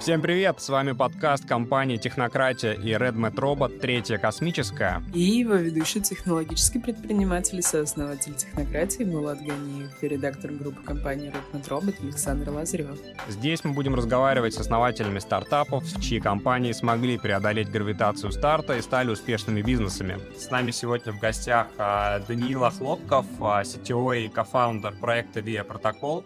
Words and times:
Всем 0.00 0.22
привет! 0.22 0.62
С 0.62 0.70
вами 0.70 0.92
подкаст 0.92 1.46
компании 1.46 1.98
«Технократия» 1.98 2.72
и 2.72 2.94
RedMet 2.94 3.34
Robot 3.34 3.80
«Третья 3.80 4.16
космическая». 4.16 5.02
И 5.12 5.20
его 5.20 5.56
ведущий 5.56 6.00
технологический 6.00 6.78
предприниматель 6.78 7.58
и 7.58 7.62
сооснователь 7.62 8.34
«Технократии» 8.34 9.04
Булат 9.04 9.42
Ганиев 9.42 10.02
и 10.02 10.08
редактор 10.08 10.52
группы 10.52 10.82
компании 10.82 11.30
RedMet 11.30 11.68
Robot 11.68 12.02
Александр 12.02 12.48
Лазарев. 12.48 12.98
Здесь 13.28 13.62
мы 13.62 13.74
будем 13.74 13.94
разговаривать 13.94 14.54
с 14.54 14.58
основателями 14.58 15.18
стартапов, 15.18 15.84
чьи 16.00 16.18
компании 16.18 16.72
смогли 16.72 17.18
преодолеть 17.18 17.70
гравитацию 17.70 18.32
старта 18.32 18.78
и 18.78 18.80
стали 18.80 19.10
успешными 19.10 19.60
бизнесами. 19.60 20.18
С 20.34 20.50
нами 20.50 20.70
сегодня 20.70 21.12
в 21.12 21.20
гостях 21.20 21.66
а, 21.76 22.20
Даниил 22.20 22.62
Хлопков, 22.70 23.26
а, 23.38 23.60
CTO 23.60 24.18
и 24.18 24.28
кофаундер 24.30 24.94
проекта 24.98 25.40
Via 25.40 25.62
Protocol. 25.62 26.24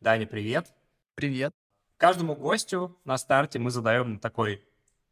Даня, 0.00 0.28
привет! 0.28 0.68
Привет! 1.16 1.52
Каждому 2.04 2.36
гостю 2.36 2.94
на 3.06 3.16
старте 3.16 3.58
мы 3.58 3.70
задаем 3.70 4.18
такой 4.18 4.62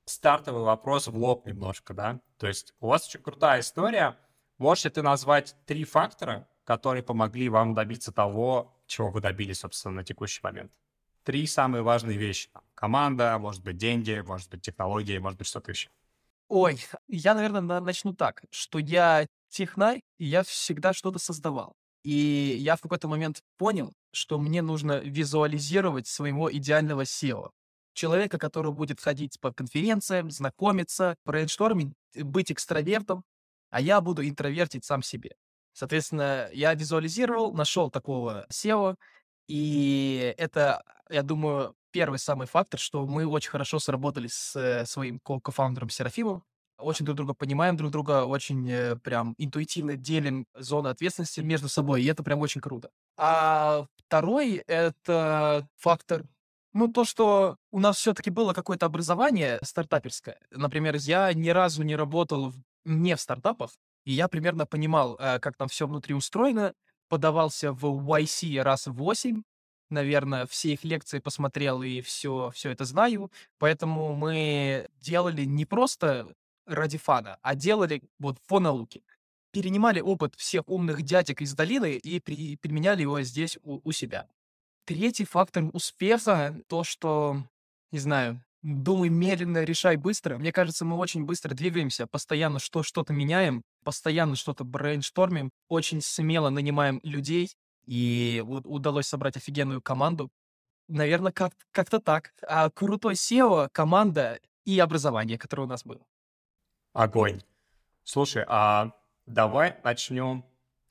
стартовый 0.04 0.62
вопрос 0.62 1.06
в 1.08 1.16
лоб 1.16 1.46
немножко, 1.46 1.94
да. 1.94 2.20
То 2.36 2.46
есть 2.46 2.74
у 2.80 2.88
вас 2.88 3.08
очень 3.08 3.22
крутая 3.22 3.60
история. 3.60 4.18
Можешь 4.58 4.84
ли 4.84 4.90
ты 4.90 5.00
назвать 5.00 5.56
три 5.64 5.84
фактора, 5.84 6.46
которые 6.64 7.02
помогли 7.02 7.48
вам 7.48 7.72
добиться 7.72 8.12
того, 8.12 8.76
чего 8.86 9.10
вы 9.10 9.22
добились, 9.22 9.60
собственно, 9.60 9.94
на 9.94 10.04
текущий 10.04 10.40
момент? 10.42 10.70
Три 11.24 11.46
самые 11.46 11.82
важные 11.82 12.18
вещи. 12.18 12.50
Команда, 12.74 13.38
может 13.38 13.64
быть, 13.64 13.78
деньги, 13.78 14.22
может 14.26 14.50
быть, 14.50 14.60
технологии, 14.60 15.16
может 15.16 15.38
быть, 15.38 15.48
что-то 15.48 15.70
еще. 15.70 15.88
Ой, 16.48 16.78
я, 17.08 17.32
наверное, 17.32 17.80
начну 17.80 18.12
так, 18.12 18.42
что 18.50 18.78
я 18.78 19.26
технарь, 19.48 20.02
и 20.18 20.26
я 20.26 20.42
всегда 20.42 20.92
что-то 20.92 21.18
создавал. 21.18 21.74
И 22.02 22.56
я 22.58 22.76
в 22.76 22.80
какой-то 22.80 23.08
момент 23.08 23.42
понял, 23.58 23.92
что 24.12 24.38
мне 24.38 24.62
нужно 24.62 24.98
визуализировать 24.98 26.06
своего 26.06 26.52
идеального 26.52 27.02
SEO. 27.02 27.50
Человека, 27.94 28.38
который 28.38 28.72
будет 28.72 29.00
ходить 29.00 29.38
по 29.40 29.52
конференциям, 29.52 30.30
знакомиться, 30.30 31.16
брейнштормить, 31.24 31.92
быть 32.14 32.50
экстравертом, 32.50 33.24
а 33.70 33.80
я 33.80 34.00
буду 34.00 34.26
интровертить 34.26 34.84
сам 34.84 35.02
себе. 35.02 35.34
Соответственно, 35.72 36.48
я 36.52 36.74
визуализировал, 36.74 37.52
нашел 37.52 37.90
такого 37.90 38.46
SEO, 38.50 38.96
и 39.48 40.34
это, 40.38 40.82
я 41.08 41.22
думаю, 41.22 41.74
первый 41.90 42.18
самый 42.18 42.46
фактор, 42.46 42.80
что 42.80 43.06
мы 43.06 43.26
очень 43.26 43.50
хорошо 43.50 43.78
сработали 43.78 44.26
с 44.26 44.56
э, 44.56 44.86
своим 44.86 45.20
кофаундером 45.20 45.90
Серафимом, 45.90 46.42
очень 46.82 47.04
друг 47.04 47.16
друга 47.16 47.34
понимаем, 47.34 47.76
друг 47.76 47.90
друга 47.90 48.24
очень 48.24 48.68
э, 48.70 48.96
прям 48.96 49.34
интуитивно 49.38 49.96
делим 49.96 50.46
зоны 50.54 50.88
ответственности 50.88 51.40
между 51.40 51.68
собой, 51.68 52.02
и 52.02 52.06
это 52.06 52.22
прям 52.22 52.40
очень 52.40 52.60
круто. 52.60 52.90
А 53.16 53.86
второй— 54.06 54.56
это 54.66 55.68
фактор 55.78 56.24
ну, 56.74 56.88
то, 56.88 57.04
что 57.04 57.56
у 57.70 57.80
нас 57.80 57.98
все-таки 57.98 58.30
было 58.30 58.54
какое-то 58.54 58.86
образование 58.86 59.58
стартаперское. 59.62 60.38
Например, 60.50 60.96
я 60.96 61.32
ни 61.34 61.50
разу 61.50 61.82
не 61.82 61.96
работал 61.96 62.54
не 62.84 63.14
в 63.14 63.20
стартапах, 63.20 63.72
и 64.04 64.12
я 64.12 64.28
примерно 64.28 64.66
понимал, 64.66 65.16
э, 65.18 65.38
как 65.38 65.56
там 65.56 65.68
все 65.68 65.86
внутри 65.86 66.14
устроено, 66.14 66.74
подавался 67.08 67.72
в 67.72 67.84
YC 67.84 68.62
раз 68.62 68.86
в 68.86 68.94
8, 68.94 69.42
наверное, 69.90 70.46
все 70.46 70.72
их 70.72 70.84
лекции 70.84 71.18
посмотрел 71.18 71.82
и 71.82 72.00
все, 72.00 72.50
все 72.54 72.70
это 72.70 72.84
знаю. 72.84 73.30
Поэтому 73.58 74.14
мы 74.14 74.88
делали 75.00 75.44
не 75.44 75.66
просто 75.66 76.32
ради 76.66 76.98
фана, 76.98 77.38
а 77.42 77.54
делали 77.54 78.02
вот 78.18 78.38
по. 78.46 78.60
Перенимали 79.52 80.00
опыт 80.00 80.34
всех 80.36 80.68
умных 80.68 81.02
дядек 81.02 81.42
из 81.42 81.54
долины 81.54 81.92
и 81.96 82.20
при, 82.20 82.56
применяли 82.56 83.02
его 83.02 83.20
здесь 83.22 83.58
у, 83.62 83.80
у 83.84 83.92
себя. 83.92 84.26
Третий 84.86 85.24
фактор 85.24 85.64
успеха— 85.74 86.58
то, 86.68 86.84
что, 86.84 87.44
не 87.90 87.98
знаю, 87.98 88.42
думай 88.62 89.08
медленно, 89.10 89.64
решай 89.64 89.96
быстро. 89.96 90.38
Мне 90.38 90.52
кажется, 90.52 90.84
мы 90.84 90.96
очень 90.96 91.24
быстро 91.24 91.54
двигаемся, 91.54 92.06
постоянно 92.06 92.58
что, 92.58 92.82
что-то 92.82 93.12
меняем, 93.12 93.62
постоянно 93.84 94.36
что-то 94.36 94.64
брейнштормим, 94.64 95.50
очень 95.68 96.00
смело 96.00 96.48
нанимаем 96.50 97.00
людей, 97.02 97.50
и 97.86 98.42
вот 98.44 98.64
удалось 98.66 99.06
собрать 99.06 99.36
офигенную 99.36 99.82
команду. 99.82 100.30
Наверное, 100.88 101.32
как- 101.32 101.54
как-то 101.72 102.00
так. 102.00 102.32
А 102.46 102.70
крутой 102.70 103.14
SEO, 103.14 103.68
команда 103.72 104.40
и 104.64 104.78
образование, 104.78 105.38
которое 105.38 105.64
у 105.64 105.66
нас 105.66 105.84
было. 105.84 106.00
Огонь. 106.92 107.42
Слушай, 108.04 108.44
а 108.48 108.92
давай 109.26 109.76
начнем 109.82 110.44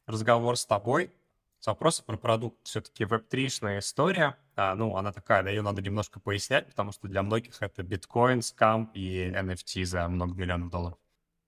разговор 0.07 0.57
с 0.57 0.66
тобой 0.66 1.12
с 1.59 1.67
вопроса 1.67 2.03
про 2.03 2.17
продукт. 2.17 2.57
Все-таки 2.63 3.06
веб-3 3.06 3.78
история, 3.79 4.38
а, 4.56 4.73
ну, 4.75 4.97
она 4.97 5.12
такая, 5.12 5.44
да, 5.44 5.50
ее 5.51 5.62
надо 5.62 5.81
немножко 5.81 6.19
пояснять, 6.19 6.67
потому 6.67 6.91
что 6.91 7.07
для 7.07 7.22
многих 7.22 7.62
это 7.62 7.84
биткоин, 7.84 8.41
скам 8.41 8.85
и 8.95 9.29
NFT 9.29 9.85
за 9.85 10.07
много 10.07 10.34
миллионов 10.34 10.72
долларов. 10.72 10.97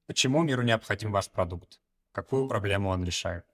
Почему 0.06 0.44
миру 0.44 0.62
необходим 0.62 1.12
ваш 1.12 1.30
продукт? 1.30 1.80
Какую 2.12 2.48
проблему 2.48 2.90
он 2.90 3.04
решает? 3.04 3.46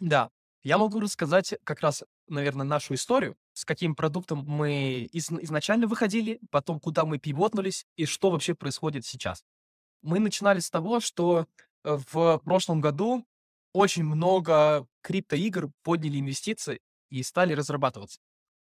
Да, 0.00 0.30
я 0.64 0.78
могу 0.78 0.98
рассказать 0.98 1.54
как 1.62 1.80
раз, 1.80 2.02
наверное, 2.26 2.66
нашу 2.66 2.94
историю, 2.94 3.36
с 3.52 3.64
каким 3.64 3.94
продуктом 3.94 4.44
мы 4.46 5.08
из- 5.12 5.30
изначально 5.30 5.86
выходили, 5.86 6.40
потом 6.50 6.80
куда 6.80 7.04
мы 7.04 7.18
пивотнулись 7.18 7.86
и 7.96 8.06
что 8.06 8.30
вообще 8.30 8.54
происходит 8.54 9.04
сейчас. 9.06 9.44
Мы 10.04 10.20
начинали 10.20 10.60
с 10.60 10.68
того, 10.68 11.00
что 11.00 11.46
э, 11.82 11.98
в 12.12 12.38
прошлом 12.44 12.82
году 12.82 13.26
очень 13.72 14.04
много 14.04 14.86
криптоигр 15.00 15.70
подняли 15.82 16.20
инвестиции 16.20 16.80
и 17.08 17.22
стали 17.22 17.54
разрабатываться. 17.54 18.20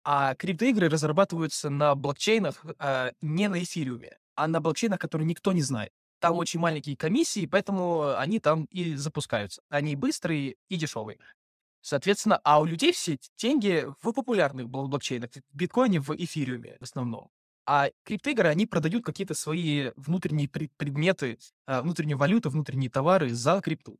А 0.04 0.36
криптоигры 0.36 0.90
разрабатываются 0.90 1.72
на 1.72 1.96
блокчейнах 1.96 2.64
а, 2.78 3.12
не 3.22 3.48
на 3.48 3.64
эфириуме, 3.64 4.18
а 4.36 4.48
на 4.48 4.62
блокчейнах, 4.62 5.00
которые 5.00 5.26
никто 5.26 5.54
не 5.54 5.64
знает. 5.64 5.92
Там 6.20 6.38
очень 6.38 6.60
маленькие 6.60 6.96
комиссии, 6.96 7.48
поэтому 7.48 8.16
они 8.16 8.40
там 8.40 8.66
и 8.66 8.96
запускаются. 8.96 9.62
Они 9.70 9.96
быстрые 9.96 10.56
и 10.70 10.76
дешевые. 10.76 11.18
Соответственно, 11.82 12.40
а 12.44 12.62
у 12.62 12.66
людей 12.66 12.94
все 12.94 13.18
деньги 13.38 13.88
в 14.02 14.14
популярных 14.14 14.70
блокчейнах, 14.70 15.32
в 15.32 15.58
биткоине, 15.58 16.00
в 16.00 16.16
эфириуме 16.16 16.78
в 16.80 16.84
основном. 16.84 17.30
А 17.66 17.90
криптоигры, 18.04 18.50
они 18.50 18.66
продают 18.66 19.06
какие-то 19.06 19.34
свои 19.34 19.92
внутренние 19.96 20.50
предметы, 20.50 21.40
а, 21.66 21.82
внутреннюю 21.82 22.18
валюту, 22.18 22.50
внутренние 22.50 22.90
товары 22.90 23.30
за 23.34 23.62
крипту. 23.62 24.00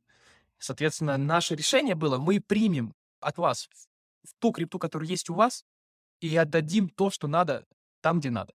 Соответственно, 0.58 1.16
наше 1.16 1.54
решение 1.54 1.94
было, 1.94 2.18
мы 2.18 2.40
примем 2.40 2.94
от 3.20 3.38
вас 3.38 3.68
ту 4.38 4.52
крипту, 4.52 4.78
которая 4.78 5.08
есть 5.08 5.30
у 5.30 5.34
вас, 5.34 5.64
и 6.20 6.36
отдадим 6.36 6.88
то, 6.88 7.10
что 7.10 7.26
надо, 7.26 7.66
там, 8.00 8.20
где 8.20 8.30
надо. 8.30 8.52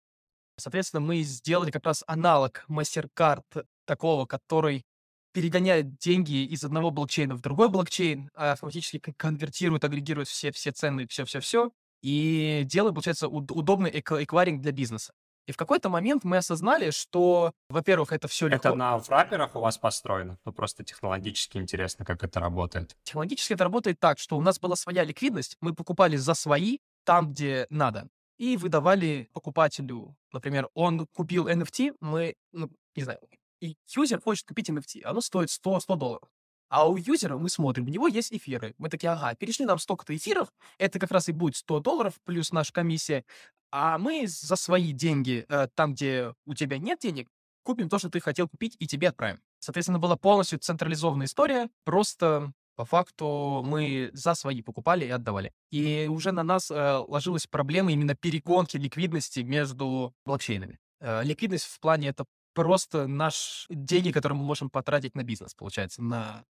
Соответственно, 0.56 1.00
мы 1.00 1.22
сделали 1.22 1.70
как 1.70 1.84
раз 1.84 2.04
аналог 2.06 2.64
MasterCard 2.68 3.66
такого, 3.84 4.26
который 4.26 4.84
перегоняет 5.32 5.98
деньги 5.98 6.44
из 6.44 6.62
одного 6.64 6.90
блокчейна 6.90 7.34
в 7.34 7.40
другой 7.40 7.68
блокчейн, 7.68 8.30
а 8.34 8.52
автоматически 8.52 9.12
конвертирует, 9.16 9.84
агрегирует 9.84 10.28
все, 10.28 10.52
все 10.52 10.70
цены, 10.70 11.08
все-все-все, 11.08 11.72
и 12.04 12.64
делает, 12.66 12.94
получается, 12.94 13.28
удобный 13.28 13.90
эквайринг 13.90 14.60
для 14.60 14.72
бизнеса. 14.72 15.14
И 15.46 15.52
в 15.52 15.56
какой-то 15.56 15.88
момент 15.88 16.22
мы 16.22 16.36
осознали, 16.36 16.90
что, 16.90 17.52
во-первых, 17.70 18.12
это 18.12 18.28
все 18.28 18.46
легко. 18.46 18.68
Это 18.68 18.76
на 18.76 18.98
фрапперах 18.98 19.56
у 19.56 19.60
вас 19.60 19.78
построено? 19.78 20.38
Ну, 20.44 20.52
просто 20.52 20.84
технологически 20.84 21.56
интересно, 21.56 22.04
как 22.04 22.22
это 22.22 22.40
работает. 22.40 22.94
Технологически 23.04 23.54
это 23.54 23.64
работает 23.64 23.98
так, 24.00 24.18
что 24.18 24.36
у 24.36 24.42
нас 24.42 24.60
была 24.60 24.76
своя 24.76 25.02
ликвидность, 25.02 25.56
мы 25.62 25.74
покупали 25.74 26.16
за 26.16 26.34
свои 26.34 26.78
там, 27.04 27.32
где 27.32 27.66
надо, 27.70 28.08
и 28.36 28.58
выдавали 28.58 29.30
покупателю. 29.32 30.14
Например, 30.30 30.68
он 30.74 31.06
купил 31.06 31.48
NFT, 31.48 31.96
мы, 32.00 32.34
ну, 32.52 32.70
не 32.96 33.02
знаю, 33.04 33.18
и 33.60 33.76
юзер 33.96 34.20
хочет 34.20 34.46
купить 34.46 34.68
NFT, 34.68 35.04
оно 35.04 35.22
стоит 35.22 35.50
100, 35.50 35.80
100 35.80 35.96
долларов. 35.96 36.28
А 36.68 36.88
у 36.88 36.96
юзера 36.96 37.36
мы 37.36 37.48
смотрим, 37.48 37.86
у 37.86 37.88
него 37.88 38.08
есть 38.08 38.32
эфиры. 38.32 38.74
Мы 38.78 38.88
такие, 38.88 39.10
ага, 39.10 39.34
перешли 39.34 39.64
нам 39.64 39.78
столько-то 39.78 40.16
эфиров, 40.16 40.48
это 40.78 40.98
как 40.98 41.10
раз 41.10 41.28
и 41.28 41.32
будет 41.32 41.56
100 41.56 41.80
долларов 41.80 42.14
плюс 42.24 42.52
наша 42.52 42.72
комиссия. 42.72 43.24
А 43.70 43.98
мы 43.98 44.26
за 44.26 44.56
свои 44.56 44.92
деньги, 44.92 45.44
э, 45.48 45.68
там, 45.74 45.94
где 45.94 46.32
у 46.46 46.54
тебя 46.54 46.78
нет 46.78 47.00
денег, 47.00 47.28
купим 47.64 47.88
то, 47.88 47.98
что 47.98 48.10
ты 48.10 48.20
хотел 48.20 48.48
купить, 48.48 48.76
и 48.78 48.86
тебе 48.86 49.08
отправим. 49.08 49.40
Соответственно, 49.58 49.98
была 49.98 50.16
полностью 50.16 50.58
централизованная 50.58 51.26
история, 51.26 51.70
просто 51.84 52.52
по 52.76 52.84
факту 52.84 53.62
мы 53.64 54.10
за 54.12 54.34
свои 54.34 54.62
покупали 54.62 55.04
и 55.04 55.10
отдавали. 55.10 55.52
И 55.70 56.06
уже 56.10 56.32
на 56.32 56.42
нас 56.42 56.70
э, 56.70 56.96
ложилась 57.08 57.46
проблема 57.46 57.92
именно 57.92 58.14
перегонки 58.14 58.76
ликвидности 58.76 59.40
между 59.40 60.14
блокчейнами. 60.24 60.78
Э, 61.00 61.22
ликвидность 61.22 61.66
в 61.66 61.80
плане 61.80 62.08
это 62.08 62.24
просто 62.52 63.06
наш 63.06 63.66
деньги, 63.68 64.10
которые 64.10 64.38
мы 64.38 64.44
можем 64.44 64.70
потратить 64.70 65.14
на 65.14 65.22
бизнес, 65.22 65.54
получается, 65.54 66.02
на 66.02 66.44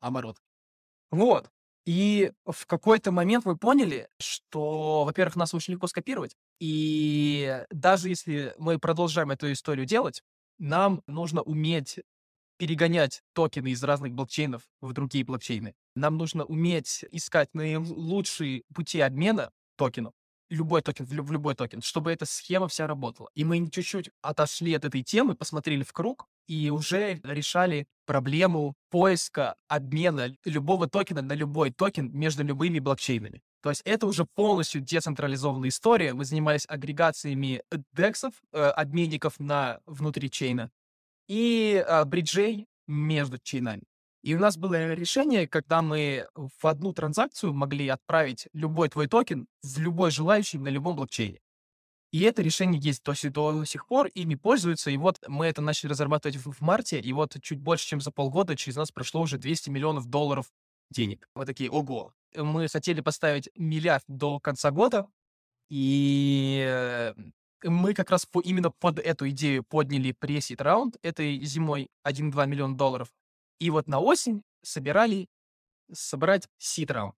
оборот. 0.00 0.38
Вот. 1.10 1.50
И 1.86 2.32
в 2.46 2.66
какой-то 2.66 3.10
момент 3.12 3.44
мы 3.44 3.56
поняли, 3.56 4.08
что, 4.20 5.04
во-первых, 5.04 5.36
нас 5.36 5.54
очень 5.54 5.74
легко 5.74 5.88
скопировать. 5.88 6.36
И 6.60 7.64
даже 7.70 8.08
если 8.08 8.54
мы 8.58 8.78
продолжаем 8.78 9.30
эту 9.32 9.50
историю 9.52 9.86
делать, 9.86 10.22
нам 10.58 11.02
нужно 11.06 11.42
уметь 11.42 11.98
перегонять 12.58 13.22
токены 13.32 13.68
из 13.72 13.82
разных 13.82 14.12
блокчейнов 14.14 14.62
в 14.80 14.92
другие 14.92 15.24
блокчейны. 15.24 15.74
Нам 15.96 16.16
нужно 16.18 16.44
уметь 16.44 17.04
искать 17.10 17.48
наилучшие 17.54 18.62
пути 18.74 19.00
обмена 19.00 19.50
токенов 19.76 20.14
любой 20.52 20.82
токен 20.82 21.06
в, 21.06 21.32
любой 21.32 21.54
токен, 21.54 21.82
чтобы 21.82 22.12
эта 22.12 22.26
схема 22.26 22.68
вся 22.68 22.86
работала. 22.86 23.30
И 23.34 23.44
мы 23.44 23.68
чуть-чуть 23.68 24.10
отошли 24.20 24.74
от 24.74 24.84
этой 24.84 25.02
темы, 25.02 25.34
посмотрели 25.34 25.82
вокруг 25.82 26.26
и 26.46 26.70
уже 26.70 27.20
решали 27.24 27.86
проблему 28.06 28.74
поиска 28.90 29.56
обмена 29.68 30.34
любого 30.44 30.88
токена 30.88 31.22
на 31.22 31.32
любой 31.32 31.70
токен 31.70 32.10
между 32.12 32.44
любыми 32.44 32.78
блокчейнами. 32.78 33.42
То 33.62 33.70
есть 33.70 33.82
это 33.84 34.06
уже 34.06 34.26
полностью 34.34 34.80
децентрализованная 34.80 35.68
история. 35.68 36.14
Мы 36.14 36.24
занимались 36.24 36.66
агрегациями 36.68 37.62
дексов, 37.92 38.34
э, 38.52 38.58
обменников 38.58 39.38
на 39.38 39.80
внутри 39.86 40.30
чейна, 40.30 40.70
и 41.28 41.82
э, 41.86 42.04
бриджей 42.04 42.66
между 42.86 43.38
чейнами. 43.38 43.84
И 44.22 44.34
у 44.34 44.38
нас 44.38 44.56
было 44.56 44.94
решение, 44.94 45.48
когда 45.48 45.82
мы 45.82 46.28
в 46.34 46.66
одну 46.66 46.92
транзакцию 46.92 47.52
могли 47.52 47.88
отправить 47.88 48.48
любой 48.52 48.88
твой 48.88 49.08
токен 49.08 49.48
в 49.62 49.78
любой 49.78 50.12
желающий 50.12 50.58
на 50.58 50.68
любом 50.68 50.96
блокчейне. 50.96 51.40
И 52.12 52.20
это 52.22 52.42
решение 52.42 52.80
есть 52.80 53.02
до, 53.02 53.14
до 53.30 53.64
сих 53.64 53.86
пор, 53.86 54.06
ими 54.08 54.34
пользуются, 54.34 54.90
и 54.90 54.96
вот 54.98 55.18
мы 55.26 55.46
это 55.46 55.62
начали 55.62 55.90
разрабатывать 55.90 56.36
в, 56.36 56.52
в 56.52 56.60
марте, 56.60 57.00
и 57.00 57.12
вот 57.12 57.36
чуть 57.40 57.58
больше, 57.58 57.86
чем 57.86 58.00
за 58.02 58.10
полгода 58.10 58.54
через 58.54 58.76
нас 58.76 58.92
прошло 58.92 59.22
уже 59.22 59.38
200 59.38 59.70
миллионов 59.70 60.06
долларов 60.06 60.52
денег. 60.90 61.26
Мы 61.34 61.46
такие, 61.46 61.70
ого. 61.70 62.12
Мы 62.36 62.68
хотели 62.68 63.00
поставить 63.00 63.48
миллиард 63.56 64.04
до 64.08 64.40
конца 64.40 64.70
года, 64.70 65.08
и 65.70 66.62
э, 66.66 67.14
мы 67.64 67.94
как 67.94 68.10
раз 68.10 68.26
по, 68.26 68.40
именно 68.40 68.70
под 68.70 68.98
эту 68.98 69.28
идею 69.30 69.64
подняли 69.64 70.12
пресс 70.12 70.50
раунд 70.58 70.96
этой 71.02 71.42
зимой 71.44 71.88
1-2 72.06 72.46
миллиона 72.46 72.76
долларов. 72.76 73.08
И 73.62 73.70
вот 73.70 73.86
на 73.86 74.00
осень 74.00 74.42
собирали 74.62 75.28
собрать 75.92 76.48
сид-раунд. 76.58 77.14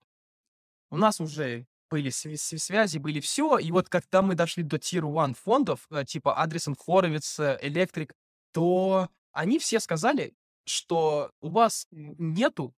У 0.91 0.99
нас 0.99 1.19
уже 1.19 1.67
были 1.89 2.11
связи, 2.11 2.99
были 2.99 3.21
все, 3.21 3.57
и 3.57 3.73
вот 3.73 3.89
когда 3.89 4.21
мы 4.21 4.35
дошли 4.35 4.63
до 4.63 4.77
Tier 4.77 5.07
1 5.07 5.37
фондов, 5.37 5.87
э, 5.91 6.05
типа 6.05 6.37
Адресен 6.37 6.77
Хоровиц, 6.77 7.41
Электрик, 7.63 8.13
то 8.53 9.09
они 9.33 9.59
все 9.59 9.81
сказали, 9.81 10.35
что 10.67 11.31
у 11.41 11.49
вас 11.49 11.87
нету 11.91 12.75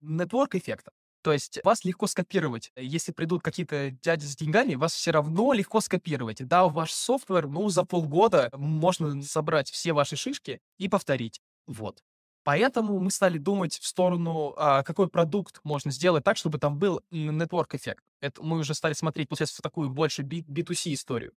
нетворк-эффекта. 0.00 0.90
То 1.22 1.32
есть 1.32 1.60
вас 1.62 1.84
легко 1.84 2.08
скопировать. 2.08 2.72
Если 2.74 3.12
придут 3.12 3.40
какие-то 3.40 3.92
дяди 4.02 4.24
с 4.24 4.34
деньгами, 4.34 4.74
вас 4.74 4.94
все 4.94 5.12
равно 5.12 5.52
легко 5.52 5.80
скопировать. 5.80 6.44
Да, 6.44 6.66
ваш 6.66 6.90
софтвер, 6.90 7.46
ну, 7.46 7.68
за 7.68 7.84
полгода 7.84 8.50
можно 8.52 9.22
собрать 9.22 9.70
все 9.70 9.92
ваши 9.92 10.16
шишки 10.16 10.60
и 10.78 10.88
повторить. 10.88 11.40
Вот. 11.68 12.02
Поэтому 12.46 13.00
мы 13.00 13.10
стали 13.10 13.38
думать 13.38 13.76
в 13.76 13.84
сторону, 13.84 14.54
а, 14.56 14.84
какой 14.84 15.08
продукт 15.08 15.58
можно 15.64 15.90
сделать 15.90 16.22
так, 16.22 16.36
чтобы 16.36 16.60
там 16.60 16.78
был 16.78 17.02
network 17.10 17.74
эффект. 17.74 18.04
Это 18.20 18.40
мы 18.40 18.58
уже 18.58 18.72
стали 18.72 18.92
смотреть, 18.92 19.28
получается, 19.28 19.56
в 19.56 19.62
такую 19.62 19.90
больше 19.90 20.22
B2C 20.22 20.94
историю. 20.94 21.32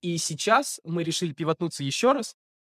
И 0.00 0.16
сейчас 0.16 0.80
мы 0.82 1.02
решили 1.04 1.34
пивотнуться 1.34 1.84
еще 1.84 2.12
раз. 2.12 2.34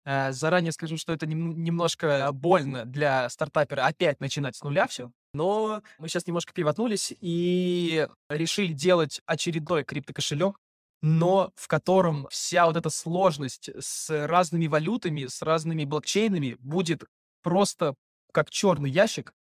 А, 0.06 0.32
заранее 0.32 0.72
скажу, 0.72 0.96
что 0.96 1.12
это 1.12 1.26
нем- 1.26 1.62
немножко 1.62 2.30
больно 2.32 2.86
для 2.86 3.28
стартапера 3.28 3.82
опять 3.84 4.18
начинать 4.18 4.56
с 4.56 4.62
нуля 4.62 4.86
все. 4.86 5.12
Но 5.34 5.82
мы 5.98 6.08
сейчас 6.08 6.26
немножко 6.26 6.54
пивотнулись 6.54 7.12
и 7.20 8.08
решили 8.30 8.72
делать 8.72 9.20
очередной 9.26 9.84
криптокошелек, 9.84 10.56
но 11.02 11.52
в 11.54 11.68
котором 11.68 12.28
вся 12.30 12.64
вот 12.64 12.78
эта 12.78 12.88
сложность 12.88 13.68
с 13.78 14.08
разными 14.26 14.68
валютами, 14.68 15.26
с 15.26 15.42
разными 15.42 15.84
блокчейнами 15.84 16.56
будет 16.60 17.04
просто 17.44 17.94
как 18.32 18.50
черный 18.50 18.90
ящик, 18.90 19.32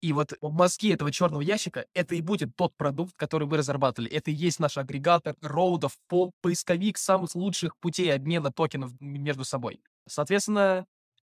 и 0.00 0.12
вот 0.14 0.32
мозги 0.40 0.88
этого 0.88 1.12
черного 1.12 1.42
ящика— 1.42 1.86
это 1.94 2.14
и 2.14 2.22
будет 2.22 2.56
тот 2.56 2.74
продукт, 2.76 3.14
который 3.16 3.46
вы 3.46 3.58
разрабатывали. 3.58 4.10
Это 4.10 4.30
и 4.30 4.34
есть 4.34 4.58
наш 4.58 4.78
агрегатор 4.78 5.36
роудов, 5.42 5.98
по 6.08 6.32
поисковик 6.40 6.96
самых 6.96 7.34
лучших 7.34 7.76
путей 7.76 8.12
обмена 8.12 8.50
токенов 8.50 8.98
между 8.98 9.44
собой. 9.44 9.82
Соответственно, 10.08 10.86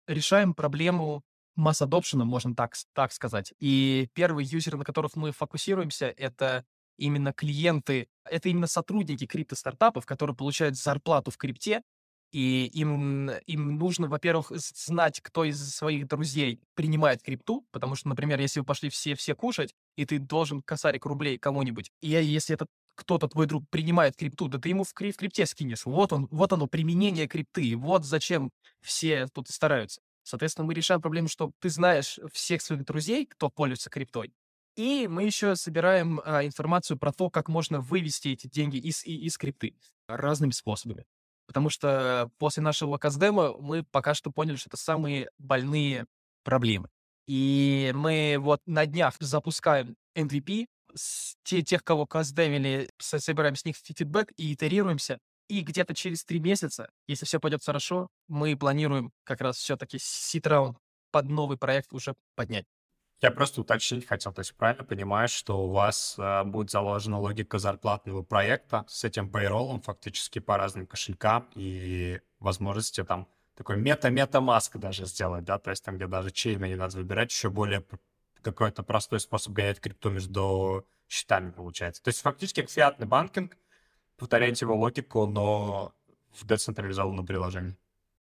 решаем 0.07 0.53
проблему 0.53 1.21
масс 1.55 1.81
adoption, 1.81 2.23
можно 2.23 2.55
так, 2.55 2.75
так 2.93 3.11
сказать. 3.11 3.53
И 3.59 4.07
первый 4.13 4.45
юзер, 4.45 4.77
на 4.77 4.85
которых 4.85 5.17
мы 5.17 5.33
фокусируемся, 5.33 6.05
это 6.05 6.63
именно 6.97 7.33
клиенты, 7.33 8.07
это 8.23 8.47
именно 8.47 8.67
сотрудники 8.67 9.25
крипто-стартапов, 9.25 10.05
которые 10.05 10.35
получают 10.35 10.77
зарплату 10.77 11.29
в 11.29 11.37
крипте, 11.37 11.81
и 12.31 12.65
им, 12.73 13.29
им 13.29 13.77
нужно, 13.77 14.07
во-первых, 14.07 14.51
знать, 14.55 15.21
кто 15.21 15.43
из 15.43 15.75
своих 15.75 16.07
друзей 16.07 16.61
принимает 16.75 17.21
крипту, 17.21 17.65
потому 17.71 17.95
что, 17.95 18.09
например, 18.09 18.39
если 18.39 18.59
вы 18.59 18.65
пошли 18.65 18.89
все, 18.89 19.15
все 19.15 19.35
кушать, 19.35 19.73
и 19.97 20.05
ты 20.05 20.19
должен 20.19 20.61
косарик 20.61 21.05
рублей 21.05 21.37
кому-нибудь, 21.37 21.91
и 22.01 22.09
если 22.09 22.55
этот 22.55 22.67
кто-то 22.95 23.27
твой 23.27 23.47
друг 23.47 23.67
принимает 23.69 24.15
крипту, 24.15 24.47
да 24.47 24.59
ты 24.59 24.69
ему 24.69 24.83
в, 24.83 24.93
крип, 24.93 25.15
в 25.15 25.17
крипте 25.17 25.45
скинешь. 25.45 25.85
Вот 25.85 26.13
он, 26.13 26.27
вот 26.29 26.53
оно, 26.53 26.67
применение 26.67 27.27
крипты. 27.27 27.75
Вот 27.75 28.05
зачем 28.05 28.51
все 28.81 29.27
тут 29.33 29.47
стараются. 29.47 30.01
Соответственно, 30.23 30.67
мы 30.67 30.73
решаем 30.73 31.01
проблему, 31.01 31.27
что 31.27 31.51
ты 31.59 31.69
знаешь 31.69 32.19
всех 32.31 32.61
своих 32.61 32.85
друзей, 32.85 33.25
кто 33.25 33.49
пользуется 33.49 33.89
криптой, 33.89 34.33
и 34.75 35.07
мы 35.07 35.23
еще 35.23 35.55
собираем 35.55 36.21
а, 36.23 36.45
информацию 36.45 36.97
про 36.97 37.11
то, 37.11 37.29
как 37.29 37.49
можно 37.49 37.81
вывести 37.81 38.29
эти 38.29 38.47
деньги 38.47 38.77
из, 38.77 39.03
из 39.03 39.37
крипты 39.37 39.75
разными 40.07 40.51
способами 40.51 41.05
потому 41.51 41.69
что 41.69 42.31
после 42.37 42.63
нашего 42.63 42.97
каздема 42.97 43.57
мы 43.59 43.83
пока 43.83 44.13
что 44.13 44.31
поняли, 44.31 44.55
что 44.55 44.69
это 44.69 44.77
самые 44.77 45.29
больные 45.37 46.05
проблемы. 46.45 46.87
И 47.27 47.91
мы 47.93 48.37
вот 48.39 48.61
на 48.65 48.85
днях 48.85 49.15
запускаем 49.19 49.97
MVP, 50.15 50.67
с 50.95 51.35
те, 51.43 51.61
тех, 51.61 51.83
кого 51.83 52.05
каздемили, 52.05 52.89
собираем 52.99 53.57
с 53.57 53.65
них 53.65 53.75
фидбэк 53.75 54.31
и 54.37 54.53
итерируемся. 54.53 55.19
И 55.49 55.59
где-то 55.59 55.93
через 55.93 56.23
три 56.23 56.39
месяца, 56.39 56.89
если 57.07 57.25
все 57.25 57.41
пойдет 57.41 57.61
хорошо, 57.65 58.07
мы 58.29 58.55
планируем 58.55 59.11
как 59.25 59.41
раз 59.41 59.57
все-таки 59.57 59.97
сит-раунд 59.99 60.77
под 61.11 61.25
новый 61.25 61.57
проект 61.57 61.91
уже 61.91 62.15
поднять. 62.35 62.65
Я 63.21 63.29
просто 63.29 63.61
уточнить 63.61 64.07
хотел, 64.07 64.33
то 64.33 64.39
есть 64.39 64.55
правильно 64.55 64.83
понимаешь, 64.83 65.29
что 65.29 65.63
у 65.63 65.69
вас 65.69 66.15
э, 66.17 66.43
будет 66.43 66.71
заложена 66.71 67.19
логика 67.19 67.59
зарплатного 67.59 68.23
проекта 68.23 68.83
с 68.87 69.03
этим 69.03 69.29
пейролом 69.29 69.79
фактически 69.79 70.39
по 70.39 70.57
разным 70.57 70.87
кошелькам 70.87 71.47
и 71.53 72.19
возможности 72.39 73.03
там 73.03 73.27
такой 73.55 73.77
мета-мета-маск 73.77 74.77
даже 74.77 75.05
сделать, 75.05 75.43
да, 75.43 75.59
то 75.59 75.69
есть 75.69 75.85
там, 75.85 75.97
где 75.97 76.07
даже 76.07 76.31
чейна 76.31 76.65
не 76.65 76.75
надо 76.75 76.97
выбирать, 76.97 77.29
еще 77.31 77.51
более 77.51 77.85
какой-то 78.41 78.81
простой 78.81 79.19
способ 79.19 79.53
гонять 79.53 79.79
крипту 79.79 80.09
между 80.09 80.87
счетами 81.07 81.51
получается. 81.51 82.01
То 82.01 82.07
есть 82.07 82.21
фактически 82.21 82.65
фиатный 82.65 83.05
банкинг, 83.05 83.55
повторяете 84.17 84.65
его 84.65 84.75
логику, 84.75 85.27
но 85.27 85.93
в 86.31 86.45
децентрализованном 86.47 87.27
приложении. 87.27 87.77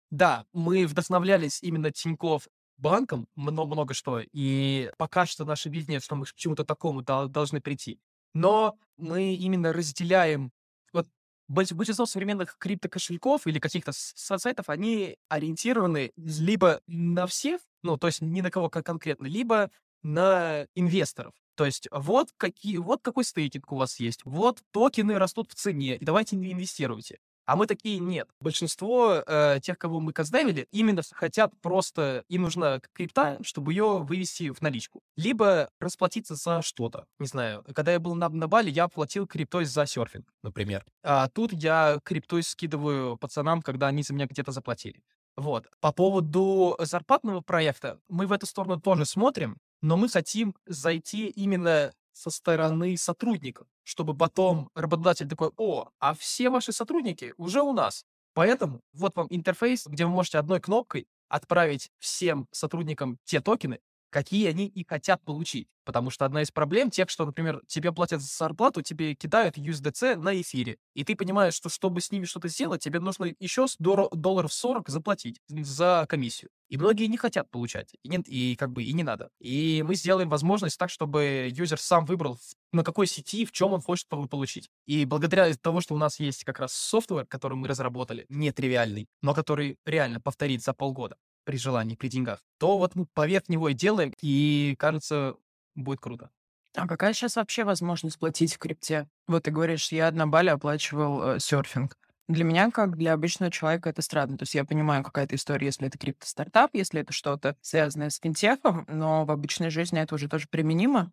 Да, 0.10 0.46
мы 0.51 0.88
вдохновлялись 0.88 1.62
именно 1.62 1.91
Тиньков 1.91 2.48
банкам 2.79 3.27
много, 3.36 3.74
много 3.74 3.93
что, 3.93 4.21
и 4.31 4.91
пока 4.98 5.25
что 5.25 5.45
наше 5.45 5.69
видение, 5.69 6.00
что 6.00 6.15
мы 6.15 6.25
к 6.25 6.33
чему-то 6.33 6.63
такому 6.63 7.01
должны 7.01 7.62
прийти. 7.62 8.00
Но 8.33 8.77
мы 8.98 9.36
именно 9.36 9.74
разделяем 9.74 10.51
вот 10.93 11.07
большинство 11.48 12.05
современных 12.05 12.57
криптокошельков 12.57 13.48
или 13.48 13.59
каких-то 13.59 13.91
сайтов, 13.93 14.69
они 14.69 15.17
ориентированы 15.29 16.12
либо 16.15 16.81
на 16.88 17.27
всех, 17.27 17.62
ну, 17.83 17.98
то 17.98 18.07
есть 18.07 18.21
ни 18.21 18.41
на 18.41 18.51
кого 18.51 18.69
конкретно, 18.69 19.25
либо 19.25 19.71
на 20.03 20.65
инвесторов. 20.75 21.33
То 21.55 21.65
есть 21.65 21.89
вот, 21.91 22.29
какие, 22.38 22.77
вот 22.77 23.01
какой 23.01 23.25
стейкинг 23.25 23.71
у 23.71 23.75
вас 23.75 24.00
есть, 24.00 24.21
вот 24.24 24.62
токены 24.71 25.17
растут 25.19 25.51
в 25.51 25.55
цене, 25.55 25.98
и 25.98 26.05
давайте 26.05 26.36
инвестируйте. 26.38 27.19
А 27.50 27.56
мы 27.56 27.65
такие 27.65 27.98
нет. 27.98 28.29
Большинство 28.39 29.24
э, 29.25 29.60
тех, 29.63 29.75
кого 29.79 30.00
мы 30.00 30.13
каздевили, 30.13 30.68
именно 30.72 31.01
хотят 31.12 31.51
просто, 31.62 32.24
им 32.29 32.44
нужна 32.44 32.79
крипта, 32.94 33.39
чтобы 33.41 33.74
ее 33.74 34.03
вывести 34.03 34.51
в 34.51 34.62
наличку. 34.62 35.01
Либо 35.18 35.72
расплатиться 35.79 36.36
за 36.36 36.62
что-то. 36.62 37.08
Не 37.18 37.25
знаю, 37.25 37.65
когда 37.74 37.91
я 37.91 38.00
был 38.00 38.13
на, 38.13 38.29
на 38.29 38.48
Бали, 38.48 38.70
я 38.70 38.88
платил 38.88 39.25
криптой 39.25 39.65
за 39.65 39.88
серфинг, 39.88 40.27
например. 40.44 40.86
А 41.01 41.27
тут 41.27 41.51
я 41.51 42.00
криптой 42.03 42.44
скидываю 42.44 43.18
пацанам, 43.18 43.63
когда 43.63 43.88
они 43.88 44.03
за 44.03 44.13
меня 44.13 44.27
где-то 44.27 44.51
заплатили. 44.51 45.01
Вот. 45.36 45.65
По 45.79 45.91
поводу 45.91 46.75
зарплатного 46.77 47.41
проекта, 47.41 48.00
мы 48.10 48.27
в 48.27 48.32
эту 48.32 48.46
сторону 48.46 48.79
тоже 48.79 49.06
смотрим, 49.06 49.58
но 49.82 49.98
мы 49.98 50.08
хотим 50.08 50.53
зайти 50.68 51.29
именно 51.29 51.94
со 52.19 52.29
стороны 52.29 52.97
сотрудников, 52.97 53.67
чтобы 53.83 54.15
потом 54.15 54.69
работодатель 54.75 55.27
такой, 55.27 55.51
о, 55.57 55.89
а 55.99 56.13
все 56.13 56.49
ваши 56.49 56.73
сотрудники 56.73 57.33
уже 57.38 57.61
у 57.61 57.71
нас. 57.71 58.03
Поэтому 58.33 58.81
вот 58.93 59.15
вам 59.15 59.27
интерфейс, 59.29 59.88
где 59.88 60.05
вы 60.05 60.11
можете 60.11 60.38
одной 60.38 60.59
кнопкой 60.59 61.07
отправить 61.29 61.91
всем 61.99 62.47
сотрудникам 62.51 63.19
те 63.23 63.39
токены, 63.39 63.79
какие 64.10 64.48
они 64.48 64.68
и 64.68 64.86
хотят 64.88 65.24
получить. 65.24 65.68
Потому 65.86 66.12
что 66.12 66.25
одна 66.25 66.44
из 66.44 66.51
проблем 66.51 66.92
тех, 66.92 67.10
что, 67.10 67.25
например, 67.25 67.62
тебе 67.68 67.92
платят 67.92 68.22
за 68.22 68.28
зарплату, 68.28 68.82
тебе 68.84 69.16
кидают 69.16 69.58
USDC 69.58 70.18
на 70.18 70.39
эфире. 70.39 70.78
И 70.94 71.04
ты 71.04 71.16
понимаешь, 71.16 71.56
что 71.56 71.70
чтобы 71.70 72.01
с 72.01 72.12
ними 72.12 72.25
что-то 72.25 72.48
сделать, 72.48 72.84
тебе 72.84 73.00
нужно 73.00 73.34
еще 73.39 73.66
долларов 73.80 74.54
40 74.54 74.88
заплатить 74.88 75.39
за 75.48 76.06
комиссию. 76.08 76.51
И 76.70 76.78
многие 76.78 77.08
не 77.08 77.18
хотят 77.18 77.50
получать. 77.50 77.96
И, 78.04 78.10
не, 78.10 78.18
и 78.18 78.56
как 78.56 78.72
бы 78.72 78.84
и 78.84 78.94
не 78.94 79.01
надо. 79.01 79.30
И 79.39 79.84
мы 79.84 79.96
сделаем 79.96 80.30
возможность 80.30 80.78
так, 80.78 80.92
чтобы 80.92 81.50
юзер 81.51 81.80
сам 81.80 82.06
выбрал, 82.06 82.38
на 82.72 82.84
какой 82.84 83.08
сети, 83.08 83.46
в 83.46 83.51
чем 83.51 83.74
он 83.74 83.82
хочет 83.82 84.08
получить. 84.08 84.70
И 84.86 85.06
благодаря 85.06 85.51
тому, 85.56 85.82
что 85.82 85.96
у 85.96 85.98
нас 85.98 86.20
есть 86.20 86.44
как 86.44 86.60
раз 86.60 86.74
софтвер, 86.74 87.25
который 87.25 87.58
мы 87.58 87.68
разработали, 87.68 88.28
нетривиальный, 88.30 89.08
но 89.24 89.34
который 89.34 89.78
реально 89.86 90.22
повторить 90.22 90.63
за 90.63 90.74
полгода, 90.74 91.16
при 91.50 91.58
желании, 91.58 91.96
при 91.96 92.10
деньгах, 92.10 92.44
то 92.60 92.77
вот 92.77 92.94
мы 92.94 93.08
поверх 93.08 93.50
него 93.50 93.70
и 93.70 93.74
делаем, 93.74 94.13
и 94.22 94.75
кажется, 94.77 95.36
будет 95.74 96.00
круто. 96.00 96.29
А 96.75 96.88
какая 96.88 97.12
сейчас 97.13 97.38
вообще 97.38 97.63
возможность 97.63 98.20
платить 98.20 98.53
в 98.53 98.60
крипте? 98.60 99.10
Вот 99.25 99.41
ты 99.41 99.50
говоришь, 99.50 99.91
я 99.91 100.12
на 100.12 100.27
Бали 100.27 100.50
оплачивал 100.50 101.24
э, 101.24 101.39
серфинг. 101.39 101.98
Для 102.27 102.44
меня, 102.44 102.70
как 102.70 102.96
для 102.98 103.13
обычного 103.13 103.51
человека, 103.51 103.89
это 103.89 104.03
странно. 104.03 104.38
То 104.38 104.44
есть 104.44 104.53
я 104.53 104.63
понимаю, 104.63 105.03
какая-то 105.03 105.36
история, 105.36 105.65
если 105.65 105.88
это 105.88 105.98
крипто-стартап, 105.98 106.70
если 106.74 107.01
это 107.01 107.13
что-то 107.13 107.58
связанное 107.62 108.12
с 108.12 108.20
финтехом, 108.20 108.86
но 108.88 109.25
в 109.25 109.32
обычной 109.32 109.72
жизни 109.72 110.00
это 110.00 110.13
уже 110.13 110.29
тоже 110.29 110.46
применимо. 110.51 111.12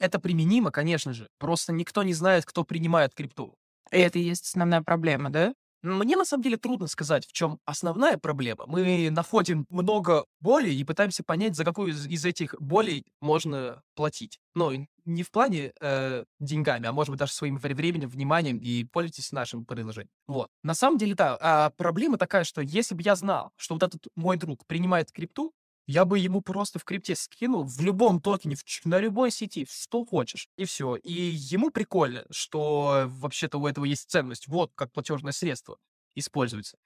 Это 0.00 0.18
применимо, 0.18 0.72
конечно 0.72 1.12
же. 1.12 1.28
Просто 1.38 1.72
никто 1.72 2.02
не 2.02 2.12
знает, 2.12 2.44
кто 2.44 2.64
принимает 2.64 3.14
крипту. 3.14 3.54
И 3.92 3.98
это 3.98 4.18
и 4.18 4.22
есть 4.22 4.46
основная 4.46 4.82
проблема, 4.82 5.30
да? 5.30 5.54
Мне 5.82 6.16
на 6.16 6.24
самом 6.24 6.42
деле 6.42 6.56
трудно 6.56 6.86
сказать, 6.86 7.26
в 7.26 7.32
чем 7.32 7.58
основная 7.64 8.18
проблема. 8.18 8.64
Мы 8.66 9.10
находим 9.10 9.66
много 9.70 10.26
болей 10.40 10.76
и 10.76 10.84
пытаемся 10.84 11.22
понять, 11.24 11.56
за 11.56 11.64
какую 11.64 11.90
из, 11.90 12.06
из 12.06 12.24
этих 12.24 12.54
болей 12.60 13.06
можно 13.20 13.82
платить. 13.94 14.38
Но 14.54 14.72
не 15.04 15.22
в 15.22 15.30
плане 15.30 15.72
э, 15.80 16.24
деньгами, 16.38 16.86
а 16.86 16.92
может 16.92 17.10
быть 17.10 17.18
даже 17.18 17.32
своим 17.32 17.56
временем, 17.56 18.08
вниманием 18.08 18.58
и 18.58 18.84
пользуйтесь 18.84 19.32
нашим 19.32 19.64
приложением. 19.64 20.10
Вот. 20.26 20.48
На 20.62 20.74
самом 20.74 20.98
деле, 20.98 21.14
да, 21.14 21.36
а 21.40 21.70
проблема 21.70 22.18
такая, 22.18 22.44
что 22.44 22.60
если 22.60 22.94
бы 22.94 23.02
я 23.02 23.16
знал, 23.16 23.50
что 23.56 23.74
вот 23.74 23.82
этот 23.82 24.06
мой 24.16 24.36
друг 24.36 24.66
принимает 24.66 25.10
крипту, 25.12 25.52
я 25.90 26.04
бы 26.04 26.18
ему 26.18 26.40
просто 26.40 26.78
в 26.78 26.84
крипте 26.84 27.16
скинул 27.16 27.64
в 27.64 27.80
любом 27.80 28.20
токене, 28.20 28.54
в, 28.56 28.62
на 28.86 28.98
любой 29.00 29.30
сети, 29.32 29.66
что 29.68 30.04
хочешь, 30.04 30.48
и 30.56 30.64
все. 30.64 30.94
И 30.96 31.12
ему 31.12 31.70
прикольно, 31.70 32.24
что 32.30 33.06
вообще-то 33.08 33.58
у 33.58 33.66
этого 33.66 33.84
есть 33.84 34.08
ценность. 34.08 34.46
Вот 34.46 34.70
как 34.76 34.92
платежное 34.92 35.32
средство 35.32 35.78
используется. 36.14 36.76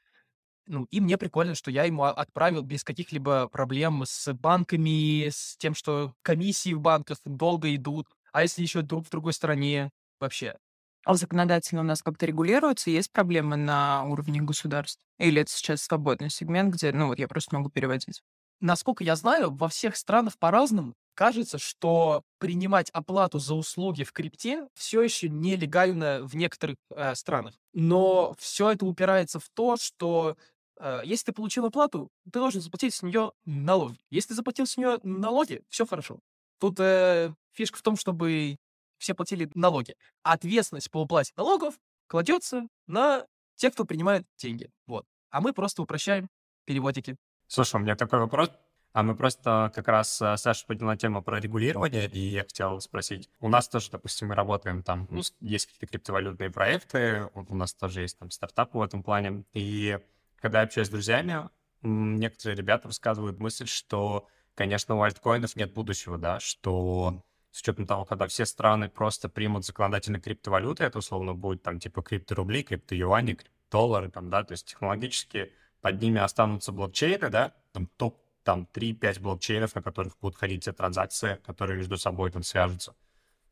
Ну, 0.66 0.86
и 0.90 1.00
мне 1.00 1.18
прикольно, 1.18 1.54
что 1.54 1.70
я 1.70 1.84
ему 1.84 2.04
отправил 2.04 2.62
без 2.62 2.84
каких-либо 2.84 3.48
проблем 3.48 4.04
с 4.06 4.32
банками, 4.32 5.28
с 5.28 5.56
тем, 5.58 5.74
что 5.74 6.14
комиссии 6.22 6.72
в 6.72 6.80
банках 6.80 7.18
долго 7.26 7.74
идут, 7.74 8.06
а 8.32 8.42
если 8.42 8.62
еще 8.62 8.80
друг 8.80 9.06
в 9.06 9.10
другой 9.10 9.34
стране, 9.34 9.90
вообще. 10.20 10.56
А 11.04 11.14
законодательно 11.14 11.82
у 11.82 11.84
нас 11.84 12.02
как-то 12.02 12.24
регулируется? 12.24 12.90
Есть 12.90 13.12
проблемы 13.12 13.56
на 13.56 14.04
уровне 14.04 14.40
государств? 14.40 15.00
Или 15.18 15.42
это 15.42 15.50
сейчас 15.50 15.82
свободный 15.82 16.30
сегмент, 16.30 16.72
где, 16.74 16.92
ну, 16.92 17.08
вот 17.08 17.18
я 17.18 17.28
просто 17.28 17.54
могу 17.56 17.68
переводить? 17.68 18.22
Насколько 18.60 19.04
я 19.04 19.16
знаю, 19.16 19.50
во 19.50 19.68
всех 19.68 19.96
странах 19.96 20.38
по-разному. 20.38 20.94
Кажется, 21.14 21.58
что 21.58 22.22
принимать 22.38 22.90
оплату 22.90 23.38
за 23.38 23.54
услуги 23.54 24.02
в 24.02 24.12
крипте 24.12 24.66
все 24.74 25.00
еще 25.00 25.28
нелегально 25.28 26.22
в 26.24 26.34
некоторых 26.34 26.76
э, 26.90 27.14
странах. 27.14 27.54
Но 27.72 28.34
все 28.38 28.70
это 28.72 28.84
упирается 28.84 29.38
в 29.38 29.48
то, 29.54 29.76
что 29.76 30.36
э, 30.80 31.02
если 31.04 31.26
ты 31.26 31.32
получил 31.32 31.66
оплату, 31.66 32.10
ты 32.24 32.40
должен 32.40 32.60
заплатить 32.60 32.94
с 32.94 33.02
нее 33.02 33.30
налоги. 33.44 33.98
Если 34.10 34.28
ты 34.28 34.34
заплатил 34.34 34.66
с 34.66 34.76
нее 34.76 34.98
налоги, 35.04 35.62
все 35.68 35.86
хорошо. 35.86 36.18
Тут 36.58 36.80
э, 36.80 37.32
фишка 37.52 37.78
в 37.78 37.82
том, 37.82 37.96
чтобы 37.96 38.56
все 38.98 39.14
платили 39.14 39.48
налоги. 39.54 39.94
Ответственность 40.22 40.90
по 40.90 41.02
уплате 41.02 41.32
налогов 41.36 41.74
кладется 42.08 42.66
на 42.86 43.26
тех, 43.56 43.72
кто 43.72 43.84
принимает 43.84 44.26
деньги. 44.36 44.70
Вот. 44.86 45.06
А 45.30 45.40
мы 45.40 45.52
просто 45.52 45.82
упрощаем 45.82 46.28
переводики. 46.64 47.16
Слушай, 47.46 47.76
у 47.76 47.78
меня 47.80 47.96
такой 47.96 48.18
вопрос. 48.18 48.50
А 48.94 49.02
мы 49.02 49.16
просто 49.16 49.72
как 49.74 49.88
раз 49.88 50.22
э, 50.22 50.36
Саша 50.36 50.64
подняла 50.66 50.96
тему 50.96 51.20
про 51.20 51.40
регулирование, 51.40 52.06
и 52.06 52.20
я 52.20 52.42
хотел 52.44 52.80
спросить. 52.80 53.28
У 53.40 53.48
нас 53.48 53.68
тоже, 53.68 53.90
допустим, 53.90 54.28
мы 54.28 54.36
работаем 54.36 54.84
там, 54.84 55.08
ну, 55.10 55.20
есть 55.40 55.66
какие-то 55.66 55.88
криптовалютные 55.88 56.48
проекты, 56.50 57.28
у 57.34 57.56
нас 57.56 57.74
тоже 57.74 58.02
есть 58.02 58.16
там 58.20 58.30
стартапы 58.30 58.78
в 58.78 58.82
этом 58.82 59.02
плане. 59.02 59.42
И 59.52 59.98
когда 60.36 60.60
я 60.60 60.66
общаюсь 60.66 60.86
с 60.86 60.90
друзьями, 60.92 61.50
некоторые 61.82 62.56
ребята 62.56 62.86
рассказывают 62.86 63.40
мысль, 63.40 63.66
что, 63.66 64.28
конечно, 64.54 64.94
у 64.94 65.02
альткоинов 65.02 65.56
нет 65.56 65.72
будущего, 65.72 66.16
да, 66.16 66.38
что 66.38 67.20
с 67.50 67.62
учетом 67.62 67.86
того, 67.86 68.04
когда 68.04 68.28
все 68.28 68.46
страны 68.46 68.88
просто 68.88 69.28
примут 69.28 69.64
законодательно 69.64 70.20
криптовалюты, 70.20 70.84
это 70.84 70.98
условно 70.98 71.34
будет 71.34 71.64
там 71.64 71.80
типа 71.80 72.00
крипторубли, 72.02 72.62
криптоюани, 72.62 73.34
криптодоллары, 73.34 74.08
там, 74.08 74.30
да, 74.30 74.44
то 74.44 74.52
есть 74.52 74.66
технологически 74.66 75.52
под 75.84 76.00
ними 76.00 76.18
останутся 76.18 76.72
блокчейны, 76.72 77.28
да, 77.28 77.52
там 77.72 77.88
топ 77.98 78.18
там 78.42 78.66
3-5 78.72 79.20
блокчейнов, 79.20 79.74
на 79.74 79.82
которых 79.82 80.18
будут 80.18 80.38
ходить 80.38 80.62
все 80.62 80.72
транзакции, 80.72 81.38
которые 81.44 81.76
между 81.76 81.98
собой 81.98 82.30
там 82.30 82.42
свяжутся. 82.42 82.94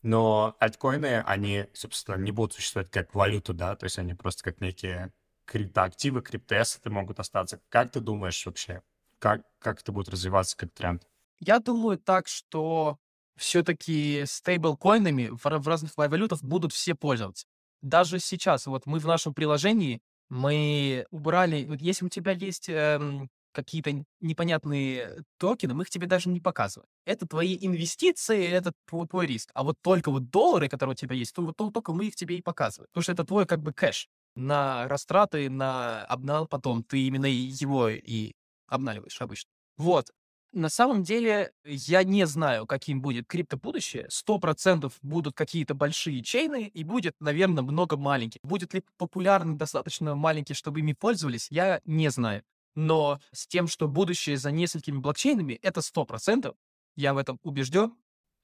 Но 0.01 0.57
альткоины, 0.59 1.23
они, 1.27 1.67
собственно, 1.75 2.17
не 2.17 2.33
будут 2.33 2.55
существовать 2.55 2.91
как 2.91 3.15
валюта, 3.15 3.53
да, 3.53 3.77
то 3.77 3.85
есть 3.85 3.99
они 3.99 4.15
просто 4.15 4.45
как 4.45 4.63
некие 4.63 5.13
криптоактивы, 5.45 6.23
криптоэссеты 6.23 6.89
могут 6.89 7.21
остаться. 7.21 7.61
Как 7.69 7.91
ты 7.91 8.01
думаешь 8.01 8.47
вообще, 8.47 8.81
как, 9.19 9.43
как 9.59 9.83
это 9.83 9.93
будет 9.93 10.09
развиваться 10.09 10.57
как 10.57 10.73
тренд? 10.73 11.07
Я 11.39 11.59
думаю 11.59 11.99
так, 11.99 12.29
что 12.29 12.97
все-таки 13.37 14.25
стейблкоинами 14.25 15.29
в, 15.29 15.45
в 15.45 15.69
разных 15.69 15.93
валютах 15.99 16.43
будут 16.43 16.73
все 16.73 16.95
пользоваться. 16.95 17.47
Даже 17.83 18.21
сейчас, 18.21 18.65
вот 18.65 18.87
мы 18.87 19.01
в 19.01 19.07
нашем 19.07 19.35
приложении 19.35 20.01
мы 20.33 21.07
убрали, 21.11 21.65
вот 21.67 21.81
если 21.83 22.07
у 22.07 22.09
тебя 22.09 22.33
есть 22.33 22.69
эм, 22.71 23.29
какие-то 23.53 23.93
непонятные 24.21 25.25
токены, 25.39 25.75
мы 25.75 25.83
их 25.85 25.91
тебе 25.91 26.07
даже 26.07 26.31
не 26.31 26.41
показываем. 26.41 26.89
Это 27.05 27.27
твои 27.27 27.59
инвестиции, 27.61 28.47
это 28.49 28.73
твой, 28.89 29.07
твой 29.07 29.27
риск. 29.27 29.51
А 29.55 29.63
вот 29.63 29.77
только 29.83 30.11
вот 30.11 30.31
доллары, 30.31 30.69
которые 30.71 30.93
у 30.95 30.97
тебя 30.97 31.15
есть, 31.15 31.35
то, 31.35 31.53
то 31.53 31.71
только 31.71 31.93
мы 31.93 32.07
их 32.07 32.17
тебе 32.17 32.39
и 32.39 32.43
показываем. 32.43 32.89
Потому 32.93 33.03
что 33.03 33.13
это 33.13 33.25
твой 33.25 33.45
как 33.47 33.61
бы 33.63 33.75
кэш 33.75 34.09
на 34.35 34.89
растраты, 34.89 35.51
на 35.51 36.05
обнал 36.07 36.47
потом. 36.49 36.83
Ты 36.83 37.01
именно 37.07 37.27
его 37.27 37.91
и 37.91 38.33
обналиваешь 38.69 39.21
обычно. 39.21 39.51
Вот. 39.77 40.09
На 40.53 40.69
самом 40.69 41.03
деле, 41.03 41.53
я 41.65 42.05
не 42.05 42.27
знаю, 42.27 42.67
каким 42.67 43.01
будет 43.01 43.27
криптобудущее. 43.27 44.07
Сто 44.11 44.39
процентов 44.39 44.99
будут 45.01 45.35
какие-то 45.35 45.75
большие 45.75 46.23
чейны, 46.23 46.67
и 46.67 46.85
будет, 46.85 47.15
наверное, 47.21 47.63
много 47.63 47.97
маленьких. 47.97 48.41
Будет 48.43 48.75
ли 48.75 48.85
популярны 48.99 49.57
достаточно 49.57 50.15
маленькие, 50.15 50.55
чтобы 50.55 50.81
ими 50.81 50.93
пользовались, 50.93 51.49
я 51.51 51.81
не 51.87 52.11
знаю. 52.11 52.43
Но 52.75 53.19
с 53.33 53.47
тем, 53.47 53.67
что 53.67 53.89
будущее 53.89 54.37
за 54.37 54.51
несколькими 54.51 54.99
блокчейнами, 54.99 55.55
это 55.55 55.81
сто 55.81 56.05
процентов. 56.05 56.55
Я 56.97 57.15
в 57.15 57.19
этом 57.19 57.39
убежден. 57.43 57.95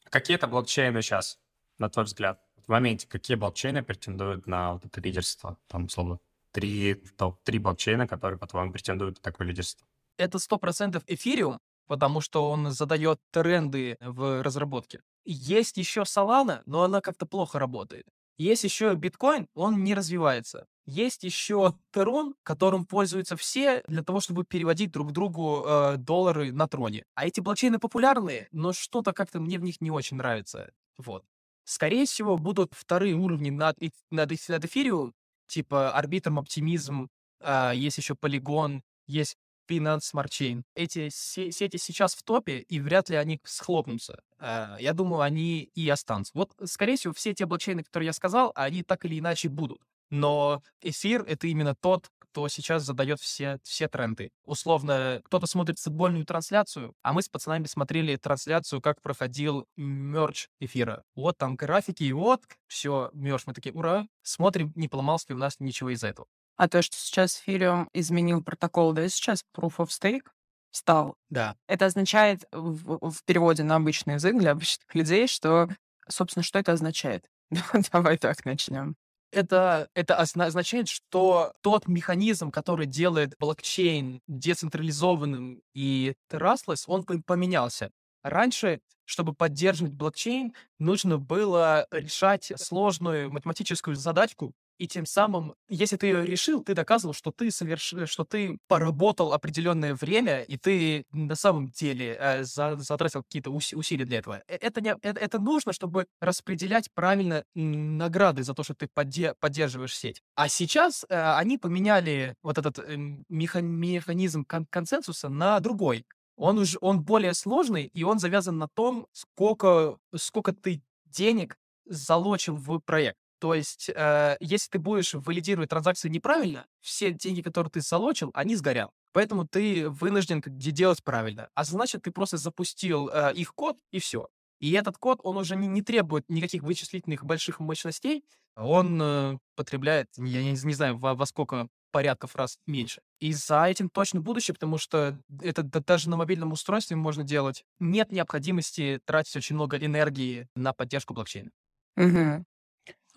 Какие 0.04 0.36
это 0.36 0.46
блокчейны 0.46 1.02
сейчас, 1.02 1.38
на 1.76 1.90
твой 1.90 2.06
взгляд? 2.06 2.40
В 2.56 2.70
моменте 2.70 3.06
какие 3.06 3.36
блокчейны 3.36 3.82
претендуют 3.82 4.46
на 4.46 4.74
вот 4.74 4.86
это 4.86 5.00
лидерство? 5.02 5.58
Там, 5.66 5.84
условно, 5.84 6.20
три, 6.52 6.94
топ-три 6.94 7.58
блокчейна, 7.58 8.06
которые, 8.08 8.38
по-твоему, 8.38 8.72
претендуют 8.72 9.16
на 9.16 9.22
такое 9.22 9.46
лидерство. 9.46 9.86
Это 10.16 10.38
сто 10.38 10.58
процентов 10.58 11.04
эфириум, 11.06 11.60
потому 11.88 12.20
что 12.20 12.48
он 12.48 12.70
задает 12.70 13.18
тренды 13.32 13.96
в 14.00 14.42
разработке. 14.42 15.00
Есть 15.24 15.76
еще 15.76 16.02
Solana, 16.02 16.62
но 16.66 16.84
она 16.84 17.00
как-то 17.00 17.26
плохо 17.26 17.58
работает. 17.58 18.06
Есть 18.38 18.62
еще 18.62 18.94
биткоин, 18.94 19.48
он 19.54 19.82
не 19.82 19.94
развивается. 19.94 20.66
Есть 20.86 21.24
еще 21.24 21.74
Терон, 21.92 22.34
которым 22.44 22.86
пользуются 22.86 23.36
все 23.36 23.82
для 23.88 24.02
того, 24.04 24.20
чтобы 24.20 24.44
переводить 24.44 24.92
друг 24.92 25.12
другу 25.12 25.64
э, 25.66 25.96
доллары 25.96 26.52
на 26.52 26.68
троне. 26.68 27.04
А 27.14 27.26
эти 27.26 27.40
блокчейны 27.40 27.80
популярные, 27.80 28.48
но 28.52 28.72
что-то 28.72 29.12
как-то 29.12 29.40
мне 29.40 29.58
в 29.58 29.62
них 29.62 29.80
не 29.80 29.90
очень 29.90 30.16
нравится. 30.16 30.70
Вот. 30.96 31.24
Скорее 31.64 32.06
всего, 32.06 32.38
будут 32.38 32.72
вторые 32.74 33.14
уровни 33.14 33.50
над, 33.50 33.76
над, 34.10 34.30
над 34.48 34.64
эфириум, 34.64 35.12
типа 35.48 35.90
Арбитром, 35.90 36.38
Оптимизм, 36.38 37.08
э, 37.40 37.72
есть 37.74 37.98
еще 37.98 38.14
Полигон, 38.14 38.82
есть 39.08 39.36
Binance 39.68 40.12
Smart 40.12 40.28
Chain. 40.28 40.62
Эти 40.74 41.08
сети 41.10 41.76
сейчас 41.76 42.14
в 42.14 42.22
топе, 42.22 42.58
и 42.60 42.80
вряд 42.80 43.08
ли 43.10 43.16
они 43.16 43.40
схлопнутся. 43.44 44.20
А, 44.38 44.76
я 44.80 44.92
думаю, 44.92 45.22
они 45.22 45.70
и 45.74 45.88
останутся. 45.88 46.32
Вот, 46.34 46.52
скорее 46.64 46.96
всего, 46.96 47.12
все 47.12 47.34
те 47.34 47.46
блокчейны, 47.46 47.82
которые 47.82 48.06
я 48.08 48.12
сказал, 48.12 48.52
они 48.54 48.82
так 48.82 49.04
или 49.04 49.18
иначе 49.18 49.48
будут. 49.48 49.80
Но 50.10 50.62
эфир— 50.80 51.22
это 51.28 51.46
именно 51.48 51.74
тот, 51.74 52.08
кто 52.18 52.48
сейчас 52.48 52.84
задает 52.84 53.20
все, 53.20 53.58
все 53.62 53.88
тренды. 53.88 54.30
Условно, 54.44 55.20
кто-то 55.24 55.46
смотрит 55.46 55.78
футбольную 55.78 56.24
трансляцию, 56.24 56.94
а 57.02 57.12
мы 57.12 57.22
с 57.22 57.28
пацанами 57.28 57.64
смотрели 57.64 58.16
трансляцию, 58.16 58.80
как 58.80 59.02
проходил 59.02 59.66
мерч 59.76 60.48
эфира. 60.60 61.02
Вот 61.14 61.36
там 61.38 61.56
графики, 61.56 62.04
и 62.04 62.12
вот, 62.12 62.42
все, 62.66 63.10
мерч. 63.12 63.44
Мы 63.46 63.54
такие, 63.54 63.74
ура, 63.74 64.06
смотрим, 64.22 64.72
не 64.76 64.88
поломался 64.88 65.26
ли 65.30 65.34
у 65.34 65.38
нас 65.38 65.56
ничего 65.58 65.90
из 65.90 66.04
этого. 66.04 66.26
А 66.58 66.68
то, 66.68 66.82
что 66.82 66.96
сейчас 66.96 67.40
Ethereum 67.46 67.86
изменил 67.94 68.42
протокол, 68.42 68.92
да, 68.92 69.08
сейчас 69.08 69.44
Proof 69.56 69.76
of 69.76 69.88
Stake, 69.88 70.24
стал. 70.72 71.14
Да. 71.30 71.56
Это 71.68 71.86
означает 71.86 72.44
в, 72.52 73.10
в 73.10 73.24
переводе 73.24 73.62
на 73.62 73.76
обычный 73.76 74.14
язык 74.14 74.36
для 74.36 74.50
обычных 74.50 74.92
людей, 74.94 75.28
что, 75.28 75.68
собственно, 76.08 76.42
что 76.42 76.58
это 76.58 76.72
означает? 76.72 77.30
Давай 77.92 78.18
так 78.18 78.44
начнем. 78.44 78.96
Это, 79.30 79.88
это 79.94 80.16
означает, 80.16 80.88
что 80.88 81.52
тот 81.60 81.86
механизм, 81.86 82.50
который 82.50 82.86
делает 82.86 83.34
блокчейн 83.38 84.20
децентрализованным 84.26 85.62
и 85.74 86.14
trustless, 86.30 86.84
он 86.86 87.04
поменялся. 87.04 87.90
Раньше, 88.22 88.80
чтобы 89.04 89.32
поддерживать 89.32 89.92
блокчейн, 89.94 90.54
нужно 90.78 91.18
было 91.18 91.86
решать 91.92 92.52
сложную 92.56 93.30
математическую 93.30 93.96
задачку, 93.96 94.54
и 94.78 94.86
тем 94.86 95.06
самым, 95.06 95.54
если 95.68 95.96
ты 95.96 96.06
ее 96.06 96.24
решил, 96.24 96.62
ты 96.62 96.74
доказывал, 96.74 97.12
что 97.12 97.32
ты 97.32 97.50
соверш... 97.50 97.94
что 98.06 98.24
ты 98.24 98.58
поработал 98.68 99.32
определенное 99.32 99.94
время, 99.94 100.42
и 100.42 100.56
ты 100.56 101.04
на 101.12 101.34
самом 101.34 101.68
деле 101.68 102.16
э, 102.18 102.44
за... 102.44 102.76
затратил 102.76 103.22
какие-то 103.22 103.50
ус... 103.50 103.72
усилия 103.72 104.04
для 104.04 104.18
этого. 104.18 104.42
Э, 104.46 104.56
это, 104.56 104.80
не... 104.80 104.96
это, 105.02 105.20
это 105.20 105.38
нужно, 105.40 105.72
чтобы 105.72 106.06
распределять 106.20 106.90
правильно 106.94 107.44
награды 107.54 108.44
за 108.44 108.54
то, 108.54 108.62
что 108.62 108.74
ты 108.74 108.88
подде... 108.92 109.34
поддерживаешь 109.40 109.96
сеть. 109.96 110.22
А 110.36 110.48
сейчас 110.48 111.04
э, 111.08 111.32
они 111.34 111.58
поменяли 111.58 112.34
вот 112.42 112.58
этот 112.58 112.78
э, 112.78 112.96
меха... 113.28 113.60
механизм 113.60 114.44
кон... 114.44 114.66
консенсуса 114.66 115.28
на 115.28 115.58
другой. 115.58 116.06
Он 116.36 116.58
уже 116.58 116.78
он 116.80 117.02
более 117.02 117.34
сложный, 117.34 117.86
и 117.86 118.04
он 118.04 118.20
завязан 118.20 118.58
на 118.58 118.68
том, 118.68 119.08
сколько, 119.12 119.98
сколько 120.14 120.52
ты 120.52 120.82
денег 121.06 121.56
залочил 121.84 122.54
в 122.54 122.78
проект. 122.78 123.18
То 123.38 123.54
есть, 123.54 123.90
э, 123.94 124.36
если 124.40 124.70
ты 124.70 124.78
будешь 124.78 125.14
валидировать 125.14 125.70
транзакции 125.70 126.08
неправильно, 126.08 126.66
все 126.80 127.12
деньги, 127.12 127.42
которые 127.42 127.70
ты 127.70 127.80
залочил, 127.80 128.30
они 128.34 128.56
сгорят. 128.56 128.90
Поэтому 129.12 129.46
ты 129.46 129.88
вынужден 129.88 130.42
делать 130.44 131.02
правильно. 131.02 131.48
А 131.54 131.64
значит, 131.64 132.02
ты 132.02 132.10
просто 132.10 132.36
запустил 132.36 133.08
э, 133.08 133.32
их 133.34 133.54
код, 133.54 133.76
и 133.90 133.98
все. 134.00 134.28
И 134.60 134.72
этот 134.72 134.98
код, 134.98 135.20
он 135.22 135.36
уже 135.36 135.56
не, 135.56 135.68
не 135.68 135.82
требует 135.82 136.24
никаких 136.28 136.62
вычислительных 136.62 137.24
больших 137.24 137.60
мощностей. 137.60 138.24
Он 138.56 139.00
э, 139.00 139.38
потребляет, 139.54 140.08
я 140.16 140.42
не, 140.42 140.50
не 140.50 140.74
знаю, 140.74 140.98
во, 140.98 141.14
во 141.14 141.26
сколько 141.26 141.68
порядков 141.90 142.36
раз 142.36 142.58
меньше. 142.66 143.00
И 143.20 143.32
за 143.32 143.64
этим 143.64 143.88
точно 143.88 144.20
будущее, 144.20 144.54
потому 144.54 144.78
что 144.78 145.18
это 145.42 145.62
даже 145.62 146.10
на 146.10 146.16
мобильном 146.16 146.52
устройстве 146.52 146.96
можно 146.96 147.24
делать. 147.24 147.64
Нет 147.78 148.12
необходимости 148.12 149.00
тратить 149.04 149.36
очень 149.36 149.54
много 149.54 149.78
энергии 149.78 150.48
на 150.54 150.72
поддержку 150.72 151.14
блокчейна. 151.14 151.50
Угу. 151.96 152.44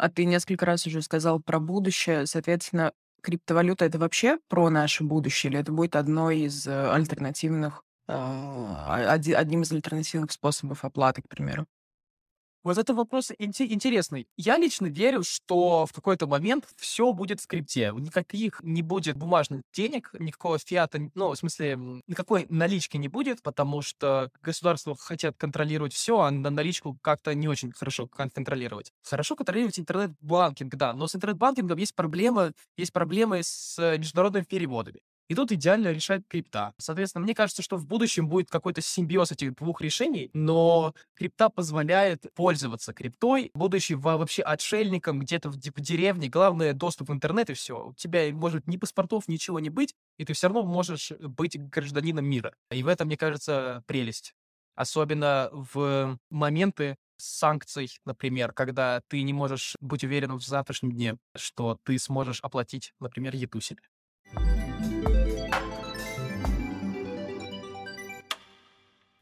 А 0.01 0.10
ты 0.10 0.25
несколько 0.25 0.65
раз 0.65 0.88
уже 0.88 1.03
сказал 1.03 1.39
про 1.39 1.60
будущее. 1.60 2.25
Соответственно, 2.25 2.91
криптовалюта 3.22 3.86
это 3.86 4.00
вообще 4.00 4.39
про 4.50 4.67
наше 4.72 5.03
будущее, 5.03 5.51
или 5.51 5.60
это 5.60 5.72
будет 5.72 5.96
одной 5.96 6.39
из 6.39 6.65
э, 6.65 6.91
альтернативных, 6.91 7.84
а, 8.08 8.96
одним 9.13 9.62
из 9.62 9.72
альтернативных 9.72 10.31
способов 10.31 10.84
оплаты, 10.86 11.22
к 11.22 11.27
примеру? 11.29 11.67
Вот 12.63 12.77
это 12.77 12.94
вопрос 12.94 13.32
интересный. 13.39 14.27
Я 14.38 14.58
лично 14.58 14.86
верю, 14.86 15.24
что 15.24 15.88
в 15.88 15.94
какой-то 15.94 16.27
момент 16.27 16.68
все 16.77 17.12
будет 17.12 17.39
в 17.39 17.44
крипте. 17.44 17.91
Никаких 17.96 18.62
не 18.62 18.84
будет 18.84 19.18
бумажных 19.18 19.62
денег, 19.74 20.12
никакого 20.20 20.60
фиата, 20.60 21.00
ну, 21.15 21.32
в 21.32 21.36
смысле, 21.36 21.75
никакой 22.06 22.46
налички 22.50 22.98
не 22.98 23.08
будет, 23.08 23.41
потому 23.41 23.82
что 23.82 24.30
государства 24.44 24.96
хотят 24.96 25.38
контролировать 25.38 25.94
все, 25.94 26.20
а 26.20 26.30
на 26.30 26.51
наличку 26.51 26.98
как-то 27.01 27.34
не 27.34 27.48
очень 27.48 27.72
хорошо 27.72 28.08
контролировать. 28.08 28.91
Хорошо 29.03 29.36
контролировать 29.36 29.80
интернет-банкинг, 29.80 30.75
да, 30.75 30.94
но 30.94 31.08
с 31.08 31.15
интернет-банкингом 31.15 31.80
есть 31.80 31.96
проблема, 31.96 32.51
есть 32.77 32.94
проблемы 32.94 33.41
с 33.41 33.98
международными 33.98 34.44
переводами. 34.44 35.00
И 35.28 35.36
тут 35.36 35.51
идеально 35.51 35.92
решает 35.92 36.24
крипта. 36.28 36.74
Соответственно, 36.78 37.24
мне 37.24 37.34
кажется, 37.34 37.62
что 37.62 37.78
в 37.78 37.86
будущем 37.86 38.28
будет 38.28 38.50
какой-то 38.50 38.82
симбиоз 38.82 39.32
этих 39.32 39.56
двух 39.56 39.82
решений, 39.82 40.30
но 40.34 40.94
крипта 41.16 41.50
позволяет 41.50 42.25
пользоваться 42.34 42.94
криптой, 42.94 43.51
будучи 43.54 43.94
вообще 43.94 44.42
отшельником 44.42 45.20
где-то 45.20 45.50
в, 45.50 45.56
в 45.56 45.82
деревне. 45.82 46.28
Главное, 46.28 46.74
доступ 46.74 47.10
в 47.10 47.13
интернет 47.13 47.50
и 47.50 47.54
все. 47.54 47.88
У 47.88 47.94
тебя 47.94 48.32
может 48.34 48.68
ни 48.68 48.78
паспортов, 48.78 49.28
ничего 49.28 49.60
не 49.60 49.70
быть, 49.70 49.94
и 50.18 50.25
ты 50.25 50.34
все 50.34 50.48
равно 50.48 50.63
можешь 50.63 51.12
быть 51.12 51.58
гражданином 51.58 52.25
мира. 52.25 52.54
И 52.70 52.84
в 52.84 52.88
этом, 52.88 53.08
мне 53.08 53.18
кажется, 53.18 53.84
прелесть. 53.88 54.34
Особенно 54.75 55.50
в 55.51 56.18
моменты 56.30 56.98
санкций, 57.18 57.90
например, 58.06 58.51
когда 58.51 59.01
ты 59.08 59.22
не 59.22 59.34
можешь 59.34 59.75
быть 59.80 60.04
уверен 60.04 60.34
в 60.38 60.44
завтрашнем 60.44 60.92
дне, 60.92 61.18
что 61.36 61.78
ты 61.84 61.98
сможешь 62.00 62.40
оплатить, 62.42 62.94
например, 63.00 63.36
еду 63.36 63.62
себе. 63.62 63.82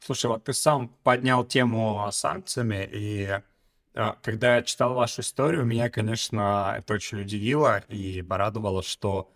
Слушай, 0.10 0.26
вот 0.26 0.44
ты 0.44 0.54
сам 0.54 0.88
поднял 1.04 1.46
тему 1.46 2.10
санкциями, 2.12 2.90
и 2.92 3.40
э, 3.94 4.14
когда 4.24 4.56
я 4.56 4.64
читал 4.64 4.96
вашу 4.96 5.22
историю, 5.22 5.66
меня, 5.66 5.92
конечно, 5.92 6.74
это 6.76 6.96
очень 6.96 7.22
удивило 7.22 7.84
и 7.90 8.24
порадовало, 8.24 8.82
что 8.82 9.32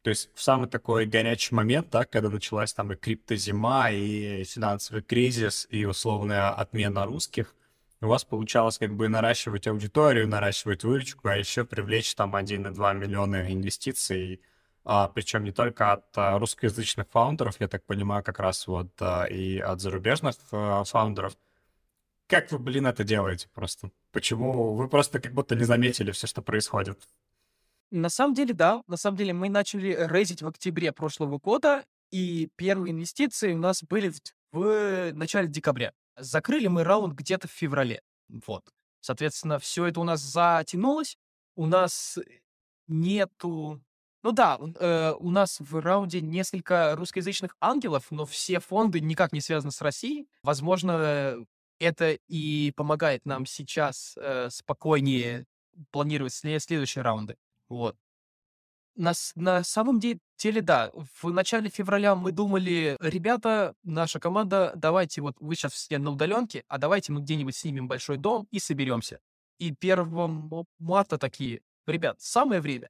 то 0.00 0.08
есть 0.08 0.30
в 0.34 0.40
самый 0.40 0.66
такой 0.66 1.04
горячий 1.04 1.54
момент, 1.54 1.90
да, 1.90 2.06
когда 2.06 2.30
началась 2.30 2.72
там 2.72 2.90
и 2.92 2.96
криптозима, 2.96 3.90
и 3.90 4.44
финансовый 4.44 5.02
кризис, 5.02 5.66
и 5.68 5.84
условная 5.84 6.48
отмена 6.48 7.04
русских, 7.04 7.54
у 8.00 8.06
вас 8.06 8.24
получалось 8.24 8.78
как 8.78 8.96
бы 8.96 9.08
наращивать 9.08 9.66
аудиторию, 9.66 10.26
наращивать 10.26 10.84
выручку, 10.84 11.28
а 11.28 11.36
еще 11.36 11.66
привлечь 11.66 12.14
там 12.14 12.34
1,2 12.34 12.94
миллиона 12.94 13.52
инвестиций. 13.52 14.40
а, 14.40 14.53
причем 14.84 15.44
не 15.44 15.52
только 15.52 15.92
от 15.92 16.06
а, 16.16 16.38
русскоязычных 16.38 17.08
фаундеров, 17.08 17.58
я 17.58 17.68
так 17.68 17.84
понимаю, 17.84 18.22
как 18.22 18.38
раз 18.38 18.66
вот 18.66 18.90
а, 19.00 19.24
и 19.24 19.58
от 19.58 19.80
зарубежных 19.80 20.36
а, 20.52 20.84
фаундеров. 20.84 21.36
Как 22.26 22.52
вы, 22.52 22.58
блин, 22.58 22.86
это 22.86 23.02
делаете 23.02 23.48
просто? 23.54 23.90
Почему 24.12 24.74
вы 24.74 24.88
просто 24.88 25.20
как 25.20 25.32
будто 25.32 25.54
не 25.54 25.64
заметили 25.64 26.10
все, 26.10 26.26
что 26.26 26.42
происходит? 26.42 26.98
На 27.90 28.10
самом 28.10 28.34
деле, 28.34 28.52
да. 28.52 28.82
На 28.86 28.96
самом 28.96 29.16
деле, 29.16 29.32
мы 29.32 29.48
начали 29.48 29.96
рейзить 30.08 30.42
в 30.42 30.48
октябре 30.48 30.92
прошлого 30.92 31.38
года, 31.38 31.84
и 32.10 32.50
первые 32.56 32.92
инвестиции 32.92 33.52
у 33.52 33.58
нас 33.58 33.82
были 33.82 34.12
в 34.52 35.12
начале 35.12 35.48
декабря. 35.48 35.92
Закрыли 36.16 36.66
мы 36.66 36.84
раунд 36.84 37.14
где-то 37.14 37.48
в 37.48 37.50
феврале. 37.50 38.02
Вот. 38.28 38.64
Соответственно, 39.00 39.58
все 39.58 39.86
это 39.86 40.00
у 40.00 40.04
нас 40.04 40.20
затянулось. 40.20 41.16
У 41.56 41.66
нас 41.66 42.18
нету 42.86 43.82
ну 44.24 44.32
да, 44.32 44.58
э, 44.58 45.12
у 45.18 45.30
нас 45.30 45.60
в 45.60 45.78
раунде 45.80 46.22
несколько 46.22 46.96
русскоязычных 46.96 47.54
ангелов, 47.60 48.06
но 48.10 48.24
все 48.24 48.58
фонды 48.58 49.00
никак 49.00 49.34
не 49.34 49.42
связаны 49.42 49.70
с 49.70 49.82
Россией. 49.82 50.26
Возможно, 50.42 51.36
это 51.78 52.12
и 52.28 52.72
помогает 52.74 53.26
нам 53.26 53.44
сейчас 53.44 54.16
э, 54.16 54.48
спокойнее 54.50 55.44
планировать 55.90 56.32
след- 56.32 56.62
следующие 56.62 57.02
раунды. 57.02 57.36
Вот. 57.68 57.96
На, 58.96 59.12
на 59.34 59.62
самом 59.62 60.00
деле, 60.00 60.62
да, 60.62 60.90
в 61.20 61.30
начале 61.30 61.68
февраля 61.68 62.14
мы 62.14 62.32
думали, 62.32 62.96
ребята, 63.00 63.74
наша 63.82 64.20
команда, 64.20 64.72
давайте 64.74 65.20
вот 65.20 65.36
вы 65.38 65.54
сейчас 65.54 65.74
все 65.74 65.98
на 65.98 66.12
удаленке, 66.12 66.64
а 66.68 66.78
давайте 66.78 67.12
мы 67.12 67.20
где-нибудь 67.20 67.56
снимем 67.56 67.88
большой 67.88 68.16
дом 68.16 68.48
и 68.50 68.58
соберемся. 68.58 69.20
И 69.58 69.74
1 69.78 70.64
марта 70.78 71.18
такие, 71.18 71.60
ребят, 71.86 72.22
самое 72.22 72.62
время. 72.62 72.88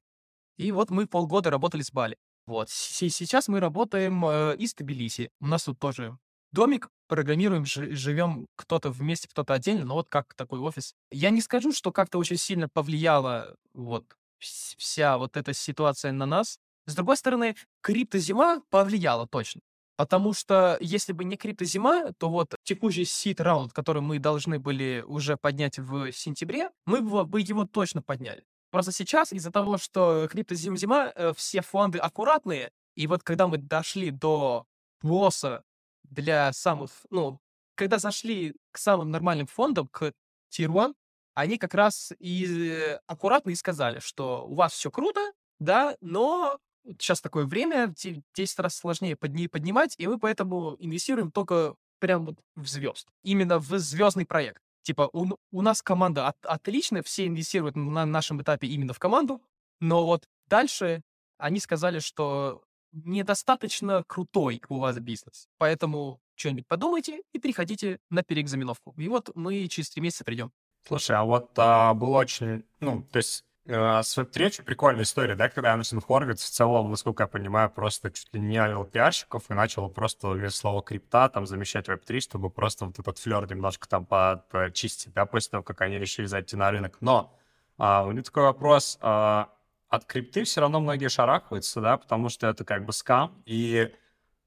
И 0.57 0.71
вот 0.71 0.89
мы 0.89 1.07
полгода 1.07 1.49
работали 1.49 1.81
с 1.81 1.91
Бали. 1.91 2.17
Вот. 2.47 2.69
Сейчас 2.69 3.47
мы 3.47 3.59
работаем 3.59 4.25
э, 4.25 4.55
из 4.57 4.73
Тбилиси. 4.73 5.31
У 5.39 5.47
нас 5.47 5.63
тут 5.63 5.79
тоже 5.79 6.17
домик, 6.51 6.89
программируем, 7.07 7.65
живем 7.65 8.47
кто-то 8.55 8.89
вместе, 8.89 9.27
кто-то 9.27 9.53
отдельно, 9.53 9.85
но 9.85 9.95
вот 9.95 10.09
как 10.09 10.33
такой 10.35 10.59
офис. 10.59 10.93
Я 11.11 11.29
не 11.29 11.41
скажу, 11.41 11.71
что 11.71 11.91
как-то 11.91 12.17
очень 12.17 12.37
сильно 12.37 12.69
повлияла 12.69 13.55
вот 13.73 14.05
вся 14.39 15.17
вот 15.17 15.37
эта 15.37 15.53
ситуация 15.53 16.11
на 16.11 16.25
нас. 16.25 16.57
С 16.85 16.95
другой 16.95 17.17
стороны, 17.17 17.55
криптозима 17.81 18.61
повлияла 18.69 19.27
точно. 19.27 19.61
Потому 19.97 20.33
что 20.33 20.77
если 20.81 21.13
бы 21.13 21.23
не 21.23 21.37
криптозима, 21.37 22.11
то 22.17 22.29
вот 22.29 22.53
текущий 22.63 23.05
сит 23.05 23.39
раунд, 23.39 23.71
который 23.71 24.01
мы 24.01 24.19
должны 24.19 24.59
были 24.59 25.03
уже 25.07 25.37
поднять 25.37 25.79
в 25.79 26.11
сентябре, 26.11 26.69
мы 26.85 27.01
бы 27.01 27.41
его 27.41 27.65
точно 27.65 28.01
подняли. 28.01 28.43
Просто 28.75 28.91
сейчас 28.91 29.31
из-за 29.31 29.51
того, 29.51 29.77
что 29.77 30.27
криптозима, 30.29 31.13
э, 31.15 31.31
все 31.37 31.61
фонды 31.61 31.97
аккуратные, 31.97 32.71
и 32.95 33.07
вот 33.07 33.23
когда 33.23 33.47
мы 33.47 33.57
дошли 33.57 34.11
до 34.11 34.65
босса 35.01 35.63
для 36.03 36.51
самых, 36.51 36.91
ну, 37.09 37.39
когда 37.75 37.99
зашли 37.99 38.53
к 38.73 38.77
самым 38.77 39.11
нормальным 39.11 39.47
фондам, 39.47 39.87
к 39.87 40.11
Tier 40.51 40.65
1, 40.65 40.93
они 41.35 41.57
как 41.57 41.73
раз 41.73 42.11
и 42.19 42.99
аккуратно 43.07 43.51
и 43.51 43.55
сказали, 43.55 43.99
что 43.99 44.45
у 44.45 44.55
вас 44.55 44.73
все 44.73 44.91
круто, 44.91 45.21
да, 45.59 45.95
но 46.01 46.59
сейчас 46.99 47.21
такое 47.21 47.45
время, 47.45 47.95
10 47.95 48.59
раз 48.59 48.75
сложнее 48.75 49.15
подни 49.15 49.47
поднимать, 49.47 49.95
и 49.97 50.05
мы 50.05 50.19
поэтому 50.19 50.75
инвестируем 50.79 51.31
только 51.31 51.75
прям 51.99 52.25
вот 52.25 52.35
в 52.57 52.67
звезд. 52.67 53.07
Именно 53.23 53.59
в 53.59 53.79
звездный 53.79 54.25
проект. 54.25 54.64
Типа, 54.85 55.09
у, 55.13 55.25
у 55.51 55.61
нас 55.63 55.81
команда 55.81 56.27
от, 56.27 56.37
отличная, 56.45 57.01
все 57.01 57.25
инвестируют 57.25 57.75
на 57.75 58.05
нашем 58.05 58.41
этапе 58.43 58.67
именно 58.67 58.93
в 58.93 58.99
команду, 58.99 59.41
но 59.79 60.05
вот 60.05 60.25
дальше 60.47 61.01
они 61.39 61.59
сказали, 61.59 61.97
что 61.97 62.61
недостаточно 62.91 64.03
крутой 64.05 64.61
у 64.69 64.77
вас 64.77 64.99
бизнес. 64.99 65.47
Поэтому 65.57 66.21
что-нибудь 66.35 66.67
подумайте 66.67 67.23
и 67.33 67.39
переходите 67.39 67.99
на 68.11 68.21
переэкзаменовку. 68.21 68.93
И 68.97 69.07
вот 69.07 69.31
мы 69.33 69.67
через 69.69 69.89
три 69.89 70.03
месяца 70.03 70.23
придем. 70.23 70.51
Слушай, 70.87 71.15
а 71.15 71.23
вот 71.23 71.49
а, 71.57 71.95
было 71.95 72.17
очень, 72.17 72.63
ну, 72.79 73.01
то 73.11 73.17
есть 73.17 73.43
с 73.67 74.17
Web3 74.17 74.45
очень 74.45 74.63
прикольная 74.63 75.03
история, 75.03 75.35
да, 75.35 75.49
когда 75.49 75.73
Андерсон 75.73 75.99
Хорвиц 75.99 76.43
в 76.43 76.49
целом, 76.49 76.91
насколько 76.91 77.23
я 77.23 77.27
понимаю, 77.27 77.71
просто 77.71 78.11
чуть 78.11 78.31
ли 78.33 78.39
не 78.39 78.57
авил 78.57 78.85
пиарщиков 78.85 79.49
и 79.49 79.53
начал 79.55 79.89
просто 79.89 80.33
без 80.35 80.55
слова 80.55 80.83
крипта 80.83 81.29
там 81.29 81.47
замещать 81.47 81.87
Web3, 81.87 82.19
чтобы 82.19 82.51
просто 82.51 82.85
вот 82.85 82.99
этот 82.99 83.17
флер 83.17 83.49
немножко 83.49 83.87
там 83.87 84.05
почистить, 84.05 85.13
да, 85.13 85.25
после 85.25 85.51
того, 85.51 85.63
как 85.63 85.81
они 85.81 85.97
решили 85.97 86.27
зайти 86.27 86.55
на 86.55 86.69
рынок. 86.69 86.97
Но 87.01 87.35
а, 87.79 88.05
у 88.05 88.11
меня 88.11 88.21
такой 88.21 88.43
вопрос, 88.43 88.99
а, 89.01 89.49
от 89.89 90.05
крипты 90.05 90.43
все 90.43 90.61
равно 90.61 90.79
многие 90.79 91.09
шарахаются, 91.09 91.81
да, 91.81 91.97
потому 91.97 92.29
что 92.29 92.47
это 92.47 92.63
как 92.65 92.85
бы 92.85 92.93
скам, 92.93 93.41
и 93.45 93.91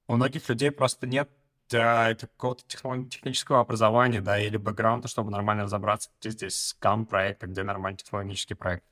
у 0.06 0.14
многих 0.14 0.48
людей 0.48 0.70
просто 0.70 1.08
нет 1.08 1.28
да, 1.70 2.08
это 2.10 2.26
какого-то 2.28 2.62
технического 2.66 3.60
образования, 3.60 4.20
да, 4.20 4.38
или 4.38 4.56
бэкграунда, 4.56 5.08
чтобы 5.08 5.30
нормально 5.30 5.64
разобраться, 5.64 6.10
где 6.20 6.30
здесь 6.30 6.68
скам 6.68 7.04
проект, 7.04 7.44
а 7.44 7.46
где 7.46 7.62
нормальный 7.62 7.98
технологический 7.98 8.54
проект. 8.54 8.84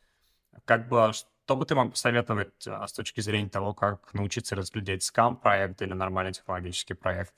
Как 0.64 0.88
бы, 0.88 1.12
что 1.12 1.56
бы 1.56 1.64
ты 1.66 1.74
мог 1.74 1.92
посоветовать 1.92 2.66
а, 2.66 2.86
с 2.86 2.92
точки 2.92 3.20
зрения 3.20 3.48
того, 3.48 3.74
как 3.74 4.12
научиться 4.14 4.56
разглядеть 4.56 5.02
скам 5.02 5.36
проект 5.36 5.82
или 5.82 5.92
нормальный 5.92 6.32
технологический 6.32 6.94
проект? 6.94 7.34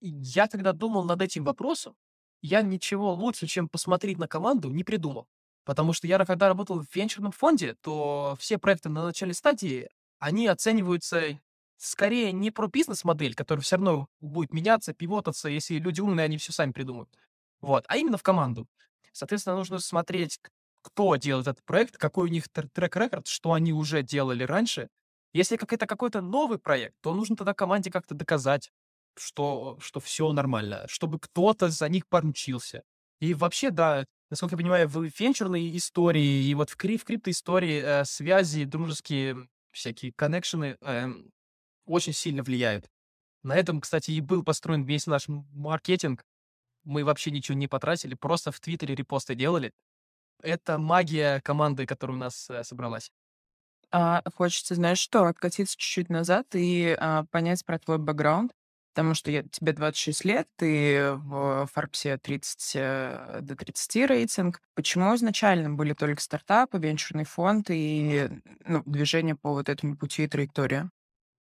Я 0.00 0.48
когда 0.48 0.72
думал 0.72 1.04
над 1.04 1.20
этим 1.22 1.44
вопросом, 1.44 1.94
я 2.42 2.62
ничего 2.62 3.12
лучше, 3.12 3.46
чем 3.46 3.68
посмотреть 3.68 4.18
на 4.18 4.28
команду, 4.28 4.70
не 4.70 4.84
придумал. 4.84 5.28
Потому 5.64 5.92
что 5.92 6.06
я, 6.06 6.24
когда 6.24 6.48
работал 6.48 6.80
в 6.82 6.94
венчурном 6.94 7.32
фонде, 7.32 7.74
то 7.82 8.34
все 8.38 8.58
проекты 8.58 8.88
на 8.88 9.04
начале 9.04 9.34
стадии, 9.34 9.88
они 10.18 10.46
оцениваются 10.46 11.38
скорее 11.76 12.32
не 12.32 12.50
про 12.50 12.66
бизнес-модель, 12.68 13.34
которая 13.34 13.62
все 13.62 13.76
равно 13.76 14.08
будет 14.20 14.52
меняться, 14.52 14.94
пивотаться, 14.94 15.48
если 15.48 15.78
люди 15.78 16.00
умные, 16.00 16.24
они 16.24 16.38
все 16.38 16.52
сами 16.52 16.72
придумают. 16.72 17.10
Вот, 17.60 17.84
а 17.88 17.96
именно 17.96 18.16
в 18.18 18.22
команду. 18.22 18.66
Соответственно, 19.12 19.56
нужно 19.56 19.78
смотреть, 19.78 20.40
кто 20.82 21.16
делает 21.16 21.46
этот 21.46 21.64
проект, 21.64 21.96
какой 21.96 22.28
у 22.28 22.32
них 22.32 22.48
трек-рекорд, 22.48 23.26
что 23.26 23.52
они 23.52 23.72
уже 23.72 24.02
делали 24.02 24.44
раньше. 24.44 24.88
Если 25.32 25.56
как 25.56 25.72
это 25.72 25.86
какой-то 25.86 26.20
новый 26.20 26.58
проект, 26.58 26.94
то 27.00 27.14
нужно 27.14 27.36
тогда 27.36 27.54
команде 27.54 27.90
как-то 27.90 28.14
доказать, 28.14 28.70
что, 29.16 29.78
что 29.80 30.00
все 30.00 30.32
нормально, 30.32 30.86
чтобы 30.88 31.18
кто-то 31.18 31.68
за 31.68 31.88
них 31.88 32.06
поручился. 32.08 32.82
И 33.20 33.34
вообще, 33.34 33.70
да, 33.70 34.04
насколько 34.30 34.54
я 34.54 34.58
понимаю, 34.58 34.88
в 34.88 35.04
венчурной 35.18 35.76
истории 35.76 36.44
и 36.44 36.54
вот 36.54 36.70
в, 36.70 36.76
крип 36.76 37.02
в 37.02 37.04
криптоистории 37.04 37.82
э, 37.82 38.04
связи, 38.04 38.64
дружеские 38.64 39.48
всякие 39.70 40.12
коннекшены 40.12 40.76
э, 40.80 41.08
очень 41.86 42.12
сильно 42.12 42.42
влияют. 42.42 42.88
На 43.42 43.56
этом, 43.56 43.80
кстати, 43.80 44.10
и 44.10 44.20
был 44.20 44.42
построен 44.42 44.84
весь 44.84 45.06
наш 45.06 45.24
маркетинг. 45.28 46.22
Мы 46.84 47.04
вообще 47.04 47.30
ничего 47.30 47.56
не 47.56 47.68
потратили, 47.68 48.14
просто 48.14 48.52
в 48.52 48.60
Твиттере 48.60 48.94
репосты 48.94 49.34
делали. 49.34 49.72
Это 50.42 50.78
магия 50.78 51.40
команды, 51.42 51.86
которая 51.86 52.16
у 52.16 52.20
нас 52.20 52.48
э, 52.50 52.64
собралась. 52.64 53.10
А, 53.92 54.22
хочется, 54.34 54.74
знаешь 54.74 54.98
что, 54.98 55.24
откатиться 55.26 55.76
чуть-чуть 55.76 56.10
назад 56.10 56.46
и 56.54 56.96
а, 56.98 57.24
понять 57.30 57.64
про 57.64 57.78
твой 57.78 57.98
бэкграунд. 57.98 58.52
Потому 58.94 59.14
что 59.14 59.30
я, 59.30 59.44
тебе 59.44 59.72
26 59.72 60.24
лет, 60.24 60.48
ты 60.56 61.12
в 61.14 61.68
Форбсе 61.72 62.18
30 62.18 62.72
э, 62.74 63.38
до 63.40 63.54
30 63.54 64.06
рейтинг. 64.06 64.60
Почему 64.74 65.14
изначально 65.14 65.70
были 65.70 65.92
только 65.94 66.20
стартапы, 66.20 66.78
венчурный 66.78 67.24
фонд 67.24 67.66
и 67.70 68.28
ну, 68.66 68.82
движение 68.86 69.36
по 69.36 69.52
вот 69.52 69.68
этому 69.68 69.96
пути 69.96 70.24
и 70.24 70.28
траектории? 70.28 70.90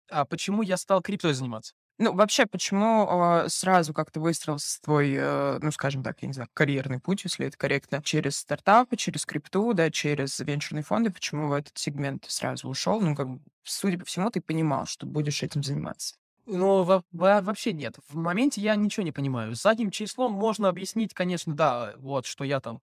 А 0.10 0.26
почему 0.26 0.62
я 0.62 0.78
стал 0.78 1.02
криптой 1.02 1.34
заниматься? 1.34 1.74
Ну, 2.04 2.14
вообще, 2.14 2.46
почему 2.46 3.08
э, 3.46 3.48
сразу 3.48 3.94
как-то 3.94 4.20
выстроился 4.20 4.82
твой, 4.82 5.14
э, 5.18 5.60
ну, 5.62 5.72
скажем 5.72 6.04
так, 6.04 6.22
я 6.22 6.28
не 6.28 6.34
знаю, 6.34 6.50
карьерный 6.54 7.00
путь, 7.00 7.24
если 7.24 7.48
это 7.48 7.58
корректно, 7.58 8.02
через 8.04 8.36
стартапы, 8.36 8.98
через 8.98 9.26
крипту, 9.26 9.74
да, 9.74 9.90
через 9.90 10.38
венчурные 10.40 10.84
фонды, 10.84 11.12
почему 11.12 11.48
в 11.48 11.54
этот 11.54 11.78
сегмент 11.78 12.26
сразу 12.28 12.68
ушел? 12.68 13.00
Ну, 13.00 13.16
как 13.16 13.28
судя 13.64 13.98
по 14.00 14.04
всему, 14.04 14.30
ты 14.32 14.42
понимал, 14.42 14.86
что 14.86 15.06
будешь 15.06 15.44
этим 15.44 15.64
заниматься. 15.64 16.16
Ну, 16.46 16.84
во- 16.84 17.04
во- 17.14 17.42
вообще 17.42 17.72
нет. 17.72 17.96
В 18.10 18.18
моменте 18.18 18.60
я 18.60 18.76
ничего 18.76 19.06
не 19.06 19.14
понимаю. 19.14 19.56
Задним 19.56 19.90
числом 19.90 20.34
можно 20.34 20.68
объяснить, 20.68 21.14
конечно, 21.14 21.56
да, 21.56 21.94
вот, 21.96 22.26
что 22.26 22.44
я 22.44 22.60
там 22.60 22.82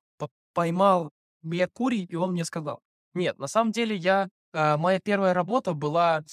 поймал 0.54 1.10
Меркурий, 1.42 2.04
и 2.04 2.16
он 2.16 2.32
мне 2.32 2.44
сказал. 2.46 2.80
Нет, 3.12 3.38
на 3.38 3.48
самом 3.48 3.72
деле 3.72 3.94
я... 3.96 4.28
э, 4.54 4.76
моя 4.78 4.98
первая 4.98 5.34
работа 5.34 5.74
была 5.74 6.24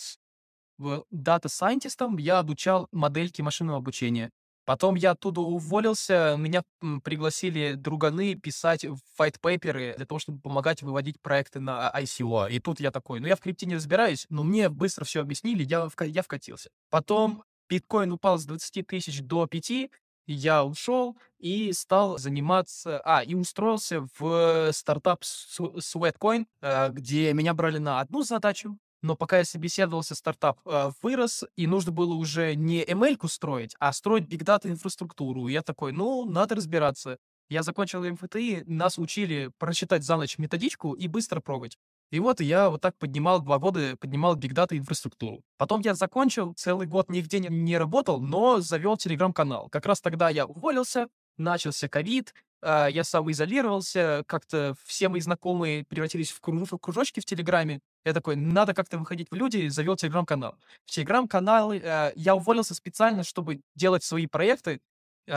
дата-сайентистом, 1.12 2.18
я 2.18 2.40
обучал 2.40 2.88
модельки 2.92 3.42
машинного 3.42 3.78
обучения. 3.78 4.32
Потом 4.68 4.96
я 4.96 5.12
оттуда 5.12 5.40
уволился, 5.40 6.36
меня 6.38 6.62
пригласили 7.02 7.76
друганы 7.76 8.36
писать 8.36 8.84
white 8.84 9.40
paper 9.42 9.96
для 9.96 10.06
того, 10.06 10.20
чтобы 10.20 10.42
помогать 10.42 10.82
выводить 10.82 11.22
проекты 11.22 11.62
на 11.62 11.90
ICO. 11.96 12.52
И 12.52 12.60
тут 12.60 12.82
я 12.82 12.92
такой, 12.92 13.22
ну 13.22 13.28
я 13.28 13.38
в 13.38 13.40
крипте 13.40 13.66
не 13.66 13.76
разбираюсь, 13.76 14.26
но 14.28 14.44
мне 14.44 14.68
быстро 14.68 15.06
все 15.06 15.22
объяснили, 15.22 15.64
я, 15.64 15.88
я 16.02 16.22
вкатился. 16.22 16.70
Потом 16.90 17.46
биткоин 17.70 18.12
упал 18.12 18.40
с 18.40 18.46
20 18.46 18.86
тысяч 18.86 19.22
до 19.22 19.48
5, 19.48 19.90
я 20.26 20.66
ушел 20.66 21.18
и 21.40 21.72
стал 21.72 22.18
заниматься, 22.18 23.00
а, 23.06 23.24
и 23.24 23.36
устроился 23.36 24.06
в 24.20 24.74
стартап 24.74 25.24
Sweatcoin, 25.24 26.46
э, 26.62 26.90
где 26.90 27.32
меня 27.32 27.54
брали 27.54 27.78
на 27.78 28.02
одну 28.02 28.22
задачу, 28.24 28.78
но 29.02 29.16
пока 29.16 29.40
я 29.40 29.46
собеседовался, 29.46 30.16
стартап 30.16 30.60
э, 30.66 30.92
вырос, 31.02 31.44
и 31.56 31.68
нужно 31.68 31.92
было 31.92 32.14
уже 32.14 32.56
не 32.56 32.84
ML-ку 32.84 33.28
строить, 33.28 33.76
а 33.80 33.94
строить 33.94 34.26
Big 34.26 34.44
Data 34.44 34.70
инфраструктуру. 34.70 35.48
И 35.48 35.54
я 35.54 35.62
такой, 35.62 35.92
ну, 35.92 36.26
надо 36.26 36.56
разбираться. 36.56 37.18
Я 37.50 37.64
закончил 37.64 38.04
МФТИ, 38.04 38.64
нас 38.66 38.98
учили 38.98 39.52
прочитать 39.58 40.04
за 40.04 40.18
ночь 40.18 40.38
методичку 40.38 40.94
и 40.94 41.08
быстро 41.08 41.40
пробовать. 41.40 41.78
И 42.10 42.20
вот 42.22 42.40
я 42.40 42.70
вот 42.70 42.82
так 42.82 42.98
поднимал 42.98 43.42
два 43.42 43.60
года, 43.60 43.98
поднимал 44.00 44.38
Big 44.38 44.54
Data 44.54 44.78
инфраструктуру. 44.78 45.42
Потом 45.58 45.82
я 45.82 45.94
закончил, 45.94 46.54
целый 46.54 46.88
год 46.88 47.10
нигде 47.10 47.40
не, 47.40 47.50
не 47.50 47.78
работал, 47.78 48.22
но 48.22 48.62
завел 48.62 48.96
телеграм-канал. 48.96 49.68
Как 49.70 49.86
раз 49.86 50.00
тогда 50.00 50.30
я 50.30 50.46
уволился, 50.46 51.08
начался 51.38 51.88
ковид, 51.88 52.34
а, 52.62 52.88
я 52.88 53.04
самоизолировался, 53.04 54.24
как-то 54.28 54.76
все 54.86 55.10
мои 55.10 55.22
знакомые 55.22 55.86
превратились 55.86 56.32
в 56.32 56.40
кружочки 56.42 57.20
в 57.20 57.26
Телеграме. 57.26 57.80
Я 58.04 58.14
такой, 58.14 58.36
надо 58.36 58.74
как-то 58.74 58.98
выходить 58.98 59.30
в 59.30 59.36
люди, 59.36 59.68
завел 59.68 59.96
Телеграм-канал. 59.96 60.56
В 60.86 60.92
Телеграм-канал 60.92 61.74
э, 61.74 62.14
я 62.16 62.36
уволился 62.36 62.74
специально, 62.74 63.24
чтобы 63.24 63.62
делать 63.76 64.04
свои 64.04 64.28
проекты, 64.28 64.82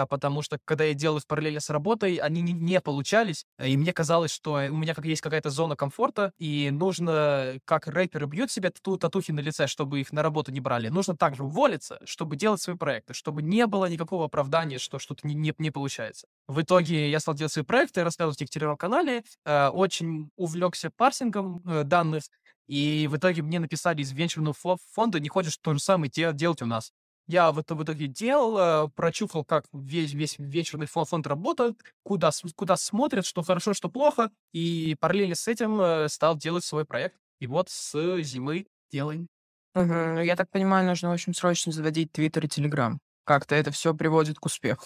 потому 0.08 0.42
что 0.42 0.58
когда 0.64 0.84
я 0.84 0.94
делал 0.94 1.18
в 1.18 1.26
параллели 1.26 1.58
с 1.58 1.70
работой, 1.70 2.16
они 2.16 2.42
не, 2.42 2.52
не 2.52 2.80
получались, 2.80 3.44
и 3.62 3.76
мне 3.76 3.92
казалось, 3.92 4.30
что 4.32 4.52
у 4.54 4.76
меня 4.76 4.94
как 4.94 5.04
есть 5.04 5.20
какая-то 5.22 5.50
зона 5.50 5.76
комфорта, 5.76 6.32
и 6.38 6.70
нужно, 6.70 7.58
как 7.64 7.86
рэперы 7.86 8.26
бьют 8.26 8.50
себе 8.50 8.70
тату 8.70 8.96
татухи 8.98 9.32
на 9.32 9.40
лице, 9.40 9.66
чтобы 9.66 10.00
их 10.00 10.12
на 10.12 10.22
работу 10.22 10.52
не 10.52 10.60
брали, 10.60 10.88
нужно 10.88 11.16
также 11.16 11.44
уволиться, 11.44 12.00
чтобы 12.04 12.36
делать 12.36 12.60
свои 12.60 12.76
проекты, 12.76 13.14
чтобы 13.14 13.42
не 13.42 13.66
было 13.66 13.86
никакого 13.86 14.26
оправдания, 14.26 14.78
что 14.78 14.98
что-то 14.98 15.26
не, 15.26 15.34
не, 15.34 15.54
не 15.58 15.70
получается. 15.70 16.26
В 16.48 16.60
итоге 16.62 17.10
я 17.10 17.20
стал 17.20 17.34
делать 17.34 17.52
свои 17.52 17.64
проекты, 17.64 18.04
рассказывать 18.04 18.40
их 18.42 18.48
в 18.48 18.50
телеграм-канале, 18.50 19.24
э, 19.44 19.68
очень 19.68 20.30
увлекся 20.36 20.90
парсингом 20.90 21.62
э, 21.66 21.84
данных, 21.84 22.22
и 22.70 23.08
в 23.10 23.16
итоге 23.16 23.42
мне 23.42 23.58
написали 23.58 24.00
из 24.00 24.12
венчурного 24.12 24.54
фонда, 24.92 25.18
не 25.18 25.28
хочешь 25.28 25.56
то 25.56 25.72
же 25.74 25.80
самое 25.80 26.10
делать 26.10 26.62
у 26.62 26.66
нас. 26.66 26.92
Я 27.30 27.52
в, 27.52 27.60
это, 27.60 27.76
в 27.76 27.84
итоге 27.84 28.08
делал, 28.08 28.58
э, 28.58 28.88
прочухал, 28.96 29.44
как 29.44 29.64
весь, 29.72 30.14
весь 30.14 30.34
вечерный 30.38 30.86
фонд, 30.86 31.08
фонд 31.08 31.26
работает, 31.28 31.80
куда, 32.02 32.30
куда 32.56 32.76
смотрят, 32.76 33.24
что 33.24 33.42
хорошо, 33.42 33.72
что 33.72 33.88
плохо, 33.88 34.32
и 34.52 34.96
параллельно 34.98 35.36
с 35.36 35.46
этим 35.46 35.80
э, 35.80 36.08
стал 36.08 36.36
делать 36.36 36.64
свой 36.64 36.84
проект. 36.84 37.14
И 37.38 37.46
вот 37.46 37.68
с 37.70 38.20
зимы 38.22 38.66
делаем. 38.90 39.28
Угу. 39.76 40.22
Я 40.22 40.34
так 40.34 40.50
понимаю, 40.50 40.84
нужно 40.88 41.12
очень 41.12 41.32
срочно 41.32 41.70
заводить 41.70 42.10
Твиттер 42.10 42.46
и 42.46 42.48
Телеграм. 42.48 42.98
Как-то 43.22 43.54
это 43.54 43.70
все 43.70 43.94
приводит 43.94 44.40
к 44.40 44.46
успеху. 44.46 44.84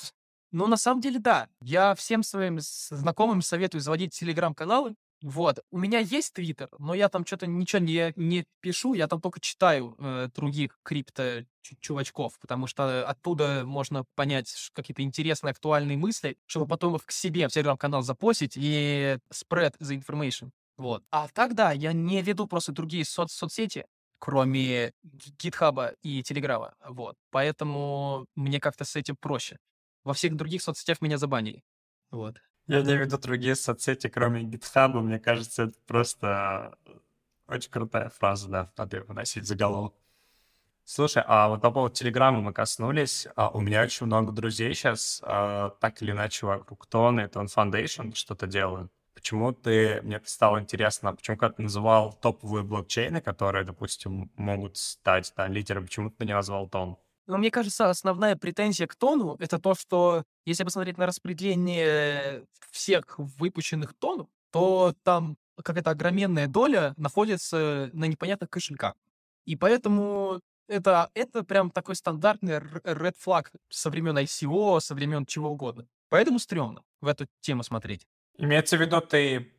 Ну, 0.53 0.67
на 0.67 0.77
самом 0.77 1.01
деле, 1.01 1.19
да. 1.19 1.49
Я 1.63 1.95
всем 1.95 2.23
своим 2.23 2.59
знакомым 2.61 3.41
советую 3.41 3.81
заводить 3.81 4.13
телеграм-каналы, 4.13 4.95
вот. 5.25 5.61
У 5.71 5.79
меня 5.79 6.01
есть 6.01 6.35
Твиттер, 6.35 6.69
но 6.79 6.93
я 6.93 7.09
там 7.09 7.25
что-то 7.25 7.47
ничего 7.47 7.81
не, 7.81 8.13
не 8.15 8.45
пишу, 8.61 8.93
я 8.93 9.09
там 9.09 9.23
только 9.23 9.41
читаю 9.41 9.97
э, 9.99 10.29
других 10.37 10.79
крипто-чувачков, 10.85 12.33
потому 12.43 12.67
что 12.67 13.09
оттуда 13.09 13.63
можно 13.65 14.05
понять 14.17 14.55
какие-то 14.75 15.01
интересные, 15.01 15.53
актуальные 15.53 15.97
мысли, 15.97 16.37
чтобы 16.45 16.67
потом 16.67 16.97
их 16.97 17.07
к 17.07 17.11
себе 17.11 17.49
в 17.49 17.53
телеграм-канал 17.53 18.03
запостить 18.03 18.59
и 18.59 19.17
spread 19.33 19.75
the 19.81 19.99
information. 19.99 20.51
Вот. 20.77 21.03
А 21.11 21.29
тогда 21.29 21.73
я 21.73 21.95
не 21.95 22.21
веду 22.21 22.47
просто 22.47 22.73
другие 22.73 23.07
соц 23.07 23.33
соцсети, 23.33 23.87
кроме 24.19 24.93
гитхаба 25.39 25.95
и 26.03 26.23
телеграма. 26.23 26.75
Вот. 26.87 27.17
Поэтому 27.31 28.27
мне 28.35 28.61
как-то 28.61 28.85
с 28.85 28.95
этим 28.95 29.17
проще. 29.17 29.57
Во 30.03 30.13
всех 30.13 30.37
других 30.37 30.61
соцсетях 30.61 31.01
меня 31.01 31.17
забанили. 31.17 31.63
Вот. 32.11 32.37
Я 32.67 32.83
не 32.83 32.97
веду 32.97 33.19
другие 33.19 33.57
соцсети, 33.57 34.09
кроме 34.09 34.43
GitHub. 34.43 35.01
Мне 35.01 35.19
кажется, 35.19 35.65
это 35.65 35.75
просто 35.87 36.79
очень 37.47 37.71
крутая 37.71 38.09
фраза, 38.09 38.49
да, 38.49 38.73
надо 38.77 38.97
ее 38.97 39.03
выносить 39.05 39.47
заголовок. 39.47 39.95
Слушай, 40.87 41.23
а 41.27 41.49
вот 41.49 41.63
по 41.63 41.71
поводу 41.71 41.95
Телеграма 41.95 42.41
мы 42.41 42.53
коснулись. 42.53 43.27
А 43.37 43.51
у 43.51 43.61
меня 43.61 43.83
очень 43.83 44.07
много 44.07 44.33
друзей 44.33 44.75
сейчас 44.75 45.21
а, 45.25 45.71
так 45.81 46.03
или 46.03 46.13
иначе 46.13 46.47
вокруг 46.47 46.87
Тона 46.87 47.23
и 47.23 47.29
Тон 47.29 47.47
Foundation 47.47 48.15
что-то 48.15 48.47
делают. 48.47 48.93
Почему 49.15 49.53
ты, 49.53 50.01
мне 50.03 50.21
стало 50.25 50.61
интересно, 50.61 51.15
почему 51.15 51.37
когда 51.39 51.55
ты 51.55 51.63
называл 51.63 52.13
топовые 52.13 52.65
блокчейны, 52.65 53.21
которые, 53.21 53.65
допустим, 53.65 54.31
могут 54.37 54.77
стать 54.77 55.33
да, 55.37 55.47
лидером, 55.47 55.85
почему 55.85 56.11
ты 56.11 56.27
не 56.27 56.35
назвал 56.35 56.69
Тон? 56.69 56.99
Но 57.27 57.39
мне 57.39 57.51
кажется, 57.51 57.89
основная 57.89 58.37
претензия 58.37 58.87
к 58.87 58.95
тону— 58.95 59.37
это 59.39 59.59
то, 59.59 59.75
что 59.75 60.25
если 60.45 60.65
посмотреть 60.65 60.99
на 60.99 61.07
распределение 61.07 62.45
всех 62.71 63.19
выпущенных 63.19 63.95
тонов, 63.95 64.29
то 64.51 64.95
там 65.03 65.37
какая-то 65.63 65.91
огроменная 65.91 66.47
доля 66.49 66.95
находится 66.97 67.91
на 67.93 68.05
непонятных 68.07 68.51
кошельках. 68.51 68.95
И 69.47 69.57
поэтому 69.57 70.41
это, 70.69 71.11
это 71.15 71.45
прям 71.45 71.71
такой 71.71 71.97
стандартный 71.97 72.59
red 72.59 73.15
flag 73.25 73.47
со 73.69 73.91
времен 73.91 74.17
ICO, 74.19 74.81
со 74.81 74.95
времен 74.95 75.27
чего 75.27 75.51
угодно. 75.51 75.87
Поэтому 76.09 76.39
стрёмно 76.39 76.83
в 77.01 77.09
эту 77.09 77.27
тему 77.41 77.63
смотреть. 77.63 78.07
Имеется 78.37 78.77
в 78.77 78.81
виду, 78.81 79.01
ты, 79.01 79.53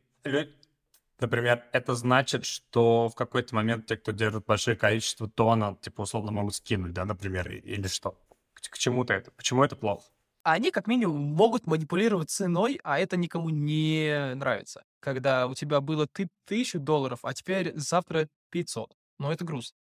например, 1.20 1.64
это 1.72 1.94
значит, 1.94 2.44
что 2.44 3.08
в 3.08 3.14
какой-то 3.14 3.54
момент 3.54 3.86
те, 3.86 3.96
кто 3.96 4.12
держит 4.12 4.44
большое 4.46 4.76
количество 4.76 5.28
тона, 5.28 5.76
типа, 5.80 6.02
условно 6.02 6.32
могут 6.32 6.54
скинуть, 6.54 6.92
да, 6.92 7.04
например, 7.04 7.50
или 7.50 7.88
что? 7.88 8.18
К, 8.54 8.60
к 8.70 8.78
чему-то 8.78 9.14
это? 9.14 9.30
Почему 9.30 9.64
это 9.64 9.76
плохо? 9.76 10.04
Они, 10.42 10.70
как 10.70 10.86
минимум, 10.86 11.34
могут 11.34 11.66
манипулировать 11.66 12.30
ценой, 12.30 12.78
а 12.84 13.00
это 13.00 13.16
никому 13.16 13.50
не 13.50 14.34
нравится. 14.36 14.84
Когда 15.00 15.48
у 15.48 15.54
тебя 15.54 15.80
было 15.80 16.06
ты 16.06 16.28
тысячу 16.44 16.78
долларов, 16.78 17.20
а 17.24 17.34
теперь 17.34 17.72
завтра 17.74 18.28
500. 18.50 18.94
Но 19.18 19.32
это 19.32 19.44
грустно. 19.44 19.76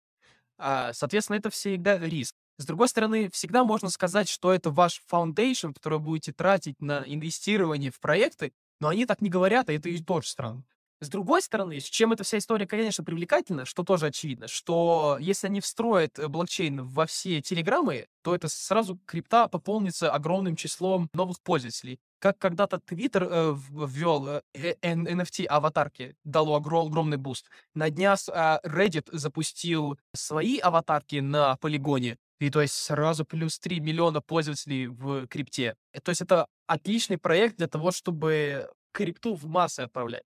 А, 0.56 0.92
соответственно, 0.94 1.36
это 1.36 1.50
всегда 1.50 1.98
риск. 1.98 2.34
С 2.56 2.64
другой 2.66 2.88
стороны, 2.88 3.28
всегда 3.30 3.64
можно 3.64 3.90
сказать, 3.90 4.28
что 4.28 4.52
это 4.52 4.70
ваш 4.70 5.02
foundation, 5.10 5.74
который 5.74 5.98
будете 5.98 6.32
тратить 6.32 6.80
на 6.80 7.02
инвестирование 7.04 7.90
в 7.90 8.00
проекты, 8.00 8.52
но 8.80 8.88
они 8.88 9.06
так 9.06 9.20
не 9.20 9.28
говорят, 9.28 9.68
а 9.68 9.72
это 9.72 9.90
тоже 10.04 10.28
странно. 10.28 10.64
С 11.04 11.08
другой 11.08 11.42
стороны, 11.42 11.80
с 11.80 11.84
чем 11.84 12.12
эта 12.12 12.24
вся 12.24 12.38
история, 12.38 12.66
конечно, 12.66 13.04
привлекательна, 13.04 13.66
что 13.66 13.84
тоже 13.84 14.06
очевидно, 14.06 14.48
что 14.48 15.18
если 15.20 15.48
они 15.48 15.60
встроят 15.60 16.18
э, 16.18 16.28
блокчейн 16.28 16.82
во 16.82 17.04
все 17.04 17.42
телеграммы, 17.42 18.06
то 18.22 18.34
это 18.34 18.48
сразу 18.48 18.98
крипта 19.04 19.48
пополнится 19.48 20.10
огромным 20.10 20.56
числом 20.56 21.10
новых 21.12 21.42
пользователей. 21.42 21.98
Как 22.20 22.38
когда-то 22.38 22.80
Twitter 22.88 23.28
э, 23.30 23.54
ввел 23.86 24.40
э, 24.54 24.74
NFT-аватарки, 24.82 26.14
дало 26.24 26.56
огромный 26.56 27.18
буст. 27.18 27.50
На 27.74 27.90
днях 27.90 28.20
э, 28.28 28.60
Reddit 28.64 29.08
запустил 29.12 29.98
свои 30.14 30.58
аватарки 30.58 31.16
на 31.16 31.56
полигоне, 31.56 32.16
и 32.40 32.48
то 32.48 32.62
есть 32.62 32.74
сразу 32.74 33.26
плюс 33.26 33.58
3 33.58 33.80
миллиона 33.80 34.22
пользователей 34.22 34.86
в 34.86 35.26
крипте. 35.26 35.76
То 36.02 36.08
есть 36.10 36.22
это 36.22 36.46
отличный 36.66 37.18
проект 37.18 37.58
для 37.58 37.68
того, 37.68 37.90
чтобы 37.90 38.70
крипту 38.92 39.34
в 39.34 39.44
массы 39.44 39.80
отправлять. 39.80 40.22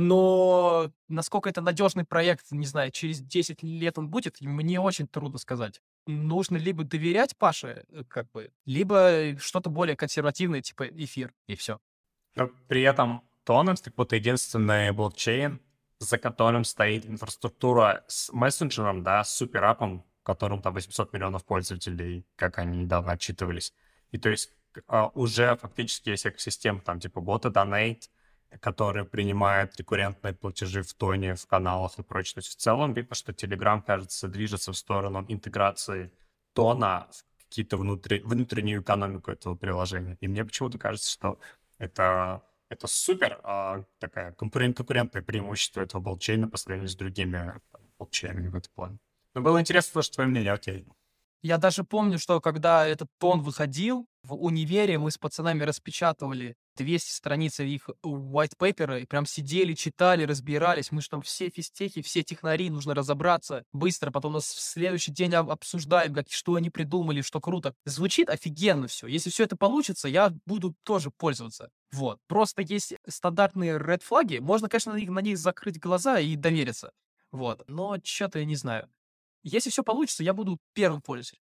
Но 0.00 0.90
насколько 1.08 1.50
это 1.50 1.60
надежный 1.60 2.04
проект, 2.04 2.50
не 2.52 2.64
знаю, 2.64 2.90
через 2.90 3.20
10 3.20 3.62
лет 3.62 3.98
он 3.98 4.08
будет, 4.08 4.40
мне 4.40 4.80
очень 4.80 5.06
трудно 5.06 5.38
сказать. 5.38 5.82
Нужно 6.06 6.56
либо 6.56 6.84
доверять 6.84 7.36
Паше, 7.36 7.84
э, 7.90 8.04
как 8.08 8.30
бы, 8.30 8.50
либо 8.64 9.36
что-то 9.38 9.68
более 9.68 9.96
консервативное, 9.96 10.62
типа 10.62 10.84
эфир, 10.84 11.34
и 11.46 11.54
все. 11.54 11.78
Но 12.34 12.48
при 12.66 12.80
этом 12.80 13.22
Тонус, 13.44 13.82
как 13.82 13.94
будто 13.94 14.16
единственный 14.16 14.92
блокчейн, 14.92 15.60
за 15.98 16.16
которым 16.16 16.64
стоит 16.64 17.04
инфраструктура 17.04 18.04
с 18.08 18.32
мессенджером, 18.32 19.02
да, 19.02 19.22
с 19.22 19.36
суперапом, 19.36 20.06
в 20.22 20.24
котором 20.24 20.62
там 20.62 20.72
800 20.72 21.12
миллионов 21.12 21.44
пользователей, 21.44 22.26
как 22.36 22.58
они 22.58 22.78
недавно 22.84 23.12
отчитывались. 23.12 23.74
И 24.12 24.18
то 24.18 24.30
есть 24.30 24.50
а, 24.86 25.08
уже 25.08 25.56
фактически 25.56 26.08
есть 26.08 26.26
экосистема, 26.26 26.80
там 26.80 27.00
типа 27.00 27.20
бота 27.20 27.50
Donate, 27.50 28.04
который 28.60 29.04
принимает 29.04 29.76
рекуррентные 29.76 30.34
платежи 30.34 30.82
в 30.82 30.92
тоне, 30.94 31.34
в 31.34 31.46
каналах 31.46 31.98
и 31.98 32.02
прочее. 32.02 32.34
То 32.34 32.38
есть 32.40 32.50
в 32.50 32.56
целом 32.56 32.92
видно, 32.92 33.14
что 33.14 33.32
Telegram, 33.32 33.82
кажется, 33.82 34.28
движется 34.28 34.72
в 34.72 34.76
сторону 34.76 35.24
интеграции 35.28 36.12
тона 36.52 37.08
в 37.12 37.44
какие-то 37.44 37.76
внутри, 37.76 38.20
внутреннюю 38.20 38.82
экономику 38.82 39.30
этого 39.30 39.54
приложения. 39.54 40.16
И 40.20 40.28
мне 40.28 40.44
почему-то 40.44 40.78
кажется, 40.78 41.10
что 41.10 41.38
это, 41.78 42.42
это 42.68 42.86
супер 42.86 43.40
а, 43.42 43.84
такая 43.98 44.32
конкурент, 44.32 44.76
конкурентное 44.76 45.22
преимущество 45.22 45.80
этого 45.80 46.00
блокчейна 46.00 46.48
по 46.48 46.56
сравнению 46.56 46.88
с 46.88 46.96
другими 46.96 47.54
блокчейнами 47.98 48.48
в 48.48 48.56
этом 48.56 48.72
плане. 48.74 48.98
Но 49.34 49.42
было 49.42 49.60
интересно 49.60 49.92
слышать 49.92 50.14
твое 50.14 50.28
мнение, 50.28 50.52
окей. 50.52 50.86
Я 51.42 51.56
даже 51.56 51.84
помню, 51.84 52.18
что 52.18 52.40
когда 52.40 52.86
этот 52.86 53.08
тон 53.18 53.40
выходил, 53.40 54.06
в 54.22 54.34
универе 54.34 54.98
мы 54.98 55.10
с 55.10 55.16
пацанами 55.16 55.62
распечатывали 55.62 56.54
200 56.80 57.10
страниц 57.10 57.60
их 57.60 57.88
white 58.02 58.56
paper, 58.58 59.02
и 59.02 59.06
прям 59.06 59.26
сидели, 59.26 59.74
читали, 59.74 60.24
разбирались. 60.24 60.90
Мы 60.90 61.02
же 61.02 61.08
там 61.08 61.22
все 61.22 61.50
физтехи, 61.50 62.02
все 62.02 62.22
технари, 62.22 62.70
нужно 62.70 62.94
разобраться 62.94 63.64
быстро. 63.72 64.10
Потом 64.10 64.32
нас 64.32 64.46
в 64.46 64.60
следующий 64.60 65.12
день 65.12 65.34
обсуждаем, 65.34 66.14
как, 66.14 66.30
что 66.30 66.54
они 66.54 66.70
придумали, 66.70 67.20
что 67.20 67.40
круто. 67.40 67.74
Звучит 67.84 68.28
офигенно 68.30 68.86
все. 68.86 69.06
Если 69.06 69.30
все 69.30 69.44
это 69.44 69.56
получится, 69.56 70.08
я 70.08 70.32
буду 70.46 70.74
тоже 70.84 71.10
пользоваться. 71.10 71.70
Вот. 71.92 72.18
Просто 72.26 72.62
есть 72.62 72.94
стандартные 73.06 73.78
red 73.78 74.02
флаги. 74.02 74.38
Можно, 74.38 74.68
конечно, 74.68 74.92
на 74.92 74.96
них, 74.96 75.10
на 75.10 75.20
них 75.20 75.38
закрыть 75.38 75.78
глаза 75.78 76.18
и 76.18 76.36
довериться. 76.36 76.92
Вот. 77.32 77.62
Но 77.68 77.96
что-то 78.02 78.38
я 78.38 78.44
не 78.44 78.56
знаю. 78.56 78.88
Если 79.42 79.70
все 79.70 79.82
получится, 79.82 80.24
я 80.24 80.32
буду 80.32 80.58
первым 80.74 81.00
пользователем. 81.00 81.42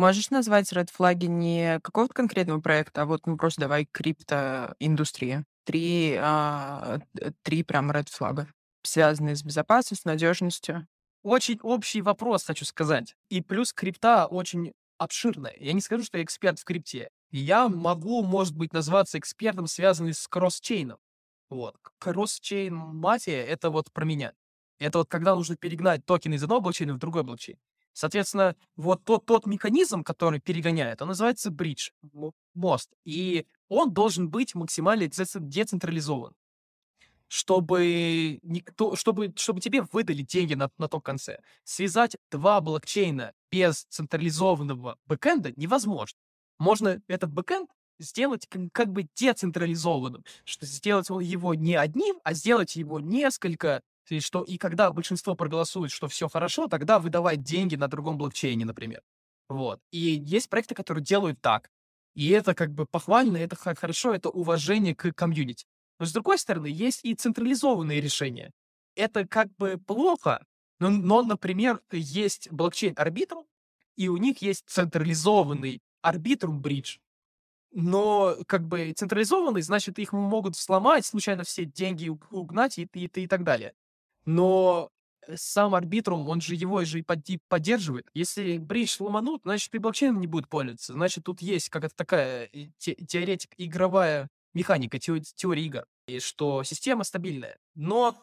Можешь 0.00 0.30
назвать 0.30 0.72
ред 0.72 0.88
флаги 0.88 1.26
не 1.26 1.78
какого-то 1.80 2.14
конкретного 2.14 2.58
проекта, 2.58 3.02
а 3.02 3.04
вот 3.04 3.26
ну 3.26 3.36
просто 3.36 3.60
давай 3.60 3.84
криптоиндустрия. 3.84 5.44
Три, 5.64 6.16
а, 6.18 7.00
три 7.42 7.62
прям 7.62 7.92
ред 7.92 8.08
флага, 8.08 8.48
связанные 8.82 9.36
с 9.36 9.42
безопасностью, 9.42 10.10
надежностью. 10.10 10.86
Очень 11.22 11.60
общий 11.60 12.00
вопрос, 12.00 12.44
хочу 12.44 12.64
сказать. 12.64 13.14
И 13.28 13.42
плюс 13.42 13.74
крипта 13.74 14.24
очень 14.24 14.72
обширная. 14.96 15.54
Я 15.60 15.74
не 15.74 15.82
скажу, 15.82 16.02
что 16.02 16.16
я 16.16 16.24
эксперт 16.24 16.58
в 16.58 16.64
крипте. 16.64 17.10
Я 17.30 17.68
могу, 17.68 18.22
может 18.22 18.56
быть, 18.56 18.72
назваться 18.72 19.18
экспертом, 19.18 19.66
связанным 19.66 20.14
с 20.14 20.26
кросс-чейном. 20.28 20.96
Вот. 21.50 21.76
Кросс-чейн 21.98 22.74
мафия— 22.74 23.44
это 23.46 23.68
вот 23.68 23.92
про 23.92 24.06
меня. 24.06 24.32
Это 24.78 24.96
вот 24.96 25.10
когда 25.10 25.34
нужно 25.34 25.56
перегнать 25.56 26.06
токены 26.06 26.36
из 26.36 26.42
одного 26.42 26.62
блокчейна 26.62 26.94
в 26.94 26.98
другой 26.98 27.22
блокчейн. 27.22 27.58
Соответственно, 27.92 28.56
вот 28.76 29.04
тот, 29.04 29.26
тот 29.26 29.46
механизм, 29.46 30.04
который 30.04 30.40
перегоняет, 30.40 31.02
он 31.02 31.08
называется 31.08 31.50
бридж, 31.50 31.90
мост. 32.54 32.90
И 33.04 33.46
он 33.68 33.92
должен 33.92 34.28
быть 34.28 34.54
максимально 34.54 35.08
децентрализован 35.08 36.34
чтобы 37.30 38.40
никто, 38.42 38.96
чтобы, 38.96 39.32
чтобы 39.36 39.60
тебе 39.60 39.82
выдали 39.92 40.22
деньги 40.22 40.54
на, 40.54 40.68
на 40.78 40.88
том 40.88 41.00
конце. 41.00 41.38
Связать 41.62 42.16
два 42.28 42.60
блокчейна 42.60 43.32
без 43.52 43.84
централизованного 43.84 44.98
бэкэнда 45.06 45.52
невозможно. 45.54 46.18
Можно 46.58 47.00
этот 47.06 47.32
бэкэнд 47.32 47.70
сделать 48.00 48.48
как, 48.48 48.62
как 48.72 48.88
бы 48.90 49.06
децентрализованным, 49.14 50.24
что 50.44 50.66
сделать 50.66 51.08
его 51.08 51.54
не 51.54 51.76
одним, 51.76 52.18
а 52.24 52.34
сделать 52.34 52.74
его 52.74 52.98
несколько 52.98 53.82
и 54.08 54.20
что 54.20 54.42
и 54.42 54.58
когда 54.58 54.90
большинство 54.92 55.34
проголосует, 55.34 55.90
что 55.90 56.08
все 56.08 56.28
хорошо, 56.28 56.66
тогда 56.66 56.98
выдавать 56.98 57.42
деньги 57.42 57.76
на 57.76 57.88
другом 57.88 58.18
блокчейне, 58.18 58.64
например. 58.64 59.02
Вот. 59.48 59.80
И 59.90 59.98
есть 59.98 60.48
проекты, 60.48 60.74
которые 60.74 61.04
делают 61.04 61.40
так. 61.40 61.70
И 62.14 62.28
это 62.30 62.54
как 62.54 62.72
бы 62.72 62.86
похвально, 62.86 63.36
это 63.36 63.56
хорошо, 63.56 64.14
это 64.14 64.30
уважение 64.30 64.94
к 64.94 65.12
комьюнити. 65.12 65.66
Но 65.98 66.06
с 66.06 66.12
другой 66.12 66.38
стороны, 66.38 66.66
есть 66.66 67.04
и 67.04 67.14
централизованные 67.14 68.00
решения. 68.00 68.52
Это 68.96 69.26
как 69.26 69.54
бы 69.56 69.78
плохо, 69.78 70.44
но, 70.78 70.88
но 70.88 71.22
например, 71.22 71.80
есть 71.92 72.50
блокчейн 72.50 72.94
Arbitrum, 72.94 73.44
и 73.96 74.08
у 74.08 74.16
них 74.16 74.42
есть 74.42 74.64
централизованный 74.66 75.80
Arbitrum 76.04 76.60
Bridge. 76.60 76.98
Но 77.72 78.36
как 78.46 78.66
бы 78.66 78.92
централизованный, 78.92 79.62
значит, 79.62 79.98
их 79.98 80.12
могут 80.12 80.56
сломать, 80.56 81.06
случайно 81.06 81.44
все 81.44 81.64
деньги 81.64 82.08
угнать 82.30 82.78
и, 82.78 82.88
и, 82.94 83.04
и, 83.04 83.06
и 83.06 83.26
так 83.28 83.44
далее. 83.44 83.74
Но 84.30 84.90
э, 85.26 85.36
сам 85.36 85.74
арбитрум, 85.74 86.28
он 86.28 86.40
же 86.40 86.54
его 86.54 86.84
же 86.84 87.00
и 87.00 87.38
поддерживает. 87.48 88.08
Если 88.14 88.58
бридж 88.58 88.96
ломанут, 89.00 89.42
значит, 89.42 89.74
и 89.74 89.78
блокчейном 89.78 90.20
не 90.20 90.28
будет 90.28 90.48
пользоваться. 90.48 90.92
Значит, 90.92 91.24
тут 91.24 91.42
есть 91.42 91.68
какая-то 91.68 91.96
такая 91.96 92.48
э, 92.52 92.66
те 92.78 92.94
теоретик, 92.94 93.50
игровая 93.56 94.28
механика, 94.54 95.00
теория, 95.00 95.24
теория 95.34 95.64
игр, 95.64 95.84
и 96.06 96.20
что 96.20 96.62
система 96.62 97.02
стабильная. 97.02 97.58
Но 97.74 98.16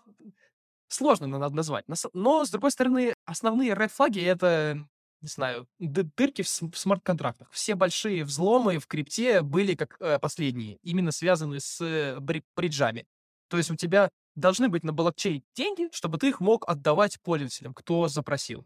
сложно 0.88 1.28
надо 1.28 1.54
назвать. 1.54 1.84
Но, 2.14 2.46
с 2.46 2.50
другой 2.52 2.72
стороны, 2.72 3.14
основные 3.26 3.74
red 3.74 3.90
флаги— 3.90 4.20
это, 4.22 4.88
не 5.20 5.28
знаю, 5.28 5.68
дырки 5.80 6.42
в 6.42 6.48
смарт-контрактах. 6.48 7.52
Все 7.52 7.76
большие 7.76 8.24
взломы 8.24 8.80
в 8.80 8.88
крипте 8.88 9.42
были 9.42 9.76
как 9.76 9.98
э, 10.00 10.20
последние, 10.20 10.78
именно 10.84 11.12
связанные 11.12 11.60
с 11.60 12.18
бриджами. 12.56 13.06
То 13.50 13.58
есть 13.58 13.72
у 13.72 13.76
тебя 13.76 14.10
должны 14.38 14.70
быть 14.70 14.84
на 14.84 14.94
блокчейн 14.94 15.44
деньги, 15.56 15.90
чтобы 15.92 16.18
ты 16.18 16.30
их 16.30 16.40
мог 16.40 16.70
отдавать 16.70 17.20
пользователям, 17.22 17.74
кто 17.74 18.08
запросил. 18.08 18.66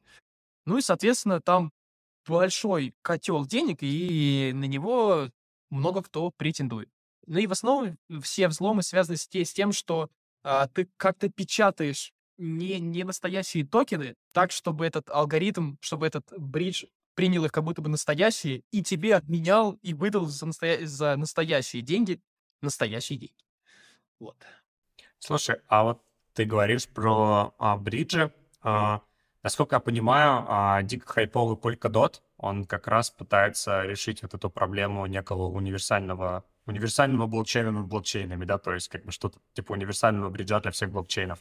Ну 0.65 0.77
и, 0.77 0.81
соответственно, 0.81 1.41
там 1.41 1.71
большой 2.27 2.93
котел 3.01 3.45
денег, 3.45 3.79
и 3.81 4.51
на 4.53 4.65
него 4.65 5.29
много 5.69 6.03
кто 6.03 6.31
претендует. 6.31 6.89
Ну 7.27 7.39
и 7.39 7.47
в 7.47 7.51
основном 7.51 7.97
все 8.21 8.47
взломы 8.47 8.84
связаны 8.84 9.17
с, 9.17 9.27
с 9.31 9.53
тем, 9.53 9.71
что 9.71 10.10
а, 10.43 10.67
ты 10.67 10.89
как-то 10.97 11.29
печатаешь 11.29 12.13
не, 12.38 12.79
не 12.79 13.03
настоящие 13.03 13.65
токены, 13.65 14.15
так, 14.34 14.51
чтобы 14.51 14.86
этот 14.86 15.10
алгоритм, 15.10 15.75
чтобы 15.81 16.07
этот 16.07 16.25
бридж 16.38 16.86
принял 17.15 17.45
их 17.45 17.51
как 17.51 17.63
будто 17.63 17.81
бы 17.81 17.89
настоящие, 17.89 18.63
и 18.71 18.84
тебе 18.84 19.15
обменял 19.15 19.73
и 19.81 19.93
выдал 19.93 20.25
за, 20.25 20.47
настоя- 20.47 20.86
за 20.86 21.15
настоящие 21.17 21.81
деньги 21.81 22.19
настоящие 22.62 23.17
деньги. 23.17 23.43
Вот. 24.19 24.38
Слушай, 25.21 25.57
а 25.67 25.84
вот 25.84 26.01
ты 26.34 26.45
говоришь 26.45 26.88
про 26.88 27.53
а, 27.60 27.77
бриджи. 27.77 28.34
А, 28.63 29.01
насколько 29.43 29.75
я 29.75 29.79
понимаю, 29.79 30.45
а, 30.47 30.81
дико 30.81 31.07
хайповый 31.13 31.57
Polkadot, 31.57 32.21
он 32.38 32.65
как 32.65 32.88
раз 32.88 33.12
пытается 33.12 33.84
решить 33.84 34.23
вот 34.23 34.34
эту 34.34 34.49
проблему 34.49 35.05
некого 35.05 35.43
универсального, 35.43 36.43
универсального 36.65 37.27
блокчейна 37.27 37.69
над 37.69 37.86
блокчейнами, 37.86 38.45
да, 38.45 38.57
то 38.57 38.73
есть 38.73 38.89
как 38.89 39.05
бы 39.05 39.12
что-то 39.12 39.38
типа 39.53 39.73
универсального 39.73 40.31
бриджа 40.31 40.60
для 40.60 40.71
всех 40.71 40.89
блокчейнов. 40.89 41.38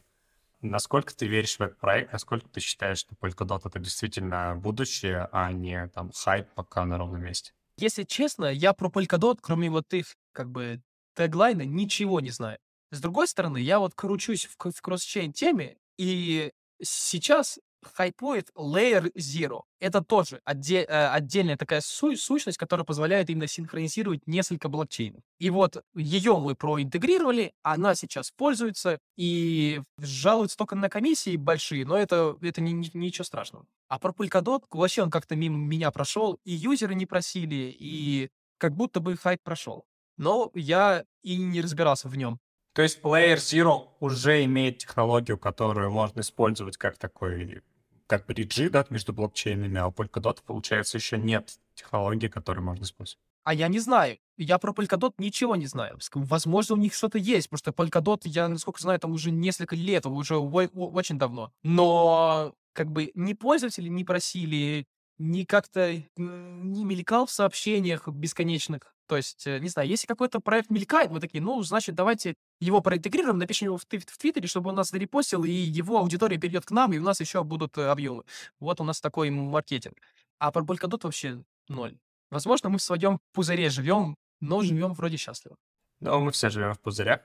Насколько 0.60 1.16
ты 1.16 1.26
веришь 1.26 1.56
в 1.56 1.62
этот 1.62 1.78
проект? 1.78 2.12
Насколько 2.12 2.50
ты 2.50 2.60
считаешь, 2.60 2.98
что 2.98 3.14
Polkadot 3.14 3.62
это 3.64 3.78
действительно 3.78 4.56
будущее, 4.56 5.26
а 5.32 5.50
не 5.52 5.88
там 5.88 6.10
хайп 6.12 6.48
пока 6.54 6.84
на 6.84 6.98
ровном 6.98 7.22
месте? 7.22 7.52
Если 7.78 8.02
честно, 8.02 8.44
я 8.44 8.74
про 8.74 8.90
Polkadot, 8.90 9.38
кроме 9.40 9.70
вот 9.70 9.94
их 9.94 10.16
как 10.32 10.50
бы 10.50 10.82
теглайна, 11.14 11.62
ничего 11.62 12.20
не 12.20 12.30
знаю. 12.30 12.58
С 12.90 13.00
другой 13.00 13.28
стороны, 13.28 13.58
я 13.58 13.78
вот 13.78 13.94
кручусь 13.94 14.46
в, 14.46 14.70
в 14.70 14.82
кросс-чейн 14.82 15.32
теме, 15.32 15.76
и 15.98 16.52
сейчас 16.82 17.58
хайпует 17.82 18.50
Layer 18.56 19.10
Zero. 19.16 19.62
Это 19.78 20.02
тоже 20.02 20.40
отде- 20.44 20.84
э, 20.86 21.08
отдельная 21.08 21.56
такая 21.56 21.80
су- 21.80 22.16
сущность, 22.16 22.58
которая 22.58 22.84
позволяет 22.84 23.30
именно 23.30 23.46
синхронизировать 23.46 24.26
несколько 24.26 24.68
блокчейнов. 24.68 25.22
И 25.38 25.50
вот 25.50 25.82
ее 25.94 26.38
мы 26.38 26.54
проинтегрировали, 26.54 27.54
она 27.62 27.94
сейчас 27.94 28.30
пользуется 28.30 28.98
и 29.16 29.80
жалуется 29.98 30.56
только 30.56 30.76
на 30.76 30.88
комиссии 30.88 31.36
большие, 31.36 31.86
но 31.86 31.96
это, 31.96 32.36
это 32.42 32.60
не- 32.60 32.72
не- 32.72 32.90
ничего 32.94 33.24
страшного. 33.24 33.66
А 33.88 33.98
про 33.98 34.12
Polkadot 34.12 34.64
вообще 34.70 35.02
он 35.02 35.10
как-то 35.10 35.34
мимо 35.36 35.56
меня 35.56 35.90
прошел, 35.90 36.38
и 36.44 36.52
юзеры 36.52 36.94
не 36.94 37.06
просили, 37.06 37.74
и 37.78 38.30
как 38.58 38.74
будто 38.76 39.00
бы 39.00 39.16
хайп 39.16 39.40
прошел. 39.42 39.86
Но 40.18 40.50
я 40.54 41.04
и 41.22 41.36
не 41.38 41.62
разбирался 41.62 42.08
в 42.08 42.16
нем. 42.16 42.40
То 42.72 42.82
есть 42.82 43.00
Layer 43.02 43.36
Zero 43.36 43.88
уже 43.98 44.44
имеет 44.44 44.78
технологию, 44.78 45.38
которую 45.38 45.90
можно 45.90 46.20
использовать 46.20 46.76
как 46.76 46.98
такой, 46.98 47.62
как 48.06 48.26
бриджи, 48.26 48.70
да, 48.70 48.86
между 48.90 49.12
блокчейнами, 49.12 49.78
а 49.78 49.88
у 49.88 49.90
Polkadot, 49.90 50.38
получается, 50.46 50.98
еще 50.98 51.18
нет 51.18 51.58
технологии, 51.74 52.28
которую 52.28 52.64
можно 52.64 52.84
использовать. 52.84 53.18
А 53.42 53.54
я 53.54 53.68
не 53.68 53.78
знаю. 53.78 54.18
Я 54.36 54.58
про 54.58 54.72
Polkadot 54.72 55.14
ничего 55.18 55.56
не 55.56 55.66
знаю. 55.66 55.98
Возможно, 56.14 56.74
у 56.76 56.78
них 56.78 56.94
что-то 56.94 57.18
есть, 57.18 57.48
потому 57.50 57.58
что 57.58 57.82
Polkadot, 57.82 58.20
я, 58.24 58.48
насколько 58.48 58.80
знаю, 58.80 59.00
там 59.00 59.12
уже 59.12 59.30
несколько 59.30 59.74
лет, 59.74 60.06
уже 60.06 60.36
очень 60.36 61.18
давно. 61.18 61.52
Но 61.62 62.54
как 62.72 62.90
бы 62.92 63.10
ни 63.14 63.32
пользователи 63.32 63.88
не 63.88 64.04
просили, 64.04 64.86
ни 65.18 65.44
как-то 65.44 65.92
не 66.16 66.84
мелькал 66.84 67.26
в 67.26 67.30
сообщениях 67.30 68.06
бесконечных. 68.08 68.94
То 69.10 69.16
есть, 69.16 69.44
э, 69.44 69.58
не 69.58 69.68
знаю, 69.68 69.88
если 69.88 70.06
какой-то 70.06 70.38
проект 70.38 70.70
мелькает, 70.70 71.10
мы 71.10 71.18
такие, 71.18 71.42
ну, 71.42 71.60
значит, 71.64 71.96
давайте 71.96 72.36
его 72.60 72.80
проинтегрируем, 72.80 73.38
напишем 73.38 73.66
его 73.66 73.76
в, 73.76 73.84
твит- 73.84 74.08
в 74.08 74.16
Твиттере, 74.16 74.46
чтобы 74.46 74.70
он 74.70 74.76
нас 74.76 74.90
зарепостил, 74.90 75.42
и 75.42 75.50
его 75.50 75.98
аудитория 75.98 76.38
перейдет 76.38 76.64
к 76.64 76.70
нам, 76.70 76.92
и 76.92 76.98
у 76.98 77.02
нас 77.02 77.18
еще 77.18 77.42
будут 77.42 77.76
э, 77.76 77.88
объемы. 77.88 78.22
Вот 78.60 78.80
у 78.80 78.84
нас 78.84 79.00
такой 79.00 79.30
маркетинг. 79.30 79.96
А 80.38 80.52
про 80.52 80.62
Polkadot 80.62 81.00
вообще 81.02 81.42
ноль. 81.66 81.98
Возможно, 82.30 82.68
мы 82.68 82.78
в 82.78 82.82
своем 82.82 83.18
пузыре 83.32 83.68
живем, 83.68 84.14
но 84.38 84.62
живем 84.62 84.92
вроде 84.92 85.16
счастливо. 85.16 85.56
Но 85.98 86.20
мы 86.20 86.30
все 86.30 86.48
живем 86.48 86.74
в 86.74 86.78
пузырях. 86.78 87.20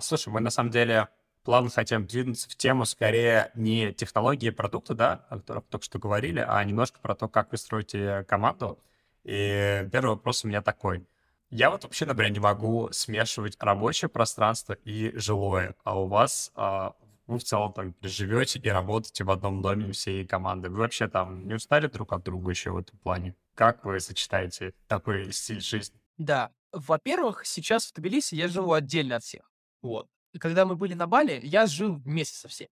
Слушай, 0.00 0.32
мы 0.32 0.40
на 0.40 0.50
самом 0.50 0.72
деле 0.72 1.06
плавно 1.44 1.70
хотим 1.70 2.06
двинуться 2.06 2.48
в 2.48 2.56
тему 2.56 2.84
скорее 2.84 3.50
не 3.54 3.92
технологии 3.92 4.50
продукта, 4.50 4.94
да, 4.94 5.26
о 5.28 5.38
которых 5.38 5.64
только 5.66 5.84
что 5.84 5.98
говорили, 5.98 6.44
а 6.46 6.62
немножко 6.64 6.98
про 7.00 7.14
то, 7.14 7.28
как 7.28 7.52
вы 7.52 7.58
строите 7.58 8.24
команду. 8.24 8.78
И 9.22 9.88
первый 9.92 10.10
вопрос 10.10 10.44
у 10.44 10.48
меня 10.48 10.62
такой. 10.62 11.06
Я 11.50 11.70
вот 11.70 11.84
вообще, 11.84 12.06
например, 12.06 12.32
не 12.32 12.40
могу 12.40 12.88
смешивать 12.90 13.56
рабочее 13.60 14.08
пространство 14.08 14.72
и 14.72 15.16
жилое, 15.16 15.76
а 15.84 16.00
у 16.00 16.08
вас 16.08 16.50
а, 16.56 16.94
вы 17.26 17.38
в 17.38 17.44
целом 17.44 17.72
там 17.72 17.94
живете 18.02 18.58
и 18.58 18.68
работаете 18.68 19.24
в 19.24 19.30
одном 19.30 19.62
доме 19.62 19.92
всей 19.92 20.26
команды. 20.26 20.68
Вы 20.68 20.78
вообще 20.78 21.08
там 21.08 21.46
не 21.46 21.54
устали 21.54 21.86
друг 21.86 22.12
от 22.12 22.24
друга 22.24 22.50
еще 22.50 22.70
в 22.70 22.78
этом 22.78 22.98
плане? 22.98 23.34
Как 23.54 23.84
вы 23.84 24.00
сочетаете 24.00 24.74
такой 24.88 25.32
стиль 25.32 25.60
жизни? 25.60 26.00
Да. 26.18 26.50
Во-первых, 26.72 27.46
сейчас 27.46 27.86
в 27.86 27.94
Тбилиси 27.94 28.34
я 28.34 28.48
живу 28.48 28.72
отдельно 28.72 29.16
от 29.16 29.22
всех. 29.22 29.50
Вот. 29.80 30.08
Когда 30.38 30.64
мы 30.66 30.76
были 30.76 30.94
на 30.94 31.06
Бали, 31.06 31.40
я 31.42 31.66
жил 31.66 31.94
вместе 31.96 32.38
со 32.38 32.48
всеми. 32.48 32.70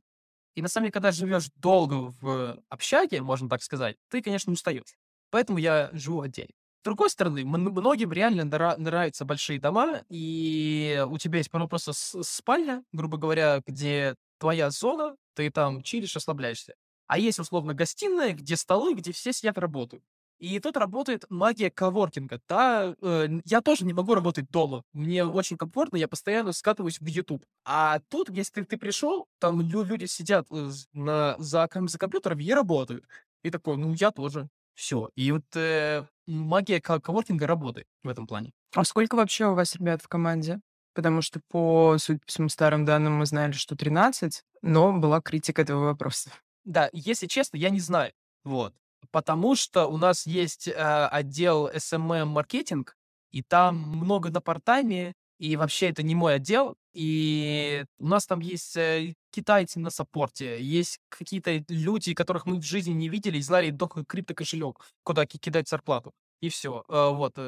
И 0.54 0.62
на 0.62 0.68
самом 0.68 0.86
деле, 0.86 0.92
когда 0.92 1.12
живешь 1.12 1.48
долго 1.56 2.14
в 2.20 2.58
общаге, 2.68 3.22
можно 3.22 3.48
так 3.48 3.62
сказать, 3.62 3.96
ты, 4.10 4.22
конечно, 4.22 4.52
устаешь. 4.52 4.96
Поэтому 5.30 5.58
я 5.58 5.90
живу 5.92 6.20
отдельно. 6.20 6.52
С 6.82 6.84
другой 6.84 7.10
стороны, 7.10 7.44
многим 7.44 8.12
реально 8.12 8.42
нра- 8.42 8.76
нравятся 8.76 9.24
большие 9.24 9.60
дома, 9.60 10.02
и 10.08 11.04
у 11.08 11.16
тебя 11.16 11.38
есть 11.38 11.50
просто 11.50 11.92
спальня, 11.94 12.82
грубо 12.92 13.18
говоря, 13.18 13.62
где 13.66 14.16
твоя 14.38 14.70
зона, 14.70 15.16
ты 15.34 15.50
там 15.50 15.82
чилишь, 15.82 16.16
расслабляешься. 16.16 16.74
А 17.06 17.18
есть, 17.18 17.38
условно, 17.38 17.72
гостиная, 17.72 18.32
где 18.34 18.56
столы, 18.56 18.94
где 18.94 19.12
все 19.12 19.32
сидят, 19.32 19.58
работают. 19.58 20.04
И 20.42 20.58
тут 20.58 20.76
работает 20.76 21.24
магия 21.28 21.70
коворкинга. 21.70 22.40
Да, 22.48 22.96
э, 23.00 23.28
я 23.44 23.60
тоже 23.60 23.84
не 23.84 23.92
могу 23.92 24.12
работать 24.12 24.50
дома. 24.50 24.82
Мне 24.92 25.24
очень 25.24 25.56
комфортно, 25.56 25.96
я 25.96 26.08
постоянно 26.08 26.50
скатываюсь 26.50 26.98
в 26.98 27.06
YouTube. 27.06 27.44
А 27.64 28.00
тут, 28.08 28.28
если 28.28 28.54
ты, 28.54 28.64
ты 28.64 28.76
пришел, 28.76 29.28
там 29.38 29.60
лю- 29.60 29.84
люди 29.84 30.06
сидят 30.06 30.48
э, 30.50 30.70
на, 30.94 31.36
за, 31.38 31.68
за 31.70 31.98
компьютером 31.98 32.40
и 32.40 32.52
работают. 32.52 33.04
И 33.44 33.50
такой, 33.50 33.76
ну 33.76 33.94
я 33.94 34.10
тоже. 34.10 34.48
Все. 34.74 35.10
И 35.14 35.30
вот 35.30 35.44
э, 35.54 36.06
магия 36.26 36.80
ко- 36.80 36.98
коворкинга 37.00 37.46
работает 37.46 37.86
в 38.02 38.08
этом 38.08 38.26
плане. 38.26 38.50
А 38.74 38.82
сколько 38.82 39.14
вообще 39.14 39.46
у 39.46 39.54
вас 39.54 39.76
ребят 39.76 40.02
в 40.02 40.08
команде? 40.08 40.60
Потому 40.92 41.22
что 41.22 41.40
по, 41.50 41.98
судя 41.98 42.18
по 42.18 42.32
своим 42.32 42.48
старым 42.48 42.84
данным, 42.84 43.12
мы 43.12 43.26
знали, 43.26 43.52
что 43.52 43.76
13, 43.76 44.42
но 44.62 44.92
была 44.92 45.20
критика 45.20 45.62
этого 45.62 45.84
вопроса. 45.84 46.30
Да, 46.64 46.90
если 46.92 47.28
честно, 47.28 47.58
я 47.58 47.70
не 47.70 47.78
знаю. 47.78 48.12
Вот. 48.42 48.74
Потому 49.10 49.54
что 49.54 49.86
у 49.86 49.96
нас 49.96 50.26
есть 50.26 50.68
э, 50.68 50.72
отдел 50.72 51.68
SMM-маркетинг, 51.68 52.96
и 53.30 53.42
там 53.42 53.76
много 53.76 54.30
на 54.30 54.40
портаме, 54.40 55.14
и 55.38 55.56
вообще 55.56 55.88
это 55.88 56.02
не 56.02 56.14
мой 56.14 56.34
отдел. 56.36 56.76
И 56.92 57.84
у 57.98 58.06
нас 58.06 58.26
там 58.26 58.40
есть 58.40 58.76
э, 58.76 59.14
китайцы 59.30 59.80
на 59.80 59.90
саппорте, 59.90 60.62
есть 60.62 60.98
какие-то 61.08 61.64
люди, 61.68 62.14
которых 62.14 62.46
мы 62.46 62.58
в 62.58 62.62
жизни 62.62 62.92
не 62.92 63.08
видели 63.08 63.38
и 63.38 63.42
знали 63.42 63.70
только 63.70 64.04
криптокошелек, 64.04 64.80
куда 65.02 65.26
ки- 65.26 65.38
кидать 65.38 65.68
зарплату. 65.68 66.12
И 66.40 66.48
все. 66.48 66.84
Вот. 66.88 67.38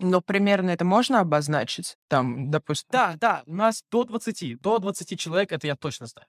Но 0.00 0.20
примерно 0.20 0.70
это 0.70 0.84
можно 0.84 1.20
обозначить? 1.20 1.96
Там, 2.08 2.50
допустим... 2.50 2.88
Да, 2.90 3.16
да, 3.20 3.42
у 3.46 3.54
нас 3.54 3.84
до 3.90 4.04
20, 4.04 4.60
до 4.60 4.78
20 4.78 5.18
человек, 5.18 5.52
это 5.52 5.66
я 5.66 5.76
точно 5.76 6.06
знаю. 6.06 6.26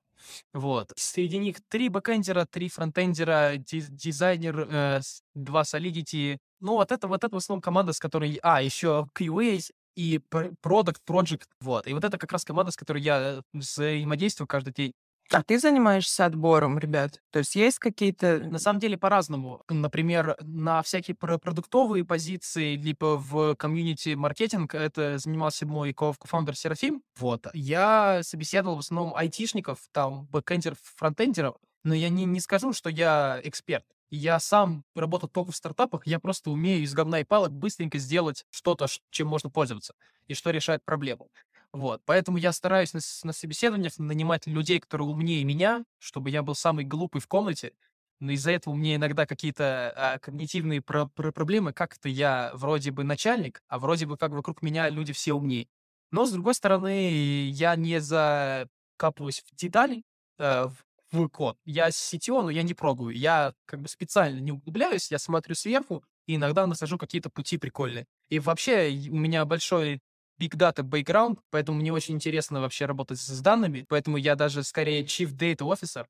Вот. 0.54 0.92
Среди 0.96 1.38
них 1.38 1.58
три 1.70 1.90
бэкэндера, 1.90 2.46
три 2.46 2.70
фронтендера, 2.70 3.54
ди- 3.58 3.86
дизайнер, 3.90 4.68
э, 4.70 5.02
два 5.34 5.62
solidity. 5.62 6.38
Ну, 6.60 6.74
вот 6.74 6.92
это, 6.92 7.08
вот 7.08 7.24
это 7.24 7.34
в 7.34 7.38
основном 7.38 7.62
команда, 7.62 7.94
с 7.94 8.00
которой... 8.00 8.40
А, 8.44 8.62
еще 8.62 9.08
QA 9.18 9.62
и 9.96 10.20
Product, 10.30 10.98
Project. 11.08 11.44
Вот. 11.62 11.88
И 11.88 11.94
вот 11.94 12.04
это 12.04 12.18
как 12.18 12.32
раз 12.32 12.44
команда, 12.44 12.72
с 12.72 12.76
которой 12.76 13.02
я 13.02 13.20
э, 13.20 13.42
взаимодействую 13.54 14.48
каждый 14.48 14.74
день. 14.74 14.94
А 15.34 15.44
ты 15.44 15.58
занимаешься 15.60 16.26
отбором, 16.26 16.78
ребят? 16.78 17.22
То 17.32 17.40
есть 17.40 17.56
есть 17.56 17.80
какие-то... 17.80 18.40
На 18.40 18.60
самом 18.60 18.80
деле 18.80 18.98
по-разному. 18.98 19.64
Например, 19.70 20.36
на 20.42 20.82
всякие 20.82 21.16
про- 21.16 21.38
продуктовые 21.38 22.04
позиции, 22.04 22.76
либо 22.76 23.18
в 23.18 23.56
комьюнити 23.56 24.14
маркетинг, 24.16 24.76
это 24.76 25.18
занимался 25.20 25.66
мой 25.66 25.94
ко- 25.94 26.14
кофаундер 26.20 26.56
Серафим. 26.56 27.02
Вот. 27.18 27.48
Я 27.54 28.22
собеседовал 28.24 28.76
в 28.76 28.80
основном 28.80 29.16
айтишников, 29.16 29.80
там, 29.94 30.26
бэкэндеров, 30.28 30.78
фронтендеров, 30.98 31.56
но 31.84 31.94
я 31.94 32.10
не, 32.10 32.26
не 32.26 32.42
скажу, 32.42 32.74
что 32.74 32.90
я 32.90 33.40
эксперт. 33.44 33.86
Я 34.10 34.40
сам 34.42 34.84
работал 34.94 35.30
только 35.30 35.54
в 35.54 35.56
стартапах, 35.56 36.06
я 36.06 36.20
просто 36.20 36.52
умею 36.52 36.84
из 36.84 36.94
говна 36.94 37.22
и 37.22 37.24
палок 37.24 37.54
быстренько 37.54 37.98
сделать 37.98 38.46
что-то, 38.50 38.88
чем 39.10 39.30
можно 39.30 39.50
пользоваться, 39.50 39.94
и 40.28 40.34
что 40.34 40.52
решает 40.52 40.84
проблему. 40.84 41.30
Вот, 41.74 42.02
поэтому 42.06 42.38
я 42.38 42.52
стараюсь 42.52 42.94
на, 42.94 43.00
на 43.24 43.32
собеседованиях 43.34 43.98
нанимать 43.98 44.46
людей, 44.46 44.80
которые 44.80 45.08
умнее 45.08 45.44
меня, 45.46 45.86
чтобы 46.00 46.30
я 46.30 46.44
был 46.44 46.54
самый 46.56 46.84
глупый 46.84 47.22
в 47.22 47.28
комнате, 47.28 47.74
но 48.20 48.32
из-за 48.34 48.52
этого 48.52 48.74
у 48.74 48.78
меня 48.78 48.96
иногда 48.96 49.26
какие-то 49.26 49.94
а, 49.96 50.20
когнитивные 50.20 50.82
про- 50.82 51.08
про- 51.08 51.32
проблемы, 51.32 51.72
как-то 51.74 52.10
я 52.10 52.52
вроде 52.56 52.92
бы 52.92 53.04
начальник, 53.06 53.62
а 53.68 53.80
вроде 53.80 54.06
бы 54.06 54.18
как 54.18 54.32
вокруг 54.32 54.62
меня 54.62 54.90
люди 54.90 55.14
все 55.14 55.34
умнее. 55.34 55.68
Но, 56.12 56.26
с 56.26 56.32
другой 56.32 56.56
стороны, 56.56 57.48
я 57.50 57.76
не 57.78 58.00
за 58.02 58.68
вкапываюсь 58.98 59.42
в 59.50 59.56
детали, 59.56 60.04
э, 60.40 60.66
в 60.66 60.76
в 61.14 61.28
код. 61.28 61.58
Я 61.66 61.92
CTO, 61.92 62.42
но 62.42 62.50
я 62.50 62.64
не 62.64 62.74
пробую. 62.74 63.14
Я 63.18 63.54
как 63.66 63.82
бы 63.82 63.90
специально 63.90 64.40
не 64.40 64.54
углубляюсь, 64.54 65.12
я 65.12 65.20
смотрю 65.20 65.56
сверху 65.56 66.06
и 66.26 66.36
иногда 66.38 66.66
нахожу 66.68 66.98
какие-то 66.98 67.30
пути 67.30 67.58
прикольные. 67.58 68.06
И 68.30 68.40
вообще 68.40 68.90
у 69.12 69.18
меня 69.18 69.44
большой 69.44 70.00
big 70.42 70.52
data 70.56 70.84
background, 70.84 71.40
поэтому 71.52 71.80
мне 71.80 71.94
очень 71.94 72.16
интересно 72.16 72.62
вообще 72.62 72.86
работать 72.86 73.20
с 73.20 73.42
данными, 73.42 73.86
поэтому 73.88 74.18
я 74.18 74.36
даже 74.36 74.64
скорее 74.64 75.04
chief 75.04 75.32
data 75.38 75.60
officer, 75.60 76.06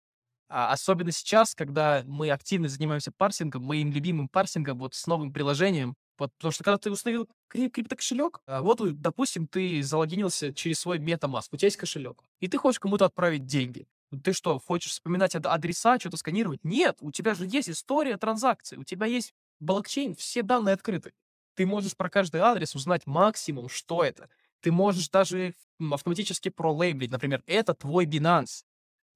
а 0.49 0.71
особенно 0.73 1.11
сейчас, 1.11 1.55
когда 1.55 2.03
мы 2.05 2.29
активно 2.29 2.67
занимаемся 2.67 3.11
парсингом, 3.17 3.63
моим 3.63 3.91
любимым 3.91 4.27
парсингом, 4.27 4.79
вот 4.79 4.93
с 4.95 5.07
новым 5.07 5.31
приложением, 5.31 5.95
вот, 6.17 6.31
потому 6.37 6.51
что 6.51 6.63
когда 6.63 6.77
ты 6.77 6.91
установил 6.91 7.27
крип 7.47 7.73
криптокошелек, 7.73 8.41
а 8.45 8.61
вот, 8.61 8.79
допустим, 9.01 9.47
ты 9.47 9.81
залогинился 9.81 10.53
через 10.53 10.79
свой 10.79 10.99
MetaMask, 10.99 11.45
у 11.51 11.57
тебя 11.57 11.67
есть 11.67 11.77
кошелек, 11.77 12.21
и 12.41 12.47
ты 12.47 12.57
хочешь 12.57 12.79
кому-то 12.79 13.05
отправить 13.05 13.45
деньги. 13.45 13.87
Ты 14.23 14.33
что, 14.33 14.59
хочешь 14.59 14.91
вспоминать 14.91 15.35
адреса, 15.35 15.97
что-то 15.97 16.17
сканировать? 16.17 16.59
Нет, 16.63 16.97
у 16.99 17.11
тебя 17.11 17.33
же 17.33 17.45
есть 17.47 17.69
история 17.69 18.17
транзакций, 18.17 18.77
у 18.77 18.83
тебя 18.83 19.05
есть 19.05 19.33
блокчейн, 19.61 20.15
все 20.15 20.43
данные 20.43 20.73
открыты. 20.73 21.13
Ты 21.61 21.67
можешь 21.67 21.95
про 21.95 22.09
каждый 22.09 22.41
адрес 22.41 22.73
узнать 22.73 23.05
максимум, 23.05 23.69
что 23.69 24.03
это. 24.03 24.29
Ты 24.61 24.71
можешь 24.71 25.09
даже 25.09 25.53
автоматически 25.91 26.49
пролейблить, 26.49 27.11
например, 27.11 27.43
это 27.45 27.75
твой 27.75 28.07
Binance, 28.07 28.63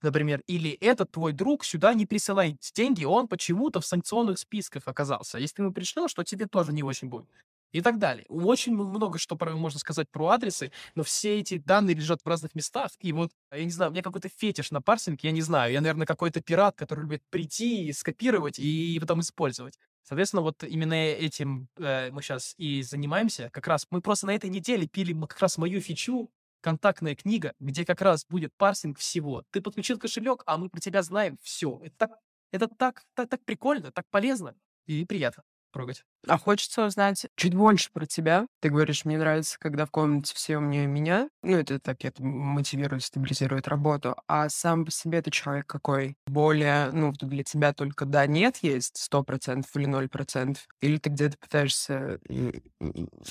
например, 0.03 0.43
или 0.45 0.69
этот 0.73 1.09
твой 1.09 1.33
друг 1.33 1.65
сюда 1.65 1.95
не 1.95 2.05
присылает 2.05 2.57
деньги, 2.75 3.03
он 3.03 3.27
почему-то 3.27 3.79
в 3.81 3.85
санкционных 3.87 4.37
списках 4.37 4.83
оказался. 4.85 5.39
Если 5.39 5.63
ему 5.63 5.73
пришло, 5.73 6.07
что 6.07 6.23
тебе 6.23 6.45
тоже 6.45 6.71
не 6.71 6.83
очень 6.83 7.07
будет 7.09 7.27
и 7.71 7.81
так 7.81 7.97
далее. 7.97 8.27
Очень 8.29 8.75
много 8.75 9.17
что 9.17 9.35
можно 9.55 9.79
сказать 9.79 10.07
про 10.11 10.29
адресы, 10.29 10.71
но 10.93 11.01
все 11.01 11.39
эти 11.39 11.57
данные 11.57 11.95
лежат 11.95 12.21
в 12.23 12.27
разных 12.29 12.53
местах. 12.53 12.91
И 12.99 13.11
вот, 13.11 13.31
я 13.51 13.63
не 13.63 13.71
знаю, 13.71 13.89
у 13.89 13.93
меня 13.93 14.03
какой-то 14.03 14.29
фетиш 14.29 14.69
на 14.69 14.83
парсинг, 14.83 15.21
я 15.23 15.31
не 15.31 15.41
знаю. 15.41 15.73
Я, 15.73 15.81
наверное, 15.81 16.05
какой-то 16.05 16.41
пират, 16.41 16.75
который 16.77 17.01
любит 17.01 17.23
прийти, 17.31 17.91
скопировать 17.91 18.59
и 18.59 18.99
потом 19.01 19.21
использовать. 19.21 19.79
Соответственно, 20.07 20.43
вот 20.43 20.63
именно 20.63 20.93
этим 20.93 21.67
э, 21.77 22.11
мы 22.11 22.21
сейчас 22.21 22.53
и 22.57 22.81
занимаемся. 22.83 23.49
Как 23.51 23.67
раз 23.67 23.87
мы 23.89 24.01
просто 24.01 24.27
на 24.27 24.35
этой 24.35 24.49
неделе 24.49 24.87
пили 24.87 25.13
как 25.27 25.39
раз 25.39 25.57
мою 25.57 25.81
фичу, 25.81 26.29
контактная 26.61 27.15
книга, 27.15 27.53
где 27.59 27.85
как 27.85 28.01
раз 28.01 28.25
будет 28.25 28.53
парсинг 28.55 28.99
всего. 28.99 29.43
Ты 29.51 29.61
подключил 29.61 29.99
кошелек, 29.99 30.43
а 30.45 30.57
мы 30.57 30.69
про 30.69 30.79
тебя 30.79 31.01
знаем 31.01 31.37
все. 31.41 31.79
Это 31.83 31.95
так, 31.97 32.11
это 32.51 32.67
так, 32.67 33.03
так, 33.15 33.29
так 33.29 33.43
прикольно, 33.45 33.91
так 33.91 34.05
полезно 34.09 34.55
и 34.85 35.05
приятно 35.05 35.43
трогать. 35.75 36.03
А 36.25 36.37
хочется 36.37 36.85
узнать 36.85 37.27
чуть 37.35 37.53
больше 37.53 37.89
про 37.91 38.05
тебя. 38.05 38.47
Ты 38.61 38.69
говоришь, 38.69 39.03
мне 39.03 39.17
нравится, 39.17 39.57
когда 39.59 39.85
в 39.85 39.91
комнате 39.91 40.33
все 40.33 40.57
умнее 40.57 40.87
меня. 40.87 41.29
Ну, 41.43 41.57
это 41.57 41.79
так, 41.79 42.05
это 42.05 42.23
мотивирует, 42.23 43.03
стабилизирует 43.03 43.67
работу. 43.67 44.15
А 44.27 44.47
сам 44.47 44.85
по 44.85 44.91
себе 44.91 45.21
ты 45.21 45.31
человек 45.31 45.67
какой? 45.67 46.15
Более, 46.27 46.91
ну, 46.91 47.11
для 47.11 47.43
тебя 47.43 47.73
только 47.73 48.05
да-нет 48.05 48.57
есть 48.61 48.97
сто 48.97 49.21
процентов 49.21 49.69
или 49.75 49.85
ноль 49.85 50.07
процентов? 50.07 50.65
Или 50.79 50.97
ты 50.97 51.09
где-то 51.09 51.37
пытаешься 51.37 52.19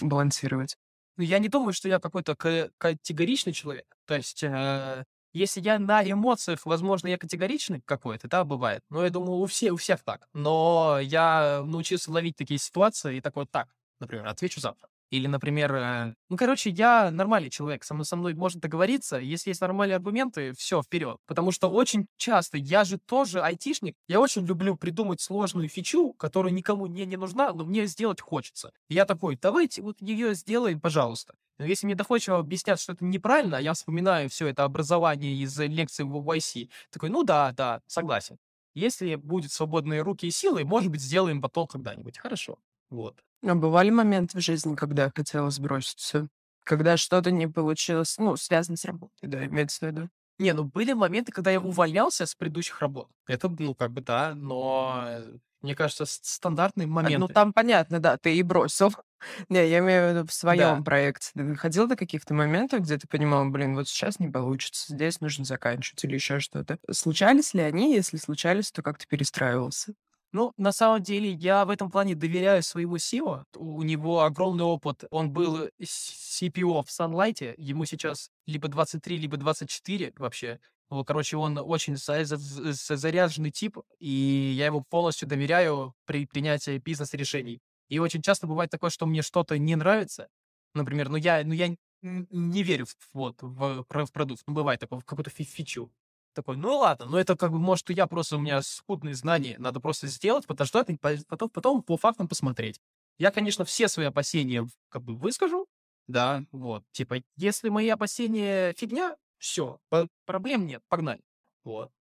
балансировать? 0.03 0.77
Ну, 1.17 1.25
я 1.25 1.39
не 1.39 1.49
думаю, 1.49 1.73
что 1.73 1.89
я 1.89 1.99
какой-то 1.99 2.37
категоричный 2.77 3.55
человек. 3.55 3.87
То 4.05 4.17
есть 4.17 4.43
э, 4.43 5.05
если 5.35 5.61
я 5.61 5.79
на 5.79 6.03
эмоциях, 6.09 6.65
возможно, 6.65 7.09
я 7.09 7.19
категоричный 7.19 7.83
какой-то, 7.85 8.29
да, 8.29 8.45
бывает. 8.45 8.83
Но 8.91 9.05
я 9.05 9.11
думаю, 9.11 9.41
у, 9.41 9.47
всех, 9.47 9.75
у 9.75 9.77
всех 9.77 10.03
так. 10.05 10.29
Но 10.33 10.99
я 11.03 11.63
научился 11.67 12.11
ловить 12.11 12.37
такие 12.37 12.59
ситуации 12.59 13.19
и 13.19 13.21
такой, 13.21 13.47
так, 13.47 13.69
например, 14.01 14.27
отвечу 14.27 14.61
завтра. 14.61 14.89
Или, 15.11 15.27
например, 15.29 15.75
э, 15.75 16.15
ну, 16.29 16.37
короче, 16.37 16.71
я 16.71 17.11
нормальный 17.11 17.51
человек, 17.51 17.85
со 17.85 17.95
мной, 17.95 18.05
со 18.05 18.17
мной 18.17 18.35
можно 18.35 18.61
договориться, 18.61 19.19
если 19.19 19.51
есть 19.51 19.61
нормальные 19.61 19.97
аргументы, 19.97 20.53
все, 20.57 20.83
вперед. 20.83 21.19
Потому 21.27 21.53
что 21.53 21.71
очень 21.71 22.07
часто, 22.17 22.59
я 22.59 22.85
же 22.85 22.99
тоже 22.99 23.41
айтишник, 23.41 23.95
я 24.09 24.21
очень 24.21 24.45
люблю 24.47 24.77
придумать 24.77 25.21
сложную 25.21 25.69
фичу, 25.69 26.15
которая 26.15 26.53
никому 26.53 26.87
не, 26.87 27.07
не 27.07 27.17
нужна, 27.17 27.53
но 27.53 27.65
мне 27.65 27.87
сделать 27.87 28.21
хочется. 28.21 28.73
И 28.89 28.95
я 28.95 29.05
такой, 29.05 29.39
давайте 29.41 29.83
вот 29.83 30.01
ее 30.01 30.35
сделаем, 30.35 30.81
пожалуйста. 30.81 31.35
Если 31.59 31.87
мне 31.87 31.95
доходчиво 31.95 32.39
объяснят, 32.39 32.81
что 32.81 32.93
это 32.93 33.05
неправильно, 33.05 33.59
а 33.59 33.61
я 33.61 33.75
вспоминаю 33.75 34.29
все 34.29 34.49
это 34.49 34.65
образование 34.65 35.35
из 35.35 35.59
лекции 35.59 36.03
в 36.03 36.17
YC, 36.17 36.69
такой, 36.91 37.11
ну 37.11 37.23
да, 37.23 37.53
да, 37.53 37.81
согласен. 37.87 38.39
Если 38.75 39.15
будет 39.15 39.53
свободные 39.53 40.03
руки 40.03 40.27
и 40.27 40.31
силы, 40.31 40.65
может 40.65 40.91
быть, 40.91 41.01
сделаем 41.01 41.41
потом 41.41 41.69
когда-нибудь. 41.69 42.19
Хорошо. 42.19 42.59
Вот. 42.91 43.23
А 43.43 43.55
бывали 43.55 43.91
моменты 43.91 44.39
в 44.39 44.41
жизни, 44.41 44.75
когда 44.75 45.13
хотелось 45.15 45.61
бросить 45.61 45.99
все? 45.99 46.29
Когда 46.65 46.97
что-то 46.97 47.31
не 47.31 47.47
получилось, 47.47 48.17
ну, 48.19 48.37
связано 48.37 48.77
с 48.77 48.85
работой, 48.85 49.29
да, 49.29 49.45
имеется 49.45 49.87
в 49.87 49.89
виду? 49.89 50.09
Не, 50.39 50.53
ну 50.53 50.65
были 50.65 50.93
моменты, 50.93 51.33
когда 51.33 51.51
я 51.51 51.61
увольнялся 51.61 52.27
с 52.27 52.35
предыдущих 52.35 52.81
работ. 52.81 53.09
Это, 53.27 53.49
ну, 53.49 53.75
как 53.75 53.93
бы, 53.93 54.01
да, 54.01 54.35
но 54.35 55.05
э, 55.07 55.37
мне 55.63 55.75
кажется, 55.75 56.05
стандартный 56.07 56.85
момент. 56.85 57.21
Ну, 57.21 57.27
там 57.27 57.53
понятно, 57.53 57.99
да, 57.99 58.19
ты 58.19 58.37
и 58.37 58.43
бросил. 58.43 58.93
Не, 59.49 59.67
я 59.67 59.79
имею 59.79 60.07
в 60.07 60.15
виду 60.15 60.27
в 60.27 60.33
своем 60.33 60.79
да. 60.79 60.83
проекте. 60.83 61.31
Ты 61.35 61.45
доходил 61.45 61.87
до 61.87 61.97
каких-то 61.97 62.35
моментов, 62.35 62.81
где 62.81 62.99
ты 62.99 63.09
понимал, 63.09 63.49
блин, 63.49 63.75
вот 63.75 63.89
сейчас 63.89 64.19
не 64.21 64.29
получится, 64.29 64.93
здесь 64.93 65.23
нужно 65.23 65.45
заканчивать 65.47 66.05
или 66.05 66.15
еще 66.15 66.39
что-то. 66.41 66.79
Случались 66.91 67.55
ли 67.55 67.63
они? 67.63 67.95
Если 67.95 68.19
случались, 68.19 68.73
то 68.73 68.83
как 68.83 68.99
ты 68.99 69.07
перестраивался? 69.07 69.95
Ну, 70.35 70.53
на 70.57 70.73
самом 70.73 71.01
деле, 71.01 71.31
я 71.31 71.65
в 71.65 71.71
этом 71.71 71.93
плане 71.93 72.17
доверяю 72.17 72.61
своему 72.65 72.97
SEO. 72.97 73.45
У 73.55 73.83
него 73.85 74.23
огромный 74.23 74.65
опыт. 74.65 75.05
Он 75.13 75.31
был 75.31 75.69
CPO 75.81 76.83
в 76.83 76.89
Sunlight. 76.89 77.55
Ему 77.57 77.85
сейчас 77.85 78.31
либо 78.45 78.67
23, 78.67 79.17
либо 79.17 79.37
24 79.37 80.13
вообще. 80.17 80.59
Ну, 80.91 81.05
короче, 81.05 81.37
он 81.37 81.57
очень 81.59 81.97
заряженный 81.97 83.53
тип, 83.53 83.79
и 84.01 84.55
я 84.59 84.67
ему 84.67 84.83
полностью 84.83 85.29
доверяю 85.29 85.95
при 86.05 86.27
принятии 86.27 86.79
бизнес-решений. 86.79 87.61
И 87.89 88.01
очень 88.01 88.21
часто 88.21 88.49
бывает 88.49 88.73
такое, 88.73 88.91
что 88.91 89.07
мне 89.07 89.23
что-то 89.23 89.57
не 89.57 89.77
нравится. 89.77 90.27
Например, 90.75 91.11
ну 91.11 91.17
я, 91.17 91.45
ну 91.45 91.53
я 91.53 91.77
не 92.03 92.63
верю 92.65 92.87
в, 92.87 92.97
вот, 93.13 93.37
в, 93.41 93.85
в 93.89 94.13
продукт. 94.13 94.43
Ну, 94.49 94.55
бывает 94.55 94.81
такое, 94.81 94.99
в 94.99 95.05
какую-то 95.05 95.31
фи 95.31 95.45
фичу. 95.45 95.93
Такой, 96.35 96.57
ну 96.57 96.79
ладно, 96.79 97.07
ну 97.07 97.17
это 97.17 97.37
как 97.37 97.53
бы, 97.53 97.59
может, 97.59 97.89
я 97.91 98.07
просто, 98.07 98.37
у 98.37 98.41
меня 98.41 98.61
скудные 98.63 99.15
знания, 99.15 99.57
надо 99.59 99.79
просто 99.79 100.09
сделать, 100.09 100.47
подождать, 100.47 100.89
потом, 101.29 101.49
потом 101.49 101.83
по 101.83 101.97
фактам 101.97 102.27
посмотреть. 102.27 102.81
Я, 103.19 103.31
конечно, 103.31 103.65
все 103.65 103.87
свои 103.87 104.07
опасения 104.07 104.69
как 104.89 105.03
бы 105.03 105.15
выскажу, 105.15 105.69
да, 106.09 106.45
вот, 106.51 106.83
типа, 106.91 107.23
если 107.37 107.69
мои 107.69 107.89
опасения 107.89 108.73
фигня, 108.77 109.17
все, 109.39 109.79
проблем 110.27 110.67
нет, 110.67 110.83
погнали. 110.89 111.21
Вот. 111.63 111.93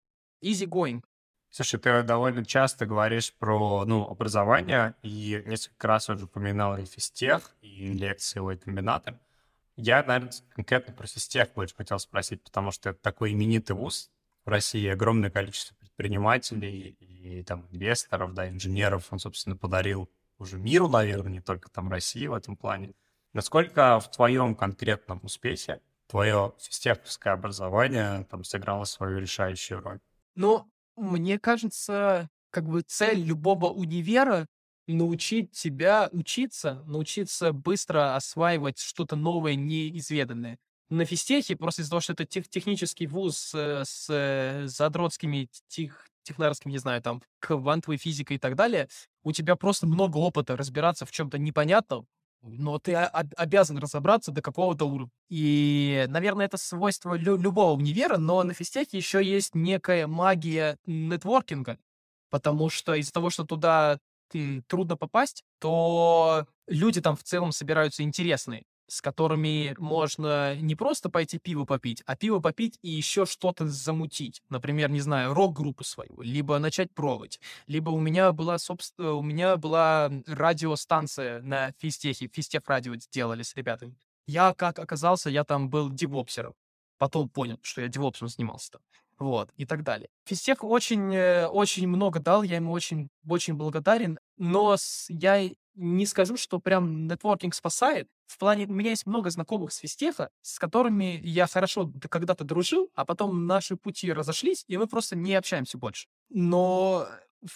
Easy 0.43 0.67
going. 0.67 1.03
Слушай, 1.51 1.79
ты 1.79 2.03
довольно 2.03 2.47
часто 2.47 2.87
говоришь 2.87 3.35
про 3.35 3.85
ну, 3.85 4.07
образование, 4.09 4.95
и 5.03 5.43
несколько 5.45 5.87
раз 5.87 6.09
уже 6.09 6.25
упоминал 6.25 6.79
и 6.79 6.87
физтех, 6.87 7.55
и 7.61 7.93
лекции 7.93 8.41
у 8.41 8.57
комбинатор. 8.57 9.21
Я, 9.77 10.03
наверное, 10.03 10.33
конкретно 10.55 10.95
про 10.95 11.07
физтех 11.07 11.53
больше 11.55 11.75
хотел 11.75 11.99
спросить, 11.99 12.43
потому 12.43 12.71
что 12.71 12.91
это 12.91 13.01
такой 13.01 13.33
именитый 13.33 13.77
вуз. 13.77 14.11
В 14.45 14.49
России 14.49 14.89
огромное 14.89 15.31
количество 15.31 15.77
предпринимателей 15.77 16.97
и 17.01 17.45
там 17.45 17.67
инвесторов, 17.71 18.35
да, 18.35 18.49
инженеров. 18.49 19.07
Он, 19.11 19.19
собственно, 19.19 19.57
подарил 19.57 20.11
уже 20.39 20.59
миру, 20.59 20.89
наверное, 20.89 21.33
не 21.33 21.41
только 21.41 21.71
там 21.71 21.89
России 21.89 22.27
в 22.27 22.35
этом 22.35 22.57
плане. 22.57 22.95
Насколько 23.33 24.01
в 24.01 24.11
твоем 24.11 24.55
конкретном 24.55 25.21
успехе 25.23 25.81
твое 26.09 26.53
физтеховское 26.59 27.33
образование 27.33 28.27
там 28.31 28.45
сыграло 28.45 28.85
свою 28.85 29.19
решающую 29.19 29.81
роль? 29.81 30.01
Ну, 30.35 30.71
мне 30.97 31.39
кажется, 31.39 32.29
как 32.51 32.69
бы 32.69 32.83
цель 32.83 33.23
любого 33.23 33.67
универа 33.67 34.47
научить 34.87 35.53
тебя 35.53 36.09
учиться, 36.13 36.83
научиться 36.87 37.53
быстро 37.53 38.17
осваивать 38.17 38.79
что-то 38.79 39.17
новое, 39.17 39.55
неизведанное. 39.55 40.59
На 40.91 41.05
физтехе, 41.07 41.57
просто 41.57 41.83
из-за 41.83 41.91
того, 41.91 42.01
что 42.01 42.13
это 42.13 42.27
тех, 42.27 42.49
технический 42.49 43.07
вуз 43.07 43.53
э, 43.55 43.83
с 43.85 44.09
э, 44.11 44.67
задротскими 44.67 45.49
тех, 45.69 46.07
технарским, 46.23 46.71
не 46.71 46.79
знаю, 46.79 47.01
там, 47.03 47.23
квантовой 47.41 47.97
физикой 47.97 48.37
и 48.37 48.39
так 48.39 48.57
далее, 48.57 48.89
у 49.23 49.33
тебя 49.33 49.57
просто 49.57 49.87
много 49.87 50.19
опыта 50.19 50.57
разбираться 50.57 51.07
в 51.07 51.11
чем-то 51.11 51.39
непонятном, 51.39 52.07
но 52.43 52.79
ты 52.79 52.95
обязан 52.95 53.79
разобраться 53.79 54.33
до 54.33 54.43
какого-то 54.43 54.85
уровня. 54.85 55.13
И, 55.31 56.05
наверное, 56.09 56.47
это 56.47 56.59
свойство 56.59 57.15
лю- 57.15 57.39
любого 57.39 57.73
универа, 57.73 58.19
но 58.19 58.43
на 58.43 58.53
физтехе 58.53 58.99
еще 58.99 59.25
есть 59.25 59.55
некая 59.55 60.07
магия 60.07 60.77
нетворкинга, 60.87 61.79
потому 62.31 62.69
что 62.69 62.95
из-за 62.95 63.13
того, 63.13 63.31
что 63.31 63.45
туда 63.45 63.99
трудно 64.67 64.97
попасть, 64.97 65.45
то 65.59 66.47
люди 66.67 67.01
там 67.01 67.17
в 67.17 67.23
целом 67.23 67.53
собираются 67.53 68.03
интересные 68.03 68.65
с 68.89 69.01
которыми 69.01 69.75
можно 69.79 70.55
не 70.57 70.75
просто 70.75 71.09
пойти 71.09 71.39
пиво 71.39 71.65
попить, 71.65 72.03
а 72.07 72.17
пиво 72.17 72.41
попить 72.41 72.79
и 72.83 72.91
еще 72.91 73.27
что-то 73.27 73.67
замутить. 73.67 74.43
Например, 74.49 74.91
не 74.91 75.01
знаю, 75.01 75.35
рок-группу 75.35 75.85
свою, 75.85 76.21
либо 76.21 76.59
начать 76.59 76.93
пробовать. 76.93 77.41
Либо 77.67 77.91
у 77.91 78.01
меня 78.01 78.33
была, 78.33 78.59
собственно, 78.59 79.13
у 79.13 79.23
меня 79.23 79.57
была 79.57 80.11
радиостанция 80.27 81.41
на 81.43 81.73
физтехе, 81.79 82.29
физтех 82.33 82.63
радио 82.67 82.95
сделали 82.97 83.43
с 83.43 83.55
ребятами. 83.57 83.97
Я, 84.27 84.55
как 84.55 84.79
оказался, 84.79 85.31
я 85.31 85.45
там 85.45 85.69
был 85.69 85.91
девопсером. 85.91 86.55
потом 86.99 87.29
понял, 87.29 87.59
что 87.63 87.81
я 87.81 87.89
девопсом 87.89 88.29
занимался 88.29 88.73
там. 88.73 88.83
Вот, 89.19 89.51
и 89.57 89.67
так 89.67 89.83
далее. 89.85 90.09
Физтех 90.25 90.65
очень, 90.65 91.15
э, 91.15 91.47
очень 91.47 91.87
много 91.87 92.19
дал, 92.19 92.43
я 92.43 92.57
ему 92.57 92.73
очень, 92.73 93.09
очень 93.29 93.55
благодарен, 93.55 94.19
но 94.37 94.77
я 95.09 95.49
не 95.75 96.07
скажу, 96.07 96.37
что 96.37 96.61
прям 96.61 97.07
нетворкинг 97.07 97.55
спасает. 97.55 98.09
В 98.27 98.39
плане, 98.39 98.67
у 98.67 98.73
меня 98.73 98.91
есть 98.91 99.07
много 99.07 99.31
знакомых 99.31 99.73
с 99.73 99.79
физтеха, 99.79 100.31
с 100.43 100.59
которыми 100.59 101.21
я 101.23 101.47
хорошо 101.47 101.91
когда-то 102.11 102.45
дружил, 102.45 102.91
а 102.95 103.05
потом 103.05 103.47
наши 103.47 103.77
пути 103.77 104.13
разошлись, 104.13 104.65
и 104.69 104.77
мы 104.77 104.87
просто 104.87 105.17
не 105.17 105.35
общаемся 105.35 105.79
больше. 105.79 106.09
Но 106.31 107.09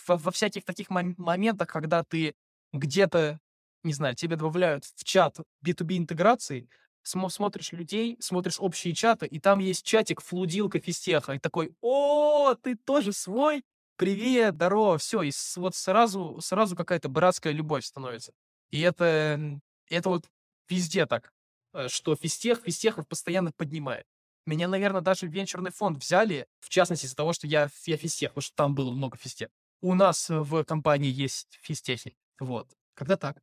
во, 0.07 0.17
во 0.17 0.31
всяких 0.31 0.65
таких 0.65 0.89
мом- 0.91 1.15
моментах, 1.19 1.69
когда 1.69 2.05
ты 2.05 2.35
где-то, 2.73 3.39
не 3.83 3.93
знаю, 3.93 4.15
тебе 4.15 4.37
добавляют 4.37 4.85
в 4.85 5.05
чат 5.05 5.39
B2B 5.63 5.97
интеграции, 5.97 6.69
смо- 7.07 7.31
смотришь 7.31 7.73
людей, 7.73 8.17
смотришь 8.21 8.57
общие 8.59 8.95
чаты, 8.95 9.27
и 9.27 9.39
там 9.41 9.59
есть 9.61 9.85
чатик 9.85 10.21
флудилка 10.21 10.81
физтеха, 10.81 11.33
и 11.33 11.39
такой, 11.39 11.75
о, 11.81 12.55
ты 12.55 12.77
тоже 12.77 13.13
свой? 13.13 13.63
Привет, 13.99 14.57
здорово, 14.57 14.99
все, 14.99 15.23
и 15.23 15.31
вот 15.57 15.75
сразу, 15.75 16.39
сразу 16.43 16.77
какая-то 16.77 17.09
братская 17.09 17.55
любовь 17.55 17.83
становится. 17.83 18.33
И 18.71 18.83
это, 18.83 19.59
это 19.89 20.09
вот 20.11 20.27
везде 20.69 21.07
так, 21.07 21.33
э, 21.73 21.89
что 21.89 22.15
физтех, 22.15 22.61
физтехов 22.63 23.09
постоянно 23.09 23.53
поднимает. 23.53 24.05
Меня, 24.45 24.69
наверное, 24.69 25.01
даже 25.01 25.27
в 25.27 25.31
венчурный 25.31 25.71
фонд 25.71 25.97
взяли, 25.97 26.47
в 26.61 26.69
частности, 26.69 27.07
из-за 27.07 27.17
того, 27.17 27.33
что 27.33 27.47
я, 27.47 27.71
я 27.87 27.97
физтех, 27.97 28.33
потому 28.33 28.43
что 28.43 28.55
там 28.55 28.75
было 28.75 28.93
много 28.93 29.17
физтех. 29.17 29.49
У 29.81 29.95
нас 29.95 30.29
э, 30.29 30.41
в 30.41 30.63
компании 30.65 31.11
есть 31.11 31.59
физтехи. 31.63 32.15
Вот. 32.39 32.69
Когда 32.93 33.17
так. 33.17 33.39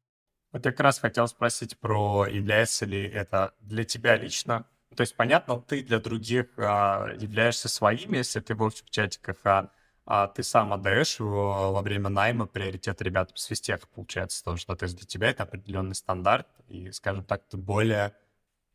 Вот 0.51 0.63
я 0.63 0.71
как 0.71 0.81
раз 0.81 0.99
хотел 0.99 1.27
спросить 1.27 1.79
про, 1.79 2.27
является 2.27 2.85
ли 2.85 3.01
это 3.01 3.55
для 3.59 3.85
тебя 3.85 4.17
лично. 4.17 4.67
То 4.95 5.01
есть, 5.01 5.15
понятно, 5.15 5.59
ты 5.59 5.81
для 5.81 5.99
других 5.99 6.45
а, 6.57 7.07
являешься 7.19 7.69
своим, 7.69 8.13
если 8.13 8.39
ты 8.39 8.53
в 8.53 8.61
общих 8.61 8.87
чатиках, 8.91 9.37
а, 9.45 9.71
а 10.05 10.27
ты 10.27 10.43
сам 10.43 10.73
отдаешь 10.73 11.19
его 11.19 11.71
во 11.71 11.81
время 11.81 12.09
найма 12.09 12.45
приоритет 12.45 13.01
ребятам 13.01 13.35
с 13.37 13.45
физтеха, 13.45 13.87
получается, 13.87 14.43
то, 14.43 14.57
что 14.57 14.75
то 14.75 14.83
есть 14.83 14.97
для 14.97 15.07
тебя 15.07 15.29
это 15.29 15.43
определенный 15.43 15.95
стандарт, 15.95 16.47
и, 16.67 16.91
скажем 16.91 17.23
так, 17.23 17.47
ты 17.47 17.57
более 17.57 18.15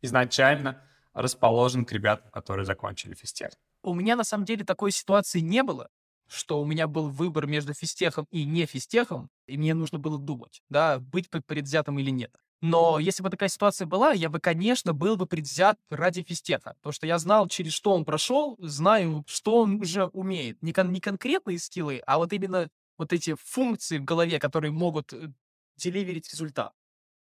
изначально 0.01 0.83
расположен 1.13 1.85
к 1.85 1.93
ребятам, 1.93 2.31
которые 2.31 2.65
закончили 2.65 3.15
физтех. 3.15 3.53
У 3.83 3.95
меня 3.95 4.17
на 4.17 4.25
самом 4.25 4.45
деле 4.45 4.65
такой 4.65 4.91
ситуации 4.91 5.41
не 5.41 5.63
было, 5.63 5.89
что 6.29 6.61
у 6.61 6.65
меня 6.65 6.87
был 6.87 7.09
выбор 7.09 7.47
между 7.47 7.75
физтехом 7.75 8.27
и 8.31 8.45
не 8.45 8.67
физтехом, 8.67 9.31
и 9.47 9.57
мне 9.57 9.75
нужно 9.75 9.99
было 9.99 10.19
думать, 10.19 10.63
да, 10.69 10.99
быть 10.99 11.31
пр- 11.31 11.43
предвзятым 11.43 11.99
или 11.99 12.11
нет. 12.11 12.35
Но 12.61 12.99
если 12.99 13.23
бы 13.23 13.31
такая 13.31 13.49
ситуация 13.49 13.87
была, 13.87 14.13
я 14.13 14.29
бы, 14.29 14.41
конечно, 14.41 14.93
был 14.93 15.17
бы 15.17 15.27
предвзят 15.27 15.79
ради 15.91 16.23
физтеха, 16.23 16.75
потому 16.79 16.93
что 16.93 17.07
я 17.07 17.19
знал, 17.19 17.47
через 17.47 17.73
что 17.73 17.93
он 17.95 18.05
прошел, 18.05 18.57
знаю, 18.61 19.25
что 19.29 19.61
он 19.61 19.81
уже 19.81 20.07
умеет. 20.07 20.61
Не, 20.63 20.73
кон- 20.73 20.93
не 20.93 21.01
конкретные 21.01 21.59
скиллы, 21.59 22.03
а 22.07 22.19
вот 22.19 22.33
именно 22.33 22.69
вот 22.97 23.13
эти 23.13 23.35
функции 23.35 23.99
в 23.99 24.05
голове, 24.05 24.41
которые 24.41 24.73
могут 24.73 25.13
э, 25.13 25.31
деливерить 25.77 26.31
результат. 26.33 26.73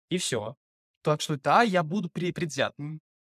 И 0.09 0.17
все. 0.17 0.55
Так 1.03 1.21
что 1.21 1.37
да, 1.37 1.61
я 1.61 1.83
буду 1.83 2.09
предвзят. 2.09 2.73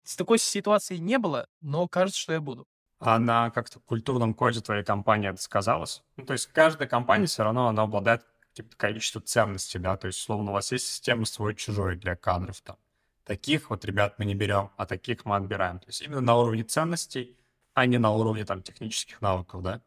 С 0.05 0.17
такой 0.17 0.39
ситуации 0.39 0.97
не 0.97 1.19
было, 1.19 1.47
но 1.61 1.87
кажется, 1.87 2.21
что 2.21 2.33
я 2.33 2.41
буду. 2.41 2.67
А 2.99 3.19
на 3.19 3.51
как-то 3.51 3.81
культурном 3.81 4.33
коде 4.33 4.61
твоей 4.61 4.85
компании 4.85 5.29
это 5.29 5.43
сказалось? 5.43 6.03
Ну, 6.17 6.25
то 6.25 6.33
есть 6.33 6.47
каждая 6.47 6.89
компания 6.89 7.27
все 7.27 7.43
равно, 7.43 7.69
она 7.69 7.83
обладает 7.83 8.25
каким-то 8.57 8.77
количеством 8.77 9.23
ценностей, 9.25 9.79
да, 9.79 9.97
то 9.97 10.07
есть, 10.07 10.19
условно, 10.19 10.51
у 10.51 10.55
вас 10.55 10.73
есть 10.73 10.87
система 10.87 11.27
свой-чужой 11.27 11.97
для 11.97 12.17
кадров 12.17 12.61
там. 12.63 12.77
Таких 13.25 13.71
вот 13.71 13.85
ребят 13.85 14.19
мы 14.19 14.25
не 14.25 14.35
берем, 14.35 14.71
а 14.77 14.87
таких 14.87 15.25
мы 15.25 15.37
отбираем. 15.37 15.79
То 15.79 15.89
есть 15.89 16.01
именно 16.01 16.21
на 16.21 16.37
уровне 16.37 16.63
ценностей, 16.63 17.37
а 17.75 17.85
не 17.85 17.99
на 17.99 18.13
уровне 18.13 18.45
там 18.45 18.63
технических 18.63 19.21
навыков, 19.21 19.63
да. 19.63 19.83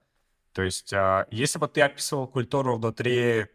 То 0.54 0.62
есть 0.62 0.94
а, 0.94 1.26
если 1.32 1.58
бы 1.58 1.68
ты 1.68 1.82
описывал 1.82 2.28
культуру 2.28 2.78
внутри 2.78 3.48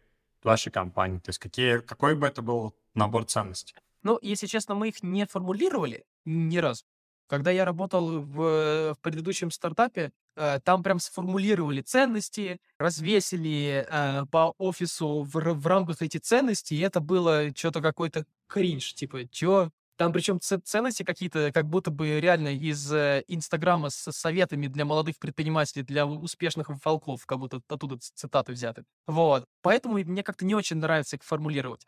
вашей 0.43 0.73
компании, 0.73 1.19
то 1.19 1.29
есть 1.29 1.39
какие, 1.39 1.79
какой 1.79 2.17
бы 2.17 2.27
это 2.27 2.43
был 2.43 2.75
набор 2.95 3.25
ценностей? 3.25 3.77
Ну, 4.03 4.19
если 4.21 4.47
честно, 4.47 4.75
мы 4.75 4.89
их 4.89 5.03
не 5.03 5.27
формулировали 5.27 6.05
ни 6.25 6.57
разу. 6.57 6.85
Когда 7.27 7.51
я 7.51 7.65
работал 7.65 8.21
в, 8.21 8.95
в 8.95 8.97
предыдущем 9.01 9.51
стартапе, 9.51 10.13
э, 10.37 10.61
там 10.65 10.83
прям 10.83 10.99
сформулировали 10.99 11.81
ценности, 11.81 12.59
развесили 12.79 13.87
э, 13.89 14.27
по 14.31 14.55
офису 14.59 15.23
в, 15.23 15.35
в 15.35 15.67
рамках 15.67 16.03
эти 16.03 16.19
ценности, 16.19 16.75
и 16.75 16.81
это 16.81 17.01
было 17.01 17.51
что-то 17.57 17.81
какой-то 17.81 18.25
кринж, 18.49 18.95
типа, 18.95 19.27
чё? 19.29 19.71
Там 19.97 20.13
причем 20.13 20.41
ценности 20.41 21.05
какие-то, 21.05 21.53
как 21.53 21.69
будто 21.69 21.91
бы 21.93 22.19
реально 22.21 22.49
из 22.49 22.93
э, 22.93 23.23
Инстаграма 23.29 23.91
с 23.91 24.11
советами 24.11 24.67
для 24.67 24.85
молодых 24.85 25.19
предпринимателей, 25.21 25.85
для 25.85 26.05
успешных 26.05 26.69
волков, 26.85 27.25
как 27.27 27.39
будто 27.39 27.61
оттуда 27.69 27.99
цитаты 28.01 28.53
взяты. 28.53 28.85
Вот. 29.07 29.47
Поэтому 29.63 29.95
мне 29.99 30.25
как-то 30.25 30.45
не 30.45 30.55
очень 30.57 30.77
нравится 30.79 31.15
их 31.17 31.23
формулировать. 31.23 31.87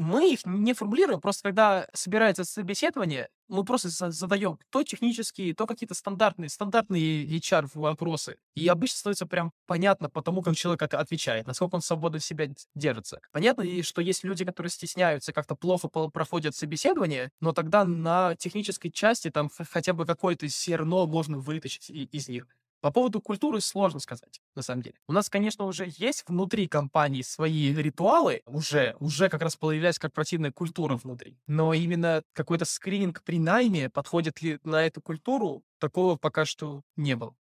Мы 0.00 0.32
их 0.32 0.46
не 0.46 0.74
формулируем, 0.74 1.20
просто 1.20 1.42
когда 1.42 1.88
собирается 1.92 2.44
собеседование, 2.44 3.28
мы 3.48 3.64
просто 3.64 3.88
за- 3.88 4.12
задаем 4.12 4.56
то 4.70 4.84
технические, 4.84 5.54
то 5.56 5.66
какие-то 5.66 5.94
стандартные, 5.94 6.48
стандартные 6.48 7.26
HR 7.26 7.66
вопросы. 7.74 8.36
И 8.54 8.68
обычно 8.68 8.96
становится 8.98 9.26
прям 9.26 9.50
понятно 9.66 10.08
по 10.08 10.22
тому, 10.22 10.40
как 10.42 10.54
человек 10.54 10.82
от- 10.82 10.94
отвечает, 10.94 11.48
насколько 11.48 11.74
он 11.74 11.80
свободно 11.82 12.20
себя 12.20 12.46
держится. 12.76 13.20
Понятно, 13.32 13.62
и 13.62 13.82
что 13.82 14.00
есть 14.00 14.22
люди, 14.22 14.44
которые 14.44 14.70
стесняются, 14.70 15.32
как-то 15.32 15.56
плохо 15.56 15.88
проходят 15.88 16.54
собеседование, 16.54 17.30
но 17.40 17.52
тогда 17.52 17.84
на 17.84 18.36
технической 18.36 18.92
части 18.92 19.30
там 19.30 19.50
хотя 19.70 19.94
бы 19.94 20.06
какое-то 20.06 20.46
зерно 20.46 21.06
можно 21.08 21.38
вытащить 21.38 21.90
из 21.90 22.28
них. 22.28 22.46
По 22.80 22.92
поводу 22.92 23.20
культуры 23.20 23.60
сложно 23.60 23.98
сказать, 23.98 24.40
на 24.54 24.62
самом 24.62 24.82
деле. 24.82 24.94
У 25.08 25.12
нас, 25.12 25.28
конечно, 25.28 25.64
уже 25.64 25.88
есть 25.96 26.22
внутри 26.28 26.68
компании 26.68 27.22
свои 27.22 27.74
ритуалы, 27.74 28.42
уже, 28.46 28.94
уже 29.00 29.28
как 29.28 29.42
раз 29.42 29.56
появляется 29.56 30.00
корпоративная 30.00 30.52
культура 30.52 30.94
внутри. 30.96 31.36
Но 31.48 31.74
именно 31.74 32.22
какой-то 32.34 32.64
скрининг 32.64 33.22
при 33.24 33.40
найме, 33.40 33.90
подходит 33.90 34.40
ли 34.42 34.60
на 34.62 34.86
эту 34.86 35.00
культуру, 35.00 35.64
такого 35.80 36.14
пока 36.14 36.44
что 36.44 36.82
не 36.94 37.16
было. 37.16 37.34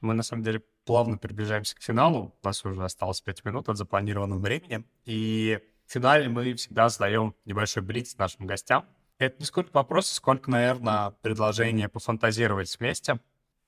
Мы, 0.00 0.14
на 0.14 0.22
самом 0.22 0.42
деле, 0.42 0.62
плавно 0.86 1.18
приближаемся 1.18 1.76
к 1.76 1.82
финалу. 1.82 2.34
У 2.42 2.46
нас 2.46 2.64
уже 2.64 2.82
осталось 2.82 3.20
5 3.20 3.44
минут 3.44 3.68
от 3.68 3.76
запланированного 3.76 4.38
времени. 4.38 4.84
И 5.04 5.58
в 5.86 5.92
финале 5.92 6.30
мы 6.30 6.54
всегда 6.54 6.88
задаем 6.88 7.34
небольшой 7.44 7.82
блиц 7.82 8.16
нашим 8.16 8.46
гостям. 8.46 8.86
Это 9.18 9.36
не 9.38 9.46
сколько 9.46 9.70
вопросов, 9.72 10.14
сколько, 10.14 10.50
наверное, 10.50 11.10
предложение 11.22 11.88
пофантазировать 11.88 12.76
вместе. 12.78 13.20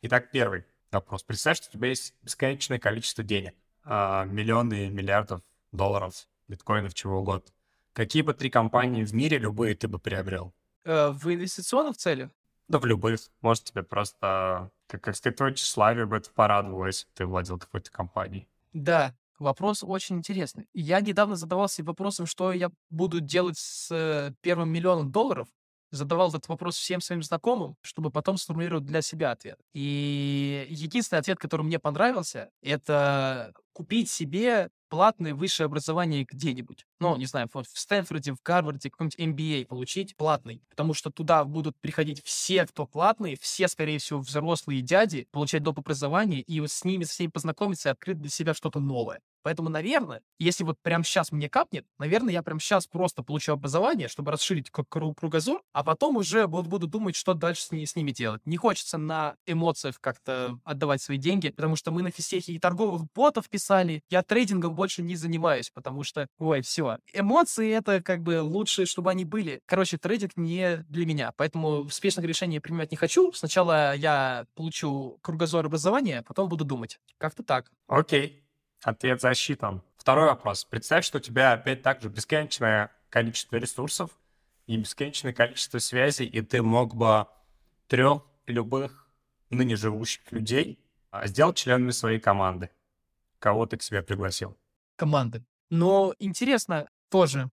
Итак, 0.03 0.31
первый 0.31 0.65
вопрос. 0.91 1.23
Представь, 1.23 1.59
что 1.59 1.69
у 1.69 1.73
тебя 1.73 1.89
есть 1.89 2.15
бесконечное 2.23 2.79
количество 2.79 3.23
денег. 3.23 3.55
а, 3.85 4.25
Миллионы, 4.25 4.89
миллиардов 4.91 5.43
долларов, 5.71 6.27
биткоинов, 6.49 6.95
чего 6.95 7.21
угодно. 7.21 7.53
Какие 7.93 8.23
бы 8.23 8.35
три 8.35 8.51
компании 8.51 9.05
в 9.05 9.15
мире, 9.15 9.39
любые, 9.39 9.75
ты 9.77 9.89
бы 9.89 9.99
приобрел? 9.99 10.53
Э, 10.85 11.11
в 11.11 11.33
инвестиционных 11.33 11.97
целях? 11.97 12.31
Да 12.69 12.79
в 12.79 12.85
любых. 12.85 13.21
Может, 13.41 13.65
тебе 13.65 13.83
просто, 13.85 14.71
как, 14.89 15.03
как 15.03 15.17
сказать, 15.17 15.37
твое 15.37 15.55
тщеславие 15.55 16.05
бы 16.07 16.17
это 16.17 16.31
порадовало, 16.31 16.87
если 16.87 17.07
бы 17.07 17.11
ты 17.15 17.27
владел 17.27 17.59
какой-то 17.59 17.91
компанией. 17.91 18.49
Да, 18.73 19.15
вопрос 19.39 19.82
очень 19.82 20.16
интересный. 20.16 20.66
Я 20.74 21.01
недавно 21.01 21.37
задавался 21.37 21.84
вопросом, 21.84 22.26
что 22.26 22.53
я 22.53 22.70
буду 22.91 23.20
делать 23.20 23.59
с 23.59 23.89
э, 23.91 24.32
первым 24.41 24.70
миллионом 24.70 25.11
долларов. 25.11 25.49
Задавал 25.93 26.30
этот 26.30 26.49
вопрос 26.49 26.76
всем 26.76 27.01
своим 27.01 27.22
знакомым, 27.22 27.76
чтобы 27.80 28.11
потом 28.11 28.37
сформулировать 28.37 28.84
для 28.84 29.03
себя 29.03 29.30
ответ. 29.30 29.59
И 29.72 30.66
единственный 30.68 31.20
ответ, 31.20 31.39
который 31.39 31.62
мне 31.62 31.78
понравился, 31.78 32.51
это 32.61 33.53
купить 33.72 34.11
себе 34.11 34.70
платное 34.89 35.34
высшее 35.34 35.66
образование 35.66 36.26
где-нибудь. 36.28 36.87
Ну, 36.99 37.17
не 37.17 37.27
знаю, 37.27 37.49
в 37.53 37.65
Стэнфорде, 37.67 38.33
в 38.33 38.43
Гарварде, 38.43 38.91
какой-нибудь 38.91 39.19
MBA 39.19 39.67
получить 39.67 40.17
платный. 40.17 40.63
Потому 40.71 40.95
что 40.95 41.11
туда 41.11 41.45
будут 41.45 41.77
приходить 41.81 42.23
все, 42.25 42.67
кто 42.67 42.87
платные, 42.87 43.37
все, 43.41 43.69
скорее 43.69 43.99
всего, 43.99 44.21
взрослые 44.21 44.81
дяди, 44.81 45.29
получать 45.31 45.63
доп. 45.63 45.79
образование, 45.79 46.41
и 46.41 46.61
вот 46.61 46.71
с 46.71 46.85
ними, 46.85 47.05
с 47.05 47.19
ними 47.19 47.31
познакомиться 47.31 47.91
и 47.91 47.93
открыть 47.93 48.19
для 48.21 48.31
себя 48.31 48.55
что-то 48.55 48.81
новое. 48.81 49.21
Поэтому, 49.43 49.69
наверное, 49.69 50.23
если 50.41 50.65
вот 50.65 50.77
прямо 50.83 51.05
сейчас 51.05 51.31
мне 51.31 51.49
капнет, 51.49 51.87
наверное, 51.99 52.33
я 52.33 52.43
прямо 52.43 52.59
сейчас 52.59 52.87
просто 52.89 53.23
получу 53.23 53.53
образование, 53.53 54.09
чтобы 54.09 54.33
расширить 54.33 54.71
кругозор, 54.71 55.63
а 55.73 55.85
потом 55.85 56.17
уже 56.17 56.47
вот 56.49 56.67
буду 56.67 56.89
думать, 56.89 57.15
что 57.15 57.33
дальше 57.33 57.63
с, 57.63 57.71
ней- 57.71 57.87
с 57.87 57.95
ними 57.95 58.11
делать. 58.11 58.41
Не 58.45 58.57
хочется 58.57 58.99
на 58.99 59.37
эмоциях 59.47 60.01
как-то 60.01 60.59
отдавать 60.65 61.01
свои 61.01 61.17
деньги, 61.19 61.51
потому 61.51 61.77
что 61.77 61.93
мы 61.93 62.03
на 62.03 62.11
физтехе 62.11 62.55
и 62.55 62.59
торговых 62.59 63.03
ботов 63.15 63.49
писали, 63.49 64.03
я 64.11 64.25
трейдингом 64.25 64.75
больше 64.75 65.03
не 65.03 65.15
занимаюсь, 65.15 65.71
потому 65.71 66.03
что, 66.03 66.27
ой, 66.39 66.63
все. 66.63 66.86
Эмоции— 67.12 67.70
это 67.72 68.03
как 68.03 68.22
бы 68.22 68.43
лучше, 68.43 68.87
чтобы 68.87 69.11
они 69.11 69.24
были. 69.24 69.61
Короче, 69.66 69.99
трейдинг 69.99 70.37
не 70.37 70.84
для 70.89 71.07
меня, 71.07 71.32
поэтому 71.37 71.89
спешных 71.89 72.26
решений 72.26 72.61
принимать 72.61 72.91
не 72.91 72.97
хочу. 72.97 73.32
Сначала 73.32 73.95
я 73.95 74.47
получу 74.55 75.18
кругозор 75.22 75.66
образования, 75.66 76.22
потом 76.26 76.49
буду 76.49 76.64
думать. 76.64 76.99
Как-то 77.18 77.43
так. 77.43 77.70
Окей. 77.87 78.43
Ответ 78.82 79.20
засчитан. 79.20 79.82
Второй 79.97 80.26
вопрос. 80.26 80.64
Представь, 80.64 81.05
что 81.05 81.18
у 81.18 81.20
тебя 81.20 81.53
опять 81.53 81.82
также 81.82 82.09
бесконечное 82.09 82.91
количество 83.11 83.57
ресурсов, 83.57 84.11
и 84.66 84.76
бесконечное 84.76 85.32
количество 85.32 85.78
связей, 85.78 86.26
и 86.26 86.43
ты 86.43 86.62
мог 86.62 86.95
бы 86.95 87.26
трех 87.87 88.22
любых 88.47 89.09
ныне 89.51 89.76
живущих 89.76 90.30
людей 90.32 90.78
а, 91.11 91.26
сделать 91.26 91.57
членами 91.57 91.91
своей 91.91 92.18
команды. 92.18 92.70
Кого 93.39 93.66
ты 93.66 93.76
к 93.76 93.82
себе 93.82 94.03
пригласил? 94.03 94.57
Команды. 94.97 95.45
Но 95.71 96.14
интересно 96.19 96.89
тоже, 97.11 97.51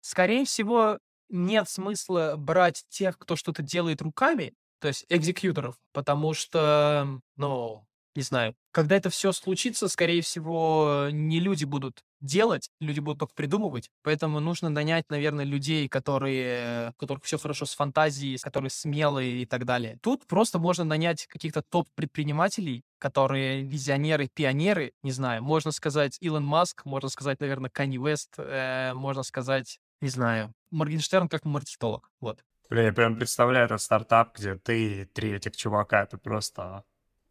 скорее 0.00 0.44
всего, 0.44 0.98
нет 1.30 1.68
смысла 1.68 2.34
брать 2.36 2.84
тех, 2.88 3.18
кто 3.18 3.36
что-то 3.36 3.62
делает 3.62 4.02
руками, 4.02 4.54
то 4.80 4.88
есть 4.88 5.06
экзекьюторов, 5.08 5.76
потому 5.92 6.34
что, 6.34 7.20
ну, 7.36 7.86
не 8.14 8.22
знаю, 8.22 8.54
когда 8.72 8.96
это 8.96 9.10
все 9.10 9.32
случится, 9.32 9.88
скорее 9.88 10.22
всего, 10.22 11.08
не 11.10 11.40
люди 11.40 11.64
будут 11.64 12.02
делать, 12.20 12.70
люди 12.80 13.00
будут 13.00 13.20
только 13.20 13.34
придумывать, 13.34 13.90
поэтому 14.02 14.40
нужно 14.40 14.68
нанять, 14.68 15.04
наверное, 15.10 15.44
людей, 15.44 15.88
которые, 15.88 16.90
у 16.90 16.92
которых 16.94 17.24
все 17.24 17.38
хорошо 17.38 17.66
с 17.66 17.74
фантазией, 17.74 18.36
которые 18.38 18.70
смелые 18.70 19.42
и 19.42 19.46
так 19.46 19.64
далее. 19.64 19.98
Тут 20.02 20.26
просто 20.26 20.58
можно 20.58 20.84
нанять 20.84 21.26
каких-то 21.26 21.62
топ-предпринимателей, 21.62 22.82
которые 22.98 23.62
визионеры, 23.62 24.28
пионеры, 24.32 24.92
не 25.02 25.12
знаю, 25.12 25.42
можно 25.42 25.70
сказать 25.70 26.18
Илон 26.20 26.44
Маск, 26.44 26.84
можно 26.84 27.08
сказать, 27.08 27.40
наверное, 27.40 27.70
Канни 27.70 27.98
Вест, 27.98 28.34
э, 28.38 28.92
можно 28.94 29.22
сказать, 29.22 29.78
не 30.00 30.08
знаю, 30.08 30.52
Моргенштерн 30.70 31.28
как 31.28 31.44
маркетолог, 31.44 32.10
вот. 32.20 32.44
Бля, 32.68 32.84
я 32.84 32.92
прям 32.92 33.16
представляю 33.16 33.66
этот 33.66 33.82
стартап, 33.82 34.38
где 34.38 34.54
ты 34.56 35.02
и 35.02 35.04
три 35.04 35.32
этих 35.32 35.56
чувака, 35.56 36.04
это 36.04 36.18
просто 36.18 36.84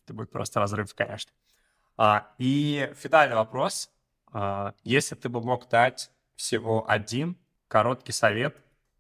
это 0.10 0.16
будет 0.16 0.32
просто 0.32 0.60
разрыв, 0.60 0.94
конечно. 0.96 1.32
А, 1.98 2.32
и 2.40 2.92
финальный 2.96 3.36
вопрос. 3.36 3.92
А, 4.32 4.74
если 4.84 5.16
ты 5.16 5.30
бы 5.30 5.42
мог 5.42 5.70
дать 5.70 6.12
всего 6.36 6.90
один 6.90 7.38
короткий 7.68 8.12
совет 8.12 8.58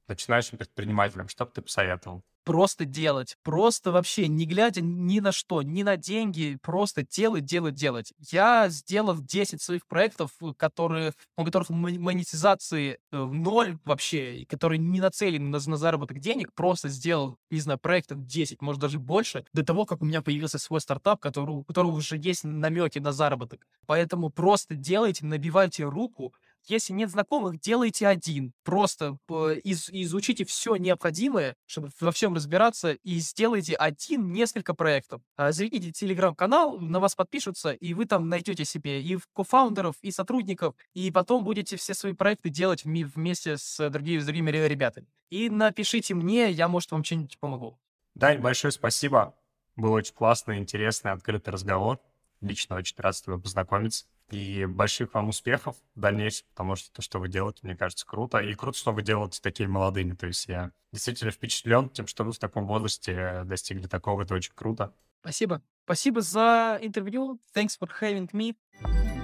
начинающим 0.07 0.57
предпринимателям, 0.57 1.27
что 1.27 1.45
бы 1.45 1.51
ты 1.51 1.61
посоветовал? 1.61 2.23
Просто 2.49 2.85
делать, 2.85 3.37
просто 3.43 3.91
вообще 3.91 4.27
не 4.27 4.47
глядя 4.47 4.81
ни 4.81 5.19
на 5.19 5.31
что, 5.31 5.61
ни 5.61 5.83
на 5.83 5.97
деньги, 5.97 6.57
просто 6.63 7.05
делать, 7.05 7.45
делать, 7.45 7.75
делать. 7.75 8.11
Я, 8.31 8.69
сделав 8.69 9.23
10 9.23 9.61
своих 9.61 9.85
проектов, 9.85 10.31
которые, 10.57 11.13
у 11.37 11.45
которых 11.45 11.69
монетизации 11.69 12.97
э, 13.11 13.23
ноль 13.23 13.77
вообще, 13.85 14.47
которые 14.49 14.79
не 14.79 14.99
нацелены 14.99 15.47
на, 15.47 15.59
на 15.63 15.77
заработок 15.77 16.17
денег, 16.17 16.51
просто 16.55 16.89
сделал, 16.89 17.37
не 17.51 17.59
знаю, 17.59 17.77
проектов 17.77 18.25
10, 18.25 18.63
может 18.63 18.81
даже 18.81 18.97
больше, 18.97 19.45
до 19.53 19.63
того, 19.63 19.85
как 19.85 20.01
у 20.01 20.05
меня 20.05 20.23
появился 20.23 20.57
свой 20.57 20.81
стартап, 20.81 21.19
который, 21.19 21.51
у 21.51 21.63
которого 21.63 21.97
уже 21.97 22.17
есть 22.17 22.43
намеки 22.43 22.97
на 22.97 23.11
заработок. 23.11 23.67
Поэтому 23.85 24.31
просто 24.31 24.73
делайте, 24.73 25.23
набивайте 25.23 25.83
руку, 25.83 26.33
если 26.67 26.93
нет 26.93 27.09
знакомых, 27.09 27.59
делайте 27.59 28.07
один. 28.07 28.53
Просто 28.63 29.17
из, 29.63 29.89
изучите 29.89 30.45
все 30.45 30.75
необходимое, 30.75 31.55
чтобы 31.65 31.89
во 31.99 32.11
всем 32.11 32.35
разбираться, 32.35 32.91
и 32.91 33.19
сделайте 33.19 33.75
один, 33.75 34.31
несколько 34.31 34.73
проектов. 34.73 35.21
А, 35.35 35.51
заведите 35.51 35.91
телеграм-канал, 35.91 36.79
на 36.79 36.99
вас 36.99 37.15
подпишутся, 37.15 37.71
и 37.71 37.93
вы 37.93 38.05
там 38.05 38.29
найдете 38.29 38.65
себе 38.65 39.01
и 39.01 39.17
кофаундеров, 39.33 39.95
и 40.01 40.11
сотрудников, 40.11 40.75
и 40.93 41.11
потом 41.11 41.43
будете 41.43 41.77
все 41.77 41.93
свои 41.93 42.13
проекты 42.13 42.49
делать 42.49 42.83
вместе 42.83 43.57
с 43.57 43.89
другими, 43.89 44.19
с 44.19 44.25
другими 44.25 44.51
ребятами. 44.51 45.07
И 45.29 45.49
напишите 45.49 46.13
мне, 46.15 46.51
я, 46.51 46.67
может, 46.67 46.91
вам 46.91 47.03
что-нибудь 47.03 47.37
помогу. 47.39 47.79
Дань, 48.15 48.39
большое 48.39 48.71
спасибо. 48.71 49.35
Был 49.75 49.93
очень 49.93 50.13
классный, 50.13 50.57
интересный, 50.57 51.11
открытый 51.11 51.53
разговор. 51.53 51.99
Лично 52.41 52.75
очень 52.75 52.95
рад 52.97 53.15
с 53.15 53.21
тобой 53.21 53.41
познакомиться. 53.41 54.05
И 54.31 54.65
больших 54.65 55.13
вам 55.13 55.29
успехов 55.29 55.75
в 55.95 55.99
дальнейшем, 55.99 56.45
потому 56.51 56.75
что 56.75 56.91
то, 56.91 57.01
что 57.01 57.19
вы 57.19 57.29
делаете, 57.29 57.59
мне 57.63 57.75
кажется, 57.75 58.05
круто. 58.05 58.39
И 58.39 58.53
круто, 58.53 58.77
что 58.77 58.91
вы 58.91 59.01
делаете 59.01 59.39
такими 59.41 59.67
молодыми. 59.67 60.13
То 60.13 60.27
есть 60.27 60.47
я 60.47 60.71
действительно 60.91 61.31
впечатлен 61.31 61.89
тем, 61.89 62.07
что 62.07 62.23
вы 62.23 62.31
в 62.31 62.39
таком 62.39 62.65
возрасте 62.67 63.43
достигли 63.45 63.87
такого. 63.87 64.23
Это 64.23 64.35
очень 64.35 64.53
круто. 64.53 64.93
Спасибо. 65.21 65.61
Спасибо 65.85 66.21
за 66.21 66.79
интервью. 66.81 67.39
Thanks 67.55 67.77
for 67.79 67.89
having 67.99 68.29
me. 68.31 69.18